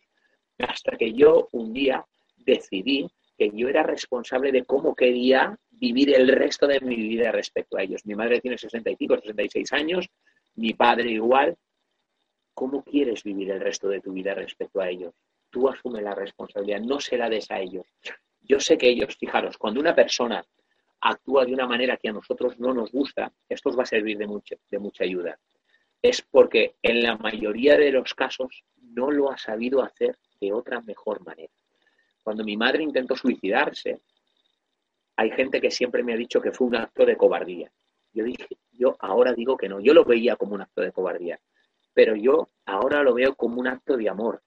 Hasta 0.59 0.97
que 0.97 1.13
yo 1.13 1.47
un 1.51 1.73
día 1.73 2.05
decidí 2.35 3.07
que 3.37 3.51
yo 3.53 3.69
era 3.69 3.83
responsable 3.83 4.51
de 4.51 4.65
cómo 4.65 4.95
quería 4.95 5.57
vivir 5.69 6.15
el 6.15 6.27
resto 6.27 6.67
de 6.67 6.79
mi 6.81 6.95
vida 6.95 7.31
respecto 7.31 7.77
a 7.77 7.83
ellos. 7.83 8.05
Mi 8.05 8.15
madre 8.15 8.41
tiene 8.41 8.57
65, 8.57 9.17
66 9.17 9.73
años, 9.73 10.09
mi 10.55 10.73
padre 10.73 11.11
igual. 11.11 11.55
¿Cómo 12.53 12.83
quieres 12.83 13.23
vivir 13.23 13.51
el 13.51 13.59
resto 13.59 13.87
de 13.87 14.01
tu 14.01 14.13
vida 14.13 14.33
respecto 14.33 14.81
a 14.81 14.89
ellos? 14.89 15.13
Tú 15.51 15.69
asume 15.69 16.01
la 16.01 16.15
responsabilidad, 16.15 16.81
no 16.81 16.99
se 16.99 17.17
la 17.17 17.29
des 17.29 17.49
a 17.51 17.59
ellos. 17.59 17.85
Yo 18.41 18.59
sé 18.59 18.77
que 18.77 18.89
ellos, 18.89 19.15
fijaros, 19.17 19.57
cuando 19.57 19.79
una 19.79 19.93
persona 19.93 20.43
actúa 21.01 21.45
de 21.45 21.53
una 21.53 21.67
manera 21.67 21.97
que 21.97 22.09
a 22.09 22.13
nosotros 22.13 22.59
no 22.59 22.73
nos 22.73 22.91
gusta, 22.91 23.31
esto 23.47 23.69
os 23.69 23.77
va 23.77 23.83
a 23.83 23.85
servir 23.85 24.17
de, 24.17 24.25
mucho, 24.25 24.55
de 24.69 24.79
mucha 24.79 25.03
ayuda. 25.03 25.37
Es 26.01 26.23
porque 26.23 26.75
en 26.81 27.03
la 27.03 27.17
mayoría 27.17 27.77
de 27.77 27.91
los 27.91 28.15
casos 28.15 28.63
no 28.77 29.11
lo 29.11 29.31
ha 29.31 29.37
sabido 29.37 29.83
hacer 29.83 30.17
de 30.41 30.53
otra 30.53 30.81
mejor 30.81 31.23
manera. 31.23 31.53
Cuando 32.27 32.43
mi 32.43 32.57
madre 32.57 32.83
intentó 32.83 33.15
suicidarse, 33.15 34.01
hay 35.15 35.31
gente 35.31 35.61
que 35.61 35.71
siempre 35.71 36.03
me 36.03 36.11
ha 36.11 36.17
dicho 36.17 36.41
que 36.41 36.51
fue 36.51 36.67
un 36.67 36.75
acto 36.75 37.05
de 37.05 37.15
cobardía. 37.15 37.71
Yo 38.11 38.25
dije, 38.25 38.47
yo 38.73 38.97
ahora 38.99 39.31
digo 39.31 39.55
que 39.55 39.69
no, 39.69 39.79
yo 39.79 39.93
lo 39.93 40.03
veía 40.03 40.35
como 40.35 40.53
un 40.53 40.59
acto 40.59 40.81
de 40.81 40.91
cobardía, 40.91 41.39
pero 41.93 42.17
yo 42.17 42.49
ahora 42.65 43.01
lo 43.01 43.13
veo 43.13 43.33
como 43.33 43.61
un 43.61 43.67
acto 43.67 43.95
de 43.95 44.09
amor, 44.09 44.41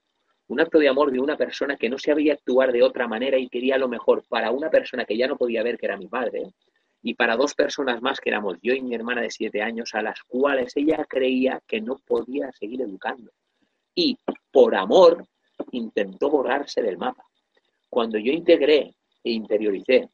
un 0.48 0.60
acto 0.60 0.78
de 0.78 0.90
amor 0.90 1.10
de 1.10 1.20
una 1.20 1.38
persona 1.38 1.78
que 1.78 1.88
no 1.88 1.96
sabía 1.98 2.34
actuar 2.34 2.70
de 2.70 2.82
otra 2.82 3.08
manera 3.08 3.38
y 3.38 3.48
quería 3.48 3.78
lo 3.78 3.88
mejor 3.88 4.24
para 4.28 4.50
una 4.50 4.68
persona 4.68 5.06
que 5.06 5.16
ya 5.16 5.26
no 5.26 5.38
podía 5.38 5.62
ver 5.62 5.78
que 5.78 5.86
era 5.86 5.96
mi 5.96 6.06
padre 6.06 6.52
y 7.00 7.14
para 7.14 7.34
dos 7.34 7.54
personas 7.54 8.02
más 8.02 8.20
que 8.20 8.28
éramos 8.28 8.58
yo 8.60 8.74
y 8.74 8.82
mi 8.82 8.94
hermana 8.94 9.22
de 9.22 9.30
siete 9.30 9.62
años 9.62 9.94
a 9.94 10.02
las 10.02 10.22
cuales 10.24 10.76
ella 10.76 11.06
creía 11.08 11.62
que 11.66 11.80
no 11.80 11.96
podía 11.96 12.52
seguir 12.52 12.82
educando. 12.82 13.32
Y 13.94 14.18
por 14.52 14.74
amor 14.74 15.24
intentó 15.70 16.28
borrarse 16.28 16.82
del 16.82 16.98
mapa. 16.98 17.24
Cuando 17.90 18.18
yo 18.18 18.32
integré 18.32 18.94
e 19.24 19.30
interioricé 19.32 20.08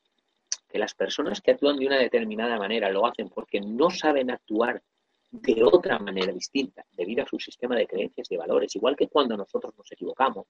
que 0.69 0.79
las 0.79 0.95
personas 0.95 1.41
que 1.41 1.53
actúan 1.53 1.77
de 1.77 1.87
una 1.87 1.99
determinada 1.99 2.59
manera 2.59 2.91
lo 2.91 3.07
hacen 3.07 3.29
porque 3.29 3.61
no 3.61 3.91
saben 3.91 4.31
actuar 4.31 4.83
de 5.31 5.63
otra 5.63 5.99
manera 5.99 6.33
distinta, 6.33 6.85
debido 6.97 7.23
a 7.23 7.27
su 7.27 7.39
sistema 7.39 7.77
de 7.77 7.87
creencias 7.87 8.31
y 8.31 8.37
valores, 8.37 8.75
igual 8.75 8.97
que 8.97 9.09
cuando 9.09 9.37
nosotros 9.37 9.75
nos 9.77 9.93
equivocamos, 9.93 10.47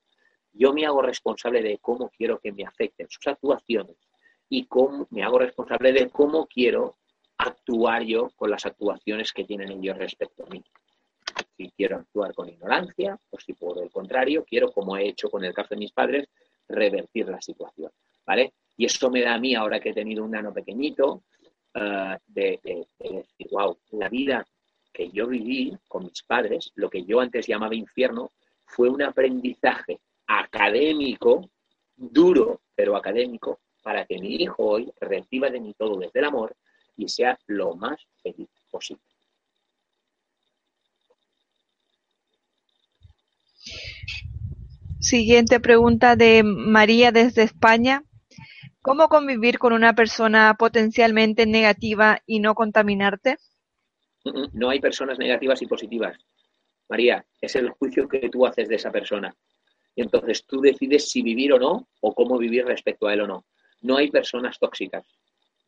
yo 0.53 0.73
me 0.73 0.87
hago 0.87 1.03
responsable 1.03 1.63
de 1.63 1.79
cómo 1.79 2.09
quiero 2.09 2.39
que 2.39 2.53
me 2.53 2.65
afecten 2.65 3.09
sus 3.11 3.27
actuaciones 3.27 3.97
y 4.49 4.69
me 5.11 5.25
hago 5.25 5.39
responsable 5.39 5.93
de 5.93 6.09
cómo 6.09 6.47
quiero 6.47 6.97
actuar 7.39 8.05
yo 8.05 8.31
con 8.37 8.51
las 8.51 8.65
actuaciones 8.65 9.33
que 9.33 9.45
tienen 9.45 9.71
ellos 9.73 9.99
respecto 9.99 10.45
a 10.47 10.51
mí. 10.51 10.63
Si 11.57 11.71
quiero 11.71 11.97
actuar 11.97 12.33
con 12.35 12.49
ignorancia 12.49 13.19
o 13.31 13.39
si 13.41 13.53
por 13.53 13.79
el 13.83 13.91
contrario 13.91 14.45
quiero, 14.49 14.71
como 14.71 14.97
he 14.97 15.09
hecho 15.09 15.29
con 15.29 15.45
el 15.45 15.53
caso 15.53 15.71
de 15.71 15.81
mis 15.81 15.93
padres, 15.93 16.29
revertir 16.69 17.29
la 17.29 17.41
situación, 17.41 17.91
¿vale? 18.27 18.53
Y 18.77 18.87
eso 18.87 19.11
me 19.11 19.23
da 19.23 19.35
a 19.35 19.39
mí, 19.39 19.55
ahora 19.55 19.81
que 19.81 19.91
he 19.91 19.95
tenido 19.95 20.25
un 20.25 20.33
nano 20.33 20.53
pequeñito, 20.53 21.23
eh, 21.75 22.19
de, 22.27 22.61
decir, 22.99 23.49
wow, 23.51 23.79
la 23.93 24.09
vida 24.09 24.47
que 24.93 25.11
yo 25.11 25.27
viví 25.27 25.77
con 25.89 26.05
mis 26.05 26.23
padres, 26.23 26.73
lo 26.75 26.89
que 26.89 27.05
yo 27.05 27.21
antes 27.21 27.47
llamaba 27.47 27.75
infierno, 27.75 28.33
fue 28.65 28.89
un 28.89 29.03
aprendizaje 29.03 30.01
académico, 30.27 31.51
duro, 31.95 32.63
pero 32.75 32.97
académico, 32.97 33.61
para 33.83 34.05
que 34.05 34.19
mi 34.19 34.37
hijo 34.37 34.65
hoy 34.65 34.91
reciba 35.01 35.51
de 35.51 35.61
mí 35.61 35.75
todo 35.79 35.99
desde 35.99 36.19
el 36.19 36.25
amor 36.25 36.57
y 36.97 37.09
sea 37.09 37.39
lo 37.47 37.77
más 37.77 38.01
feliz 38.23 38.49
posible. 38.71 39.05
Siguiente 45.07 45.61
pregunta 45.61 46.17
de 46.17 46.43
María 46.43 47.13
desde 47.13 47.45
España. 47.45 48.03
¿Cómo 48.83 49.07
convivir 49.07 49.57
con 49.57 49.73
una 49.73 49.95
persona 49.95 50.53
potencialmente 50.59 51.47
negativa 51.47 52.19
y 52.27 52.41
no 52.41 52.57
contaminarte? 52.57 53.37
No 54.53 54.69
hay 54.69 54.81
personas 54.81 55.21
negativas 55.21 55.63
y 55.63 55.67
positivas. 55.69 56.19
María, 56.89 57.25
es 57.41 57.55
el 57.55 57.71
juicio 57.71 58.09
que 58.09 58.29
tú 58.29 58.47
haces 58.47 58.69
de 58.69 58.75
esa 58.75 58.91
persona. 58.91 59.33
Y 59.95 60.03
entonces 60.03 60.45
tú 60.45 60.61
decides 60.61 61.09
si 61.09 61.23
vivir 61.23 61.53
o 61.53 61.61
no, 61.61 61.89
o 62.01 62.13
cómo 62.13 62.37
vivir 62.37 62.67
respecto 62.67 63.07
a 63.07 63.15
él 63.15 63.21
o 63.21 63.29
no. 63.29 63.47
No 63.83 63.99
hay 63.99 64.11
personas 64.11 64.59
tóxicas. 64.59 65.07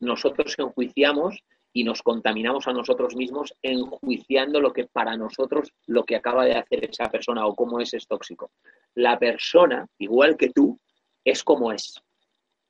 Nosotros 0.01 0.53
enjuiciamos 0.57 1.45
y 1.79 1.83
nos 1.85 2.03
contaminamos 2.03 2.67
a 2.67 2.73
nosotros 2.73 3.15
mismos 3.15 3.53
enjuiciando 3.61 4.59
lo 4.59 4.73
que 4.73 4.83
para 4.87 5.15
nosotros 5.15 5.71
lo 5.87 6.03
que 6.03 6.17
acaba 6.17 6.43
de 6.43 6.55
hacer 6.55 6.83
esa 6.89 7.09
persona 7.09 7.45
o 7.45 7.55
cómo 7.55 7.79
es 7.79 7.93
es 7.93 8.05
tóxico. 8.05 8.51
La 8.95 9.17
persona, 9.17 9.87
igual 9.97 10.35
que 10.35 10.49
tú, 10.49 10.77
es 11.23 11.41
como 11.41 11.71
es. 11.71 12.03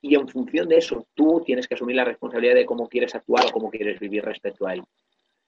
Y 0.00 0.14
en 0.14 0.28
función 0.28 0.68
de 0.68 0.76
eso, 0.76 1.08
tú 1.12 1.42
tienes 1.44 1.66
que 1.66 1.74
asumir 1.74 1.96
la 1.96 2.04
responsabilidad 2.04 2.54
de 2.54 2.64
cómo 2.64 2.88
quieres 2.88 3.12
actuar 3.16 3.46
o 3.46 3.50
cómo 3.50 3.68
quieres 3.68 3.98
vivir 3.98 4.24
respecto 4.24 4.64
a 4.64 4.74
él. 4.74 4.84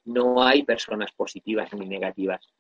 No 0.07 0.43
hay 0.43 0.65
personas 0.65 1.13
positivas 1.13 1.73
ni 1.73 1.87
negativas. 1.87 2.53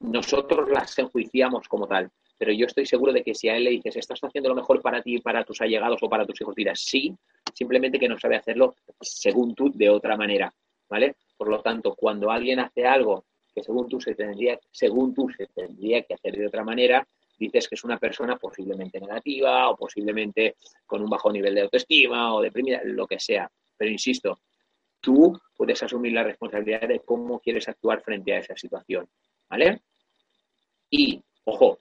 Nosotros 0.00 0.68
las 0.68 0.98
enjuiciamos 0.98 1.68
como 1.68 1.86
tal, 1.86 2.10
pero 2.36 2.50
yo 2.50 2.66
estoy 2.66 2.84
seguro 2.84 3.12
de 3.12 3.22
que 3.22 3.36
si 3.36 3.48
a 3.48 3.56
él 3.56 3.62
le 3.62 3.70
dices, 3.70 3.94
estás 3.94 4.18
haciendo 4.24 4.48
lo 4.48 4.56
mejor 4.56 4.82
para 4.82 5.00
ti, 5.02 5.20
para 5.20 5.44
tus 5.44 5.60
allegados 5.60 6.02
o 6.02 6.08
para 6.08 6.26
tus 6.26 6.40
hijos, 6.40 6.56
dirás 6.56 6.80
sí, 6.80 7.16
simplemente 7.56 7.98
que 7.98 8.08
no 8.08 8.18
sabe 8.18 8.36
hacerlo 8.36 8.76
según 9.00 9.54
tú 9.54 9.72
de 9.74 9.88
otra 9.88 10.16
manera, 10.16 10.52
¿vale? 10.90 11.16
Por 11.36 11.48
lo 11.48 11.62
tanto, 11.62 11.94
cuando 11.94 12.30
alguien 12.30 12.60
hace 12.60 12.86
algo 12.86 13.24
que 13.54 13.62
según 13.62 13.88
tú 13.88 13.98
se 13.98 14.14
tendría, 14.14 14.60
según 14.70 15.14
tú 15.14 15.30
se 15.30 15.46
tendría 15.46 16.02
que 16.02 16.14
hacer 16.14 16.36
de 16.36 16.46
otra 16.46 16.62
manera, 16.62 17.06
dices 17.38 17.66
que 17.66 17.74
es 17.74 17.84
una 17.84 17.98
persona 17.98 18.36
posiblemente 18.36 19.00
negativa 19.00 19.70
o 19.70 19.76
posiblemente 19.76 20.56
con 20.84 21.02
un 21.02 21.08
bajo 21.08 21.32
nivel 21.32 21.54
de 21.54 21.62
autoestima 21.62 22.34
o 22.34 22.42
deprimida, 22.42 22.82
lo 22.84 23.06
que 23.06 23.18
sea. 23.18 23.50
Pero 23.76 23.90
insisto, 23.90 24.40
tú 25.00 25.40
puedes 25.56 25.82
asumir 25.82 26.12
la 26.12 26.24
responsabilidad 26.24 26.86
de 26.86 27.00
cómo 27.00 27.40
quieres 27.40 27.66
actuar 27.68 28.02
frente 28.02 28.34
a 28.34 28.38
esa 28.40 28.56
situación, 28.56 29.08
¿vale? 29.48 29.80
Y, 30.90 31.22
ojo, 31.44 31.78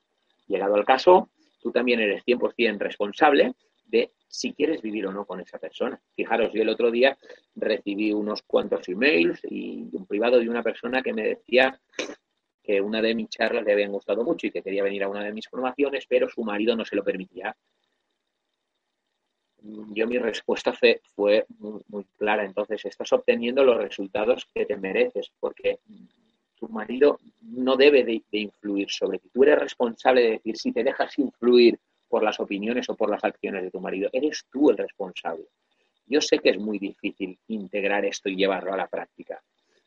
llegado 0.47 0.75
al 0.75 0.85
caso, 0.85 1.29
tú 1.61 1.71
también 1.71 1.99
eres 1.99 2.23
100% 2.25 2.77
responsable 2.77 3.53
de 3.85 4.11
si 4.35 4.53
quieres 4.53 4.81
vivir 4.81 5.07
o 5.07 5.11
no 5.11 5.25
con 5.25 5.39
esa 5.39 5.57
persona. 5.57 5.99
Fijaros, 6.15 6.51
yo 6.53 6.61
el 6.61 6.69
otro 6.69 6.91
día 6.91 7.17
recibí 7.55 8.11
unos 8.11 8.41
cuantos 8.43 8.87
emails 8.89 9.39
y 9.49 9.87
un 9.93 10.05
privado 10.05 10.39
de 10.39 10.49
una 10.49 10.61
persona 10.61 11.01
que 11.01 11.13
me 11.13 11.23
decía 11.23 11.79
que 12.61 12.81
una 12.81 13.01
de 13.01 13.15
mis 13.15 13.29
charlas 13.29 13.63
le 13.63 13.73
habían 13.73 13.91
gustado 13.91 14.23
mucho 14.23 14.47
y 14.47 14.51
que 14.51 14.61
quería 14.61 14.83
venir 14.83 15.03
a 15.03 15.09
una 15.09 15.23
de 15.23 15.31
mis 15.31 15.47
formaciones, 15.47 16.05
pero 16.07 16.27
su 16.29 16.43
marido 16.43 16.75
no 16.75 16.83
se 16.83 16.95
lo 16.95 17.03
permitía. 17.03 17.55
Yo 19.93 20.05
mi 20.05 20.17
respuesta 20.17 20.73
fue, 20.73 21.45
muy, 21.57 22.05
clara. 22.17 22.43
Entonces, 22.43 22.83
estás 22.85 23.11
obteniendo 23.13 23.63
los 23.63 23.77
resultados 23.77 24.47
que 24.53 24.65
te 24.65 24.77
mereces, 24.77 25.31
porque 25.39 25.79
tu 26.55 26.67
marido 26.67 27.19
no 27.41 27.75
debe 27.75 28.03
de, 28.03 28.21
de 28.31 28.39
influir 28.39 28.89
sobre 28.91 29.19
ti. 29.19 29.29
Tú 29.33 29.43
eres 29.43 29.59
responsable 29.59 30.21
de 30.21 30.29
decir 30.31 30.57
si 30.57 30.71
te 30.71 30.83
dejas 30.83 31.17
influir 31.17 31.79
por 32.15 32.23
las 32.23 32.39
opiniones 32.39 32.87
o 32.87 32.95
por 32.95 33.09
las 33.09 33.21
acciones 33.25 33.61
de 33.61 33.71
tu 33.71 33.81
marido. 33.81 34.09
Eres 34.13 34.45
tú 34.49 34.69
el 34.69 34.77
responsable. 34.77 35.47
Yo 36.05 36.21
sé 36.21 36.39
que 36.39 36.51
es 36.51 36.57
muy 36.57 36.79
difícil 36.79 37.37
integrar 37.47 38.05
esto 38.05 38.29
y 38.29 38.37
llevarlo 38.37 38.71
a 38.71 38.77
la 38.77 38.87
práctica, 38.87 39.43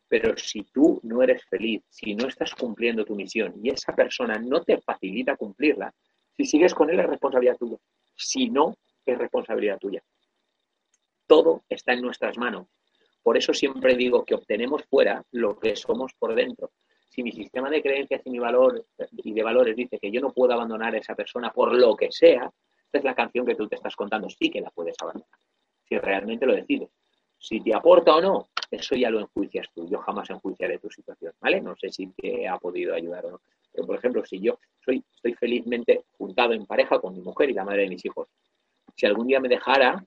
pero 0.07 0.37
si 0.37 0.65
tú 0.65 1.01
no 1.05 1.23
eres 1.23 1.43
feliz, 1.47 1.83
si 1.89 2.15
no 2.15 2.29
estás 2.29 2.55
cumpliendo 2.55 3.07
tu 3.07 3.17
misión 3.17 3.55
y 3.63 3.71
esa 3.71 3.97
persona 3.97 4.39
no 4.39 4.63
te 4.63 4.79
facilita 4.79 5.37
cumplirla, 5.37 5.91
si 6.37 6.45
sigues 6.45 6.75
con 6.75 6.91
él 6.91 7.01
es 7.01 7.07
responsabilidad 7.07 7.57
tuya. 7.57 7.79
Si 8.15 8.51
no, 8.51 8.77
es 9.07 9.17
responsabilidad 9.17 9.79
tuya. 9.79 10.03
Todo 11.27 11.65
está 11.67 11.95
en 11.95 12.03
nuestras 12.03 12.37
manos. 12.37 12.67
Por 13.23 13.39
eso 13.39 13.55
siempre 13.55 13.97
digo 13.97 14.27
que 14.27 14.35
obtenemos 14.35 14.85
fuera 14.85 15.25
lo 15.31 15.59
que 15.59 15.75
somos 15.77 16.13
por 16.13 16.35
dentro 16.35 16.73
si 17.19 17.25
mi 17.25 17.33
sistema 17.33 17.69
de 17.69 17.83
creencias 17.83 18.23
y 18.27 18.31
mi 18.31 18.39
valor 18.39 18.87
y 19.11 19.33
de 19.33 19.43
valores 19.43 19.75
dice 19.75 19.99
que 19.99 20.09
yo 20.09 20.21
no 20.21 20.31
puedo 20.31 20.53
abandonar 20.53 20.95
a 20.95 20.99
esa 20.99 21.17
persona 21.17 21.51
por 21.51 21.77
lo 21.77 21.97
que 21.97 22.13
sea, 22.13 22.49
esta 22.85 22.99
es 22.99 23.03
la 23.03 23.13
canción 23.13 23.45
que 23.45 23.57
tú 23.57 23.67
te 23.67 23.75
estás 23.75 23.97
contando, 23.97 24.31
sí 24.31 24.49
que 24.49 24.61
la 24.61 24.71
puedes 24.71 24.95
abandonar, 25.03 25.29
si 25.89 25.99
realmente 25.99 26.47
lo 26.47 26.55
decides. 26.55 26.91
Si 27.37 27.61
te 27.61 27.75
aporta 27.75 28.15
o 28.15 28.21
no, 28.21 28.51
eso 28.71 28.95
ya 28.95 29.11
lo 29.11 29.19
enjuicias 29.19 29.67
tú. 29.75 29.89
Yo 29.89 29.99
jamás 29.99 30.31
enjuiciaré 30.31 30.79
tu 30.79 30.89
situación, 30.91 31.33
¿vale? 31.41 31.61
No 31.61 31.75
sé 31.75 31.91
si 31.91 32.07
te 32.07 32.47
ha 32.47 32.57
podido 32.57 32.95
ayudar 32.95 33.27
o 33.27 33.33
no. 33.33 33.41
Pero, 33.73 33.85
por 33.85 33.97
ejemplo, 33.97 34.25
si 34.25 34.39
yo 34.39 34.61
soy, 34.85 35.03
estoy 35.17 35.35
felizmente 35.35 36.05
juntado 36.17 36.53
en 36.53 36.67
pareja 36.67 37.01
con 37.01 37.15
mi 37.15 37.21
mujer 37.21 37.51
y 37.51 37.55
la 37.55 37.65
madre 37.65 37.83
de 37.83 37.89
mis 37.89 38.05
hijos, 38.05 38.29
si 38.95 39.07
algún 39.07 39.27
día 39.27 39.41
me 39.41 39.49
dejara 39.49 40.05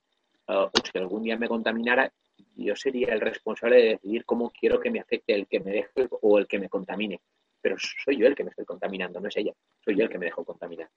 uh, 0.48 0.52
o 0.52 0.70
si 0.90 0.96
algún 0.96 1.24
día 1.24 1.36
me 1.36 1.46
contaminara, 1.46 2.10
yo 2.56 2.76
sería 2.76 3.12
el 3.12 3.20
responsable 3.20 3.76
de 3.76 3.88
decidir 3.90 4.24
cómo 4.24 4.50
quiero 4.50 4.80
que 4.80 4.90
me 4.90 5.00
afecte 5.00 5.34
el 5.34 5.46
que 5.46 5.60
me 5.60 5.72
deje 5.72 6.08
o 6.20 6.38
el 6.38 6.46
que 6.46 6.58
me 6.58 6.68
contamine. 6.68 7.20
Pero 7.60 7.76
soy 7.78 8.18
yo 8.18 8.26
el 8.26 8.34
que 8.34 8.44
me 8.44 8.50
estoy 8.50 8.64
contaminando, 8.64 9.20
no 9.20 9.28
es 9.28 9.36
ella. 9.36 9.52
Soy 9.84 9.96
yo 9.96 10.04
el 10.04 10.10
que 10.10 10.18
me 10.18 10.26
dejo 10.26 10.44
contaminar. 10.44 10.88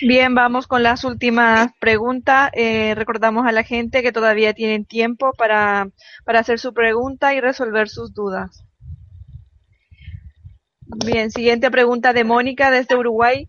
Bien, 0.00 0.34
vamos 0.34 0.66
con 0.66 0.82
las 0.82 1.04
últimas 1.04 1.70
preguntas. 1.80 2.50
Eh, 2.54 2.94
recordamos 2.94 3.46
a 3.46 3.52
la 3.52 3.64
gente 3.64 4.02
que 4.02 4.12
todavía 4.12 4.54
tienen 4.54 4.84
tiempo 4.84 5.32
para, 5.36 5.90
para 6.24 6.38
hacer 6.40 6.58
su 6.60 6.72
pregunta 6.72 7.34
y 7.34 7.40
resolver 7.40 7.88
sus 7.88 8.14
dudas. 8.14 8.64
Bien, 11.04 11.30
siguiente 11.30 11.70
pregunta 11.70 12.12
de 12.12 12.24
Mónica 12.24 12.70
desde 12.70 12.96
Uruguay. 12.96 13.48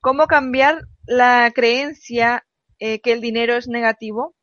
¿Cómo 0.00 0.26
cambiar 0.26 0.82
la 1.06 1.50
creencia 1.54 2.44
eh, 2.86 3.00
que 3.00 3.12
el 3.12 3.22
dinero 3.22 3.54
es 3.54 3.66
negativo? 3.66 4.34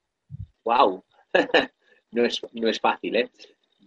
¡Wow! 0.64 1.04
no, 2.12 2.26
es, 2.26 2.42
no 2.54 2.68
es 2.68 2.80
fácil, 2.80 3.16
¿eh? 3.16 3.30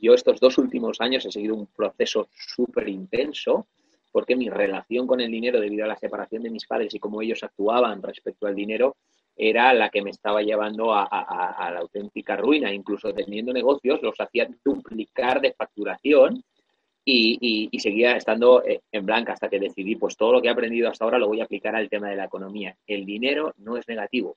Yo 0.01 0.15
estos 0.15 0.39
dos 0.39 0.59
últimos 0.59 1.01
años 1.01 1.27
he 1.27 1.33
seguido 1.33 1.57
un 1.57 1.67
proceso 1.67 2.29
súper 2.33 2.89
intenso 2.89 3.67
porque 4.13 4.37
mi 4.37 4.49
relación 4.49 5.09
con 5.09 5.21
el 5.21 5.33
dinero, 5.33 5.59
debido 5.59 5.85
a 5.85 5.89
la 5.89 5.97
separación 5.97 6.45
de 6.45 6.51
mis 6.51 6.69
padres 6.69 6.95
y 6.95 7.01
cómo 7.01 7.21
ellos 7.21 7.43
actuaban 7.43 8.01
respecto 8.01 8.47
al 8.47 8.55
dinero, 8.55 8.97
era 9.35 9.75
la 9.75 9.91
que 9.91 10.03
me 10.03 10.11
estaba 10.11 10.41
llevando 10.41 10.95
a, 10.95 11.71
la 11.73 11.81
auténtica 11.81 12.37
ruina. 12.37 12.73
Incluso 12.73 13.13
teniendo 13.13 13.53
negocios, 13.53 14.01
los 14.03 14.15
hacía 14.21 14.49
duplicar 14.65 15.41
de 15.41 15.53
facturación 15.53 16.45
y, 17.05 17.79
seguía 17.79 18.17
estando 18.17 18.65
eh, 18.65 18.81
en 18.91 19.05
blanca 19.05 19.33
hasta 19.33 19.49
que 19.49 19.59
decidí, 19.59 19.97
pues 19.97 20.17
todo 20.17 20.33
lo 20.33 20.43
que 20.43 20.49
he 20.49 20.51
aprendido 20.51 20.89
hasta 20.89 21.05
ahora 21.05 21.19
lo 21.19 21.29
voy 21.29 21.41
a 21.41 21.45
aplicar 21.45 21.77
al 21.77 21.89
tema 21.89 22.09
de 22.09 22.17
la 22.17 22.25
economía. 22.25 22.77
El 22.87 23.05
dinero 23.05 23.53
no 23.59 23.77
es 23.77 23.87
negativo, 23.87 24.37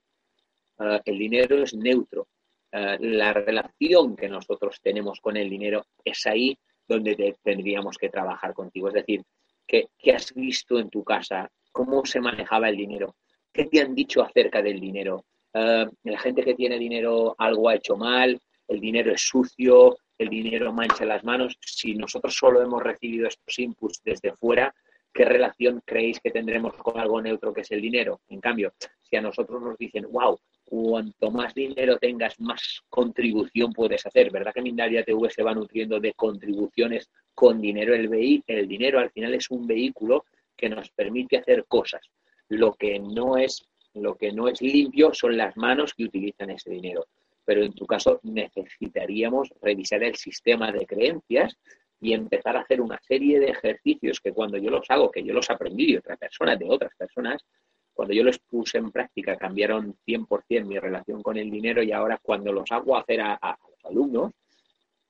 uh, 0.80 1.00
el 1.06 1.18
dinero 1.18 1.64
es 1.64 1.74
neutro. 1.74 2.28
Uh, 2.74 2.98
la 3.00 3.32
relación 3.32 4.16
que 4.18 4.28
nosotros 4.28 4.80
tenemos 4.82 5.22
con 5.22 5.38
el 5.38 5.50
dinero 5.50 5.86
es 6.04 6.26
ahí 6.28 6.58
donde 6.88 7.36
tendríamos 7.42 7.98
que 7.98 8.10
trabajar 8.10 8.54
contigo. 8.54 8.90
Es 8.90 8.96
decir, 8.96 9.24
¿qué, 9.66 9.88
¿qué 9.98 10.12
has 10.14 10.34
visto 10.34 10.78
en 10.78 10.90
tu 10.90 11.04
casa? 11.04 11.50
¿Cómo 11.72 12.06
se 12.06 12.20
manejaba 12.20 12.70
el 12.70 12.76
dinero? 12.76 13.16
¿Qué 13.52 13.66
te 13.66 13.82
han 13.82 13.96
dicho 13.96 14.22
acerca 14.22 14.62
del 14.62 14.80
dinero? 14.80 15.26
La 15.54 16.20
gente 16.20 16.44
que 16.44 16.54
tiene 16.54 16.78
dinero 16.78 17.34
algo 17.40 17.70
ha 17.70 17.76
hecho 17.76 17.98
mal, 17.98 18.40
el 18.68 18.80
dinero 18.80 19.12
es 19.12 19.22
sucio, 19.22 19.98
el 20.18 20.30
dinero 20.30 20.74
mancha 20.74 21.06
las 21.06 21.24
manos. 21.24 21.58
Si 21.62 21.94
nosotros 21.96 22.36
solo 22.36 22.62
hemos 22.62 22.84
recibido 22.84 23.28
estos 23.28 23.58
inputs 23.60 24.02
desde 24.04 24.34
fuera, 24.34 24.74
¿qué 25.14 25.26
relación 25.26 25.82
creéis 25.86 26.20
que 26.20 26.32
tendremos 26.32 26.74
con 26.76 27.00
algo 27.00 27.22
neutro 27.22 27.54
que 27.54 27.62
es 27.62 27.72
el 27.72 27.82
dinero? 27.82 28.22
En 28.30 28.40
cambio, 28.40 28.74
si 29.02 29.16
a 29.16 29.22
nosotros 29.22 29.62
nos 29.62 29.78
dicen, 29.78 30.06
wow, 30.12 30.40
cuanto 30.66 31.32
más 31.32 31.54
dinero 31.54 31.98
tengas, 31.98 32.40
más 32.40 32.82
contribución 32.90 33.72
puedes 33.74 34.06
hacer. 34.06 34.32
¿Verdad 34.32 34.54
que 34.54 34.62
Mindalia 34.62 35.04
TV 35.04 35.30
se 35.30 35.44
va 35.44 35.54
nutriendo 35.54 36.00
de 36.00 36.14
contribuciones 36.14 37.10
con 37.34 37.62
dinero? 37.62 37.94
El, 37.94 38.44
el 38.48 38.68
dinero 38.68 39.00
al 39.00 39.12
final 39.12 39.34
es 39.34 39.50
un 39.50 39.66
vehículo 39.68 40.26
que 40.56 40.70
nos 40.70 40.90
permite 40.90 41.38
hacer 41.38 41.66
cosas. 41.68 42.02
Lo 42.50 42.74
que 42.74 43.00
no 43.00 43.38
es, 43.38 43.66
lo 43.94 44.16
que 44.16 44.32
no 44.32 44.48
es 44.48 44.62
limpio 44.62 45.14
son 45.14 45.38
las 45.38 45.56
manos 45.58 45.94
que 45.94 46.06
utilizan 46.06 46.50
ese 46.50 46.72
dinero 46.72 47.06
pero 47.48 47.64
en 47.64 47.72
tu 47.72 47.86
caso 47.86 48.20
necesitaríamos 48.24 49.54
revisar 49.62 50.04
el 50.04 50.16
sistema 50.16 50.70
de 50.70 50.86
creencias 50.86 51.58
y 52.02 52.12
empezar 52.12 52.58
a 52.58 52.60
hacer 52.60 52.82
una 52.82 53.00
serie 53.00 53.40
de 53.40 53.52
ejercicios 53.52 54.20
que 54.20 54.34
cuando 54.34 54.58
yo 54.58 54.70
los 54.70 54.86
hago, 54.90 55.10
que 55.10 55.24
yo 55.24 55.34
los 55.34 55.50
aprendí 55.50 55.94
de 55.94 56.00
otras 56.00 56.20
personas, 56.20 56.60
de 56.60 56.66
otras 56.70 56.92
personas, 56.98 57.46
cuando 57.94 58.14
yo 58.14 58.26
los 58.26 58.38
puse 58.40 58.80
en 58.80 58.92
práctica 58.92 59.38
cambiaron 59.38 59.96
100% 60.06 60.66
mi 60.66 60.78
relación 60.78 61.24
con 61.24 61.38
el 61.38 61.50
dinero 61.50 61.82
y 61.82 61.94
ahora 61.94 62.20
cuando 62.22 62.52
los 62.52 62.70
hago 62.70 62.98
hacer 62.98 63.22
a, 63.22 63.58
los 63.72 63.86
alumnos, 63.86 64.34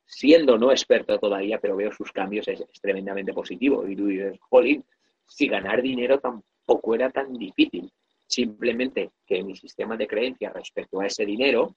siendo 0.05 0.59
no 0.59 0.69
experto 0.69 1.17
todavía, 1.17 1.57
pero 1.59 1.75
veo 1.75 1.91
sus 1.91 2.11
cambios, 2.11 2.47
es, 2.47 2.63
tremendamente 2.79 3.33
positivo. 3.33 3.87
Y 3.87 3.95
tú 3.95 4.05
dices, 4.05 4.37
jolín, 4.41 4.85
si 5.25 5.47
ganar 5.47 5.81
dinero 5.81 6.19
tampoco 6.19 6.93
era 6.93 7.09
tan 7.09 7.33
difícil. 7.33 7.91
Simplemente 8.27 9.09
que 9.25 9.43
mi 9.43 9.55
sistema 9.55 9.97
de 9.97 10.05
creencias 10.05 10.53
respecto 10.53 10.99
a 10.99 11.07
ese 11.07 11.25
dinero 11.25 11.75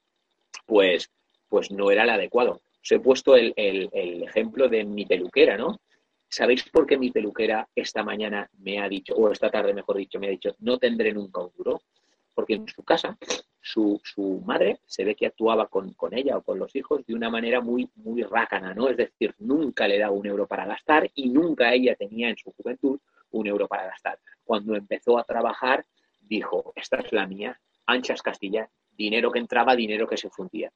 pues, 0.66 1.10
pues 1.48 1.70
no 1.70 1.90
era 1.90 2.04
el 2.04 2.10
adecuado. 2.10 2.62
Os 2.82 2.92
he 2.92 3.00
puesto 3.00 3.36
el, 3.36 3.54
ejemplo 3.92 4.68
de 4.68 4.84
mi 4.84 5.04
peluquera, 5.04 5.56
¿no? 5.56 5.80
¿Sabéis 6.28 6.68
por 6.70 6.86
qué 6.86 6.96
mi 6.96 7.10
peluquera 7.10 7.68
esta 7.74 8.02
mañana 8.02 8.48
me 8.58 8.78
ha 8.78 8.88
dicho, 8.88 9.14
o 9.14 9.30
esta 9.30 9.50
tarde 9.50 9.74
mejor 9.74 9.96
dicho, 9.96 10.20
me 10.20 10.28
ha 10.28 10.30
dicho, 10.30 10.54
no 10.60 10.78
tendré 10.78 11.12
nunca 11.12 11.40
un 11.40 11.50
duro? 11.56 11.82
Porque 12.34 12.54
en 12.54 12.68
su 12.68 12.84
casa, 12.84 13.18
su, 13.60 14.00
su 14.04 14.40
madre 14.46 14.80
se 14.86 15.04
ve 15.04 15.14
que 15.14 15.26
actuaba 15.26 15.66
con, 15.66 15.92
con, 15.94 16.14
ella 16.14 16.38
o 16.38 16.42
con 16.42 16.58
los 16.58 16.74
hijos 16.76 17.04
de 17.04 17.14
una 17.14 17.28
manera 17.28 17.60
muy, 17.60 17.90
muy 17.96 18.22
rácana, 18.22 18.72
¿no? 18.72 18.88
Es 18.88 18.96
decir, 18.96 19.34
nunca 19.38 19.88
le 19.88 19.98
daba 19.98 20.12
un 20.12 20.26
euro 20.26 20.46
para 20.46 20.64
gastar 20.64 21.10
y 21.14 21.28
nunca 21.28 21.74
ella 21.74 21.96
tenía 21.96 22.30
en 22.30 22.36
su 22.36 22.52
juventud 22.52 23.00
un 23.32 23.46
euro 23.46 23.68
para 23.68 23.86
gastar. 23.86 24.18
Cuando 24.44 24.74
empezó 24.76 25.18
a 25.18 25.24
trabajar, 25.24 25.84
dijo, 26.20 26.72
esta 26.76 26.96
es 26.96 27.12
la 27.12 27.26
mía, 27.26 27.60
anchas 27.86 28.22
Castilla, 28.22 28.70
dinero 29.00 29.30
que 29.32 29.38
entraba, 29.38 29.74
dinero 29.74 30.06
que 30.06 30.18
se 30.18 30.28
fundía. 30.28 30.70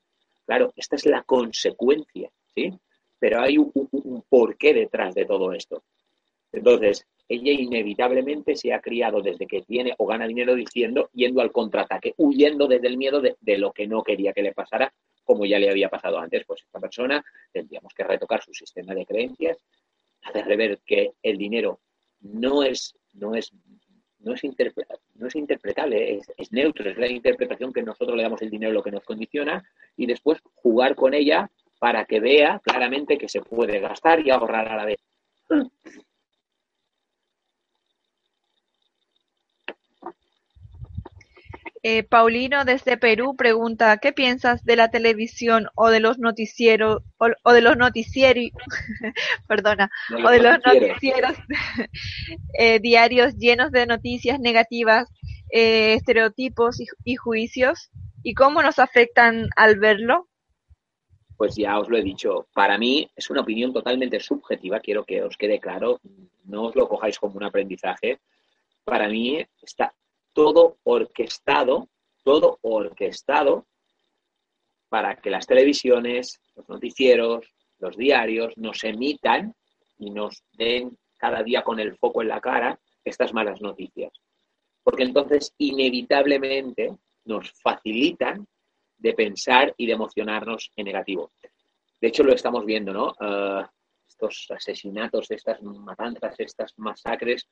Claro, 0.46 0.72
esta 0.76 0.96
es 0.96 1.04
la 1.06 1.22
consecuencia, 1.22 2.30
¿sí? 2.54 2.72
Pero 3.18 3.40
hay 3.40 3.58
un, 3.58 4.24
porqué 4.28 4.72
detrás 4.72 5.14
de 5.14 5.26
todo 5.26 5.52
esto. 5.52 5.82
Entonces, 6.50 7.06
ella 7.28 7.52
inevitablemente 7.52 8.54
se 8.54 8.72
ha 8.72 8.80
criado 8.80 9.20
desde 9.20 9.46
que 9.46 9.62
tiene 9.62 9.94
o 9.98 10.06
gana 10.06 10.26
dinero 10.26 10.54
diciendo, 10.54 11.10
yendo 11.12 11.40
al 11.40 11.52
contraataque, 11.52 12.14
huyendo 12.16 12.66
desde 12.66 12.88
el 12.88 12.96
miedo 12.96 13.20
de, 13.20 13.58
lo 13.58 13.72
que 13.72 13.86
no 13.86 14.02
quería 14.02 14.32
que 14.32 14.42
le 14.42 14.52
pasara, 14.52 14.92
como 15.22 15.44
ya 15.44 15.58
le 15.58 15.70
había 15.70 15.88
pasado 15.88 16.18
antes. 16.18 16.44
Pues 16.46 16.62
esta 16.62 16.80
persona 16.80 17.24
tendríamos 17.52 17.92
que 17.94 18.04
retocar 18.04 18.42
su 18.42 18.54
sistema 18.54 18.94
de 18.94 19.06
creencias, 19.06 19.58
hacerle 20.22 20.56
ver 20.56 20.80
que 20.84 21.12
el 21.22 21.36
dinero 21.36 21.80
no 22.20 22.62
es, 22.62 22.94
no 23.14 23.34
es 23.34 23.52
no 24.24 24.34
es, 24.34 24.42
no 25.14 25.26
es 25.26 25.36
interpretable, 25.36 26.20
es, 26.36 26.52
neutro, 26.52 26.90
es 26.90 26.96
la 26.98 27.08
interpretación 27.08 27.72
que 27.72 27.82
nosotros 27.82 28.16
le 28.16 28.22
damos 28.22 28.42
el 28.42 28.50
dinero 28.50 28.72
lo 28.72 28.82
que 28.82 28.90
nos 28.90 29.04
condiciona 29.04 29.62
y 29.96 30.06
después 30.06 30.40
jugar 30.54 30.94
con 30.94 31.14
ella 31.14 31.50
para 31.78 32.04
que 32.04 32.20
vea 32.20 32.60
claramente 32.64 33.18
que 33.18 33.28
se 33.28 33.40
puede 33.40 33.80
gastar 33.80 34.26
y 34.26 34.30
ahorrar 34.30 34.68
a 34.68 34.76
la 34.76 34.84
vez. 34.86 34.98
Eh, 41.86 42.02
Paulino 42.02 42.64
desde 42.64 42.96
Perú 42.96 43.36
pregunta, 43.36 43.98
¿qué 43.98 44.14
piensas 44.14 44.64
de 44.64 44.74
la 44.74 44.90
televisión 44.90 45.66
o 45.74 45.90
de 45.90 46.00
los 46.00 46.18
noticieros 46.18 47.02
o, 47.18 47.52
de 47.52 47.60
los 47.60 47.76
noticieros, 47.76 48.52
perdona, 49.48 49.90
o 50.24 50.30
de 50.30 50.40
los 50.40 50.56
noticieros 50.64 51.36
eh, 52.58 52.80
diarios 52.80 53.36
llenos 53.36 53.70
de 53.70 53.84
noticias 53.84 54.40
negativas, 54.40 55.10
eh, 55.50 55.92
estereotipos 55.92 56.78
y, 57.04 57.16
juicios? 57.16 57.90
¿Y 58.22 58.32
cómo 58.32 58.62
nos 58.62 58.78
afectan 58.78 59.50
al 59.54 59.78
verlo? 59.78 60.30
Pues 61.36 61.54
ya 61.54 61.78
os 61.78 61.90
lo 61.90 61.98
he 61.98 62.02
dicho, 62.02 62.46
para 62.54 62.78
mí 62.78 63.10
es 63.14 63.28
una 63.28 63.42
opinión 63.42 63.74
totalmente 63.74 64.20
subjetiva, 64.20 64.80
quiero 64.80 65.04
que 65.04 65.22
os 65.22 65.36
quede 65.36 65.60
claro, 65.60 66.00
no 66.44 66.62
os 66.62 66.76
lo 66.76 66.88
cojáis 66.88 67.18
como 67.18 67.36
un 67.36 67.44
aprendizaje. 67.44 68.20
Para 68.84 69.06
mí 69.06 69.44
está 69.60 69.92
todo 70.34 70.76
orquestado, 70.82 71.88
todo 72.22 72.58
orquestado 72.60 73.66
para 74.90 75.16
que 75.16 75.30
las 75.30 75.46
televisiones, 75.46 76.40
los 76.54 76.68
noticieros, 76.68 77.46
los 77.78 77.96
diarios 77.96 78.56
nos 78.58 78.84
emitan 78.84 79.54
y 79.98 80.10
nos 80.10 80.44
den 80.52 80.96
cada 81.16 81.42
día 81.42 81.62
con 81.62 81.80
el 81.80 81.96
foco 81.96 82.22
en 82.22 82.28
la 82.28 82.40
cara 82.40 82.78
estas 83.04 83.32
malas 83.32 83.60
noticias. 83.60 84.12
Porque 84.82 85.04
entonces 85.04 85.54
inevitablemente 85.58 86.96
nos 87.24 87.50
facilitan 87.52 88.46
de 88.98 89.14
pensar 89.14 89.74
y 89.76 89.86
de 89.86 89.92
emocionarnos 89.92 90.70
en 90.76 90.84
negativo. 90.84 91.32
De 92.00 92.08
hecho, 92.08 92.22
lo 92.22 92.34
estamos 92.34 92.64
viendo, 92.64 92.92
¿no? 92.92 93.14
Eh, 93.20 93.66
estos 94.06 94.46
asesinatos, 94.50 95.30
estas 95.30 95.62
matanzas, 95.62 96.34
estas 96.38 96.72
masacres 96.78 97.48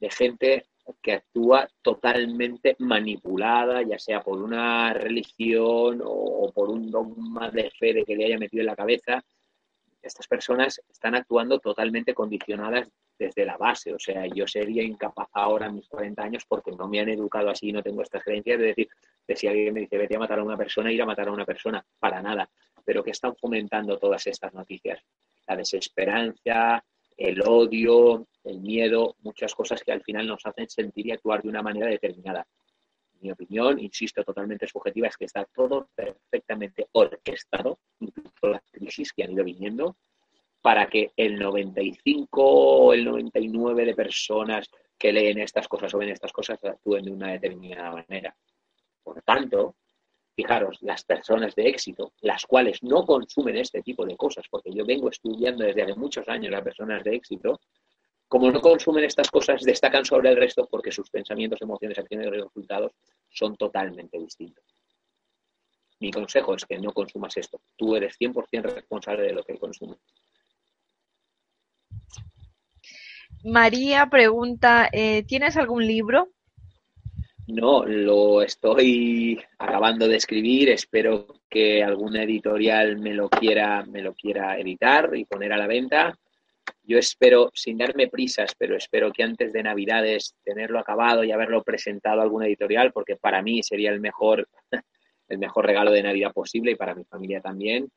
de 0.00 0.10
gente 0.10 0.66
que 1.02 1.12
actúa 1.12 1.68
totalmente 1.82 2.76
manipulada, 2.78 3.82
ya 3.82 3.98
sea 3.98 4.22
por 4.22 4.40
una 4.42 4.92
religión 4.94 6.00
o 6.04 6.50
por 6.52 6.70
un 6.70 6.90
dogma 6.90 7.50
de 7.50 7.70
fe 7.70 8.04
que 8.04 8.16
le 8.16 8.26
haya 8.26 8.38
metido 8.38 8.62
en 8.62 8.66
la 8.66 8.76
cabeza. 8.76 9.22
Estas 10.00 10.26
personas 10.26 10.80
están 10.88 11.14
actuando 11.14 11.58
totalmente 11.58 12.14
condicionadas 12.14 12.88
desde 13.18 13.44
la 13.44 13.56
base. 13.56 13.92
O 13.92 13.98
sea, 13.98 14.26
yo 14.26 14.46
sería 14.46 14.82
incapaz 14.82 15.28
ahora 15.32 15.70
mis 15.70 15.88
40 15.88 16.22
años 16.22 16.44
porque 16.48 16.72
no 16.72 16.88
me 16.88 17.00
han 17.00 17.08
educado 17.08 17.50
así, 17.50 17.72
no 17.72 17.82
tengo 17.82 18.02
estas 18.02 18.22
creencias 18.22 18.58
de 18.58 18.66
decir, 18.66 18.88
de 19.26 19.36
si 19.36 19.46
alguien 19.46 19.74
me 19.74 19.80
dice 19.80 19.98
vete 19.98 20.16
a 20.16 20.20
matar 20.20 20.38
a 20.38 20.44
una 20.44 20.56
persona, 20.56 20.92
ir 20.92 21.02
a 21.02 21.06
matar 21.06 21.28
a 21.28 21.32
una 21.32 21.44
persona, 21.44 21.84
para 21.98 22.22
nada. 22.22 22.48
Pero 22.84 23.02
que 23.02 23.10
están 23.10 23.36
fomentando 23.36 23.98
todas 23.98 24.26
estas 24.26 24.54
noticias. 24.54 25.00
La 25.46 25.56
desesperanza, 25.56 26.82
el 27.16 27.42
odio, 27.42 28.26
el 28.48 28.60
miedo, 28.60 29.16
muchas 29.20 29.54
cosas 29.54 29.82
que 29.82 29.92
al 29.92 30.02
final 30.02 30.26
nos 30.26 30.44
hacen 30.44 30.68
sentir 30.68 31.06
y 31.06 31.12
actuar 31.12 31.42
de 31.42 31.48
una 31.48 31.62
manera 31.62 31.86
determinada. 31.86 32.46
Mi 33.20 33.30
opinión, 33.30 33.78
insisto, 33.80 34.22
totalmente 34.24 34.66
subjetiva, 34.66 35.08
es 35.08 35.16
que 35.16 35.24
está 35.24 35.44
todo 35.44 35.88
perfectamente 35.94 36.86
orquestado, 36.92 37.78
incluso 38.00 38.48
las 38.48 38.62
crisis 38.70 39.12
que 39.12 39.24
han 39.24 39.32
ido 39.32 39.44
viniendo, 39.44 39.96
para 40.60 40.88
que 40.88 41.12
el 41.16 41.38
95 41.38 42.42
o 42.42 42.92
el 42.92 43.04
99 43.04 43.84
de 43.86 43.94
personas 43.94 44.70
que 44.96 45.12
leen 45.12 45.38
estas 45.38 45.68
cosas 45.68 45.92
o 45.94 45.98
ven 45.98 46.10
estas 46.10 46.32
cosas 46.32 46.62
actúen 46.64 47.04
de 47.04 47.12
una 47.12 47.32
determinada 47.32 47.92
manera. 47.92 48.36
Por 49.02 49.22
tanto, 49.22 49.76
Fijaros, 50.38 50.78
las 50.82 51.02
personas 51.02 51.56
de 51.56 51.68
éxito, 51.68 52.12
las 52.20 52.46
cuales 52.46 52.80
no 52.84 53.04
consumen 53.04 53.56
este 53.56 53.82
tipo 53.82 54.06
de 54.06 54.16
cosas, 54.16 54.46
porque 54.48 54.70
yo 54.72 54.86
vengo 54.86 55.10
estudiando 55.10 55.64
desde 55.64 55.82
hace 55.82 55.96
muchos 55.96 56.28
años 56.28 56.54
a 56.54 56.62
personas 56.62 57.02
de 57.02 57.16
éxito, 57.16 57.60
como 58.28 58.50
no 58.50 58.60
consumen 58.60 59.04
estas 59.04 59.30
cosas, 59.30 59.62
destacan 59.62 60.04
sobre 60.04 60.30
el 60.30 60.36
resto 60.36 60.68
porque 60.70 60.92
sus 60.92 61.10
pensamientos, 61.10 61.60
emociones, 61.62 61.98
acciones 61.98 62.26
y 62.26 62.30
resultados 62.30 62.92
son 63.30 63.56
totalmente 63.56 64.18
distintos. 64.18 64.64
Mi 66.00 66.12
consejo 66.12 66.54
es 66.54 66.64
que 66.64 66.78
no 66.78 66.92
consumas 66.92 67.36
esto. 67.36 67.60
Tú 67.76 67.96
eres 67.96 68.16
100% 68.20 68.62
responsable 68.62 69.24
de 69.24 69.32
lo 69.32 69.42
que 69.42 69.58
consumes. 69.58 69.98
María 73.44 74.06
pregunta, 74.06 74.88
eh, 74.92 75.24
¿tienes 75.24 75.56
algún 75.56 75.86
libro? 75.86 76.28
No, 77.46 77.84
lo 77.84 78.42
estoy 78.42 79.40
acabando 79.58 80.06
de 80.06 80.16
escribir. 80.16 80.68
Espero 80.68 81.26
que 81.48 81.82
algún 81.82 82.16
editorial 82.16 82.98
me 82.98 83.14
lo 83.14 83.30
quiera, 83.30 83.84
me 83.86 84.02
lo 84.02 84.12
quiera 84.12 84.58
editar 84.58 85.16
y 85.16 85.24
poner 85.24 85.52
a 85.52 85.56
la 85.56 85.66
venta. 85.66 86.18
Yo 86.88 86.96
espero, 86.96 87.50
sin 87.52 87.76
darme 87.76 88.08
prisas, 88.08 88.54
pero 88.58 88.74
espero 88.74 89.12
que 89.12 89.22
antes 89.22 89.52
de 89.52 89.62
Navidades 89.62 90.34
tenerlo 90.42 90.78
acabado 90.78 91.22
y 91.22 91.30
haberlo 91.30 91.62
presentado 91.62 92.20
a 92.20 92.22
alguna 92.22 92.46
editorial, 92.46 92.92
porque 92.92 93.16
para 93.16 93.42
mí 93.42 93.62
sería 93.62 93.90
el 93.90 94.00
mejor, 94.00 94.48
el 95.28 95.38
mejor 95.38 95.66
regalo 95.66 95.90
de 95.92 96.02
Navidad 96.02 96.32
posible 96.32 96.70
y 96.70 96.76
para 96.76 96.94
mi 96.94 97.04
familia 97.04 97.42
también. 97.42 97.90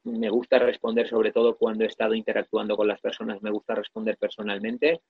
me 0.04 0.30
gusta 0.30 0.60
responder, 0.60 1.08
sobre 1.08 1.32
todo 1.32 1.56
cuando 1.56 1.82
he 1.82 1.88
estado 1.88 2.14
interactuando 2.14 2.76
con 2.76 2.86
las 2.86 3.00
personas, 3.00 3.42
me 3.42 3.50
gusta 3.50 3.74
responder 3.74 4.16
personalmente. 4.16 5.00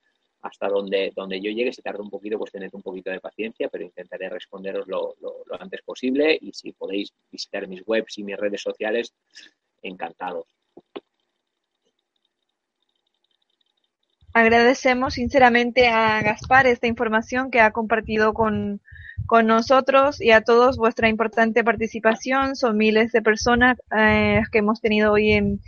Hasta 0.43 0.69
donde, 0.69 1.13
donde 1.15 1.41
yo 1.41 1.51
llegue, 1.51 1.73
si 1.73 1.83
tardo 1.83 2.03
un 2.03 2.11
poquito, 2.11 2.39
pues 2.39 2.51
tened 2.53 2.71
un 2.73 2.83
poquito 2.83 3.11
de 3.11 3.21
paciencia, 3.21 3.69
pero 3.69 3.85
intentaré 3.85 4.29
responderos 4.29 4.87
lo, 4.89 5.15
lo 5.21 5.45
antes 5.61 5.83
posible. 5.83 6.37
Y 6.41 6.53
si 6.53 6.73
podéis 6.73 7.13
visitar 7.31 7.69
mis 7.69 7.83
webs 7.87 8.19
y 8.19 8.25
mis 8.25 8.37
redes 8.37 8.61
sociales, 8.61 9.15
encantados. 9.83 10.47
Agradecemos 14.35 15.15
sinceramente 15.15 15.89
a 15.89 16.23
Gaspar 16.23 16.67
esta 16.67 16.87
información 16.87 17.51
que 17.51 17.61
ha 17.61 17.71
compartido 17.71 18.33
con, 18.33 18.81
con 19.27 19.47
nosotros 19.47 20.21
y 20.21 20.31
a 20.31 20.43
todos 20.43 20.77
vuestra 20.77 21.09
importante 21.09 21.65
participación. 21.65 22.57
Son 22.57 22.77
miles 22.77 23.13
de 23.13 23.23
personas 23.23 23.79
eh, 23.97 24.43
que 24.51 24.59
hemos 24.59 24.81
tenido 24.81 25.13
hoy 25.13 25.33
en, 25.33 25.61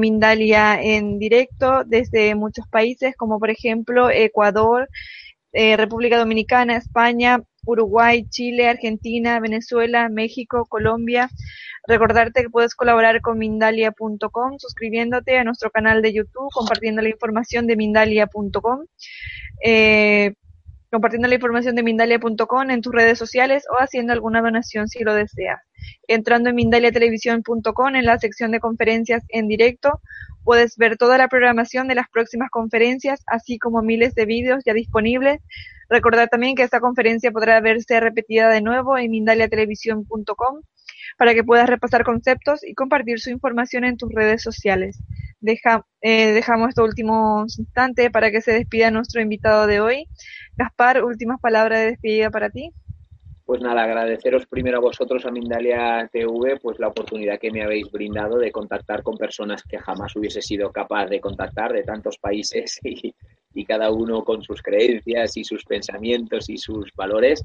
Mindalia 0.00 0.80
en 0.82 1.18
directo 1.18 1.84
desde 1.84 2.34
muchos 2.34 2.66
países, 2.68 3.14
como 3.16 3.38
por 3.38 3.50
ejemplo 3.50 4.10
Ecuador, 4.10 4.88
eh, 5.52 5.76
República 5.76 6.18
Dominicana, 6.18 6.76
España, 6.76 7.40
Uruguay, 7.64 8.26
Chile, 8.28 8.68
Argentina, 8.68 9.40
Venezuela, 9.40 10.08
México, 10.08 10.66
Colombia. 10.66 11.30
Recordarte 11.86 12.42
que 12.42 12.50
puedes 12.50 12.74
colaborar 12.74 13.20
con 13.20 13.38
Mindalia.com 13.38 14.58
suscribiéndote 14.58 15.38
a 15.38 15.44
nuestro 15.44 15.70
canal 15.70 16.02
de 16.02 16.14
YouTube, 16.14 16.50
compartiendo 16.52 17.02
la 17.02 17.10
información 17.10 17.66
de 17.66 17.76
Mindalia.com. 17.76 18.86
compartiendo 20.94 21.26
la 21.26 21.34
información 21.34 21.74
de 21.74 21.82
Mindalia.com 21.82 22.70
en 22.70 22.80
tus 22.80 22.94
redes 22.94 23.18
sociales 23.18 23.64
o 23.68 23.82
haciendo 23.82 24.12
alguna 24.12 24.40
donación 24.40 24.86
si 24.86 25.02
lo 25.02 25.12
deseas. 25.12 25.60
Entrando 26.06 26.50
en 26.50 26.54
Mindaliatelevisión.com 26.54 27.96
en 27.96 28.04
la 28.04 28.16
sección 28.20 28.52
de 28.52 28.60
conferencias 28.60 29.24
en 29.28 29.48
directo, 29.48 30.00
puedes 30.44 30.76
ver 30.76 30.96
toda 30.96 31.18
la 31.18 31.26
programación 31.26 31.88
de 31.88 31.96
las 31.96 32.08
próximas 32.08 32.48
conferencias, 32.48 33.24
así 33.26 33.58
como 33.58 33.82
miles 33.82 34.14
de 34.14 34.24
vídeos 34.24 34.62
ya 34.64 34.72
disponibles. 34.72 35.40
Recordar 35.88 36.28
también 36.28 36.54
que 36.54 36.62
esta 36.62 36.78
conferencia 36.78 37.32
podrá 37.32 37.60
verse 37.60 37.98
repetida 37.98 38.48
de 38.48 38.62
nuevo 38.62 38.96
en 38.96 39.10
Mindaliatelevisión.com 39.10 40.62
para 41.18 41.34
que 41.34 41.42
puedas 41.42 41.68
repasar 41.68 42.04
conceptos 42.04 42.64
y 42.64 42.74
compartir 42.74 43.18
su 43.18 43.30
información 43.30 43.84
en 43.84 43.96
tus 43.96 44.12
redes 44.12 44.42
sociales. 44.42 45.02
Deja, 45.44 45.84
eh, 46.00 46.32
dejamos 46.32 46.70
estos 46.70 46.88
últimos 46.88 47.58
instantes 47.58 48.10
para 48.10 48.30
que 48.30 48.40
se 48.40 48.52
despida 48.52 48.90
nuestro 48.90 49.20
invitado 49.20 49.66
de 49.66 49.78
hoy. 49.78 50.08
Gaspar, 50.56 51.04
últimas 51.04 51.38
palabras 51.38 51.80
de 51.80 51.86
despedida 51.90 52.30
para 52.30 52.48
ti. 52.48 52.72
Pues 53.44 53.60
nada, 53.60 53.82
agradeceros 53.82 54.46
primero 54.46 54.78
a 54.78 54.80
vosotros, 54.80 55.26
a 55.26 55.30
Mindalia 55.30 56.08
TV, 56.10 56.58
pues 56.62 56.78
la 56.78 56.88
oportunidad 56.88 57.38
que 57.38 57.50
me 57.50 57.62
habéis 57.62 57.92
brindado 57.92 58.38
de 58.38 58.50
contactar 58.50 59.02
con 59.02 59.18
personas 59.18 59.62
que 59.64 59.78
jamás 59.78 60.16
hubiese 60.16 60.40
sido 60.40 60.72
capaz 60.72 61.08
de 61.08 61.20
contactar 61.20 61.74
de 61.74 61.82
tantos 61.82 62.16
países 62.16 62.80
y, 62.82 63.14
y 63.52 63.64
cada 63.66 63.90
uno 63.90 64.24
con 64.24 64.42
sus 64.42 64.62
creencias 64.62 65.36
y 65.36 65.44
sus 65.44 65.62
pensamientos 65.66 66.48
y 66.48 66.56
sus 66.56 66.90
valores. 66.96 67.44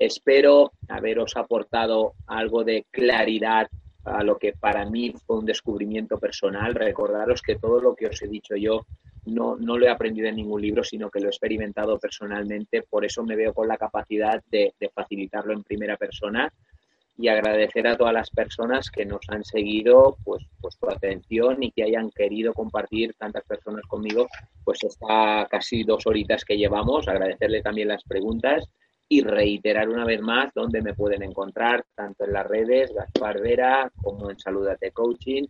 Espero 0.00 0.72
haberos 0.88 1.36
aportado 1.36 2.14
algo 2.26 2.64
de 2.64 2.84
claridad 2.90 3.68
a 4.06 4.22
lo 4.22 4.38
que 4.38 4.52
para 4.52 4.84
mí 4.86 5.12
fue 5.26 5.38
un 5.38 5.44
descubrimiento 5.44 6.18
personal. 6.18 6.74
Recordaros 6.74 7.42
que 7.42 7.56
todo 7.56 7.80
lo 7.80 7.94
que 7.94 8.06
os 8.06 8.22
he 8.22 8.28
dicho 8.28 8.56
yo 8.56 8.86
no, 9.26 9.56
no 9.56 9.76
lo 9.76 9.86
he 9.86 9.90
aprendido 9.90 10.28
en 10.28 10.36
ningún 10.36 10.62
libro, 10.62 10.84
sino 10.84 11.10
que 11.10 11.20
lo 11.20 11.26
he 11.26 11.30
experimentado 11.30 11.98
personalmente. 11.98 12.82
Por 12.82 13.04
eso 13.04 13.24
me 13.24 13.36
veo 13.36 13.52
con 13.52 13.68
la 13.68 13.76
capacidad 13.76 14.42
de, 14.50 14.72
facilitarlo 14.94 15.52
en 15.52 15.64
primera 15.64 15.96
persona 15.96 16.52
y 17.18 17.28
agradecer 17.28 17.86
a 17.86 17.96
todas 17.96 18.12
las 18.12 18.30
personas 18.30 18.90
que 18.90 19.06
nos 19.06 19.20
han 19.28 19.42
seguido 19.42 20.16
pues, 20.22 20.44
pues 20.60 20.76
su 20.78 20.88
atención 20.88 21.62
y 21.62 21.72
que 21.72 21.82
hayan 21.82 22.10
querido 22.10 22.52
compartir 22.52 23.14
tantas 23.14 23.42
personas 23.44 23.86
conmigo 23.88 24.26
pues 24.64 24.84
está 24.84 25.46
casi 25.50 25.82
dos 25.82 26.06
horitas 26.06 26.44
que 26.44 26.58
llevamos 26.58 27.08
agradecerle 27.08 27.62
también 27.62 27.88
las 27.88 28.04
preguntas 28.04 28.68
y 29.08 29.22
reiterar 29.22 29.88
una 29.88 30.04
vez 30.04 30.20
más 30.20 30.52
dónde 30.54 30.82
me 30.82 30.94
pueden 30.94 31.22
encontrar, 31.22 31.84
tanto 31.94 32.24
en 32.24 32.32
las 32.32 32.46
redes, 32.46 32.92
Gaspar 32.92 33.40
Vera, 33.40 33.90
como 34.02 34.30
en 34.30 34.38
Saludate 34.38 34.90
Coaching 34.90 35.44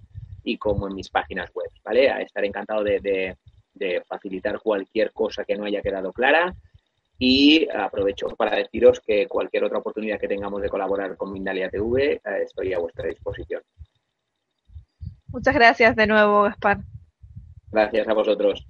y 0.45 0.59
como 0.59 0.87
en 0.89 0.95
mis 0.95 1.09
páginas 1.09 1.51
web, 1.55 1.71
¿vale? 1.83 2.11
A 2.11 2.21
estar 2.21 2.45
encantado 2.45 2.85
de, 2.85 3.37
facilitar 4.07 4.59
cualquier 4.61 5.13
cosa 5.13 5.45
que 5.45 5.57
no 5.57 5.65
haya 5.65 5.83
quedado 5.83 6.13
clara 6.13 6.55
y 7.19 7.69
aprovecho 7.71 8.29
para 8.29 8.57
deciros 8.57 9.01
que 9.01 9.27
cualquier 9.27 9.65
otra 9.65 9.79
oportunidad 9.79 10.19
que 10.19 10.29
tengamos 10.29 10.63
de 10.63 10.69
colaborar 10.69 11.17
con 11.17 11.33
Mindalia 11.33 11.71
TV, 11.71 12.13
eh, 12.13 12.21
estoy 12.43 12.73
a 12.73 12.79
vuestra 12.79 13.09
disposición. 13.09 13.63
Muchas 15.29 15.55
gracias 15.55 15.97
de 15.97 16.07
nuevo, 16.07 16.43
Gaspar. 16.43 16.79
Gracias 17.71 18.09
a 18.09 18.15
vosotros. 18.15 18.67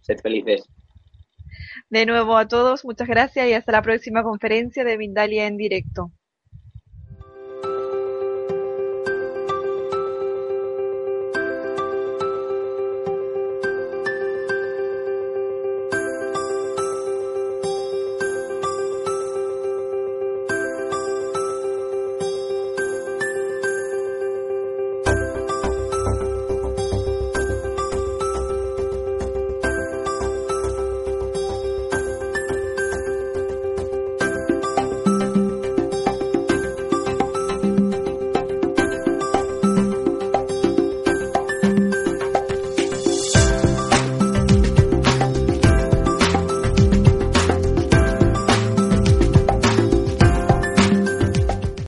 Sed 0.00 0.18
felices. 0.20 0.68
De 1.90 2.06
nuevo 2.06 2.36
a 2.36 2.48
todos, 2.48 2.84
muchas 2.84 3.08
gracias 3.08 3.48
y 3.48 3.52
hasta 3.54 3.72
la 3.72 3.82
próxima 3.82 4.22
conferencia 4.22 4.84
de 4.84 4.98
Mindalia 4.98 5.46
en 5.46 5.56
directo. 5.56 6.12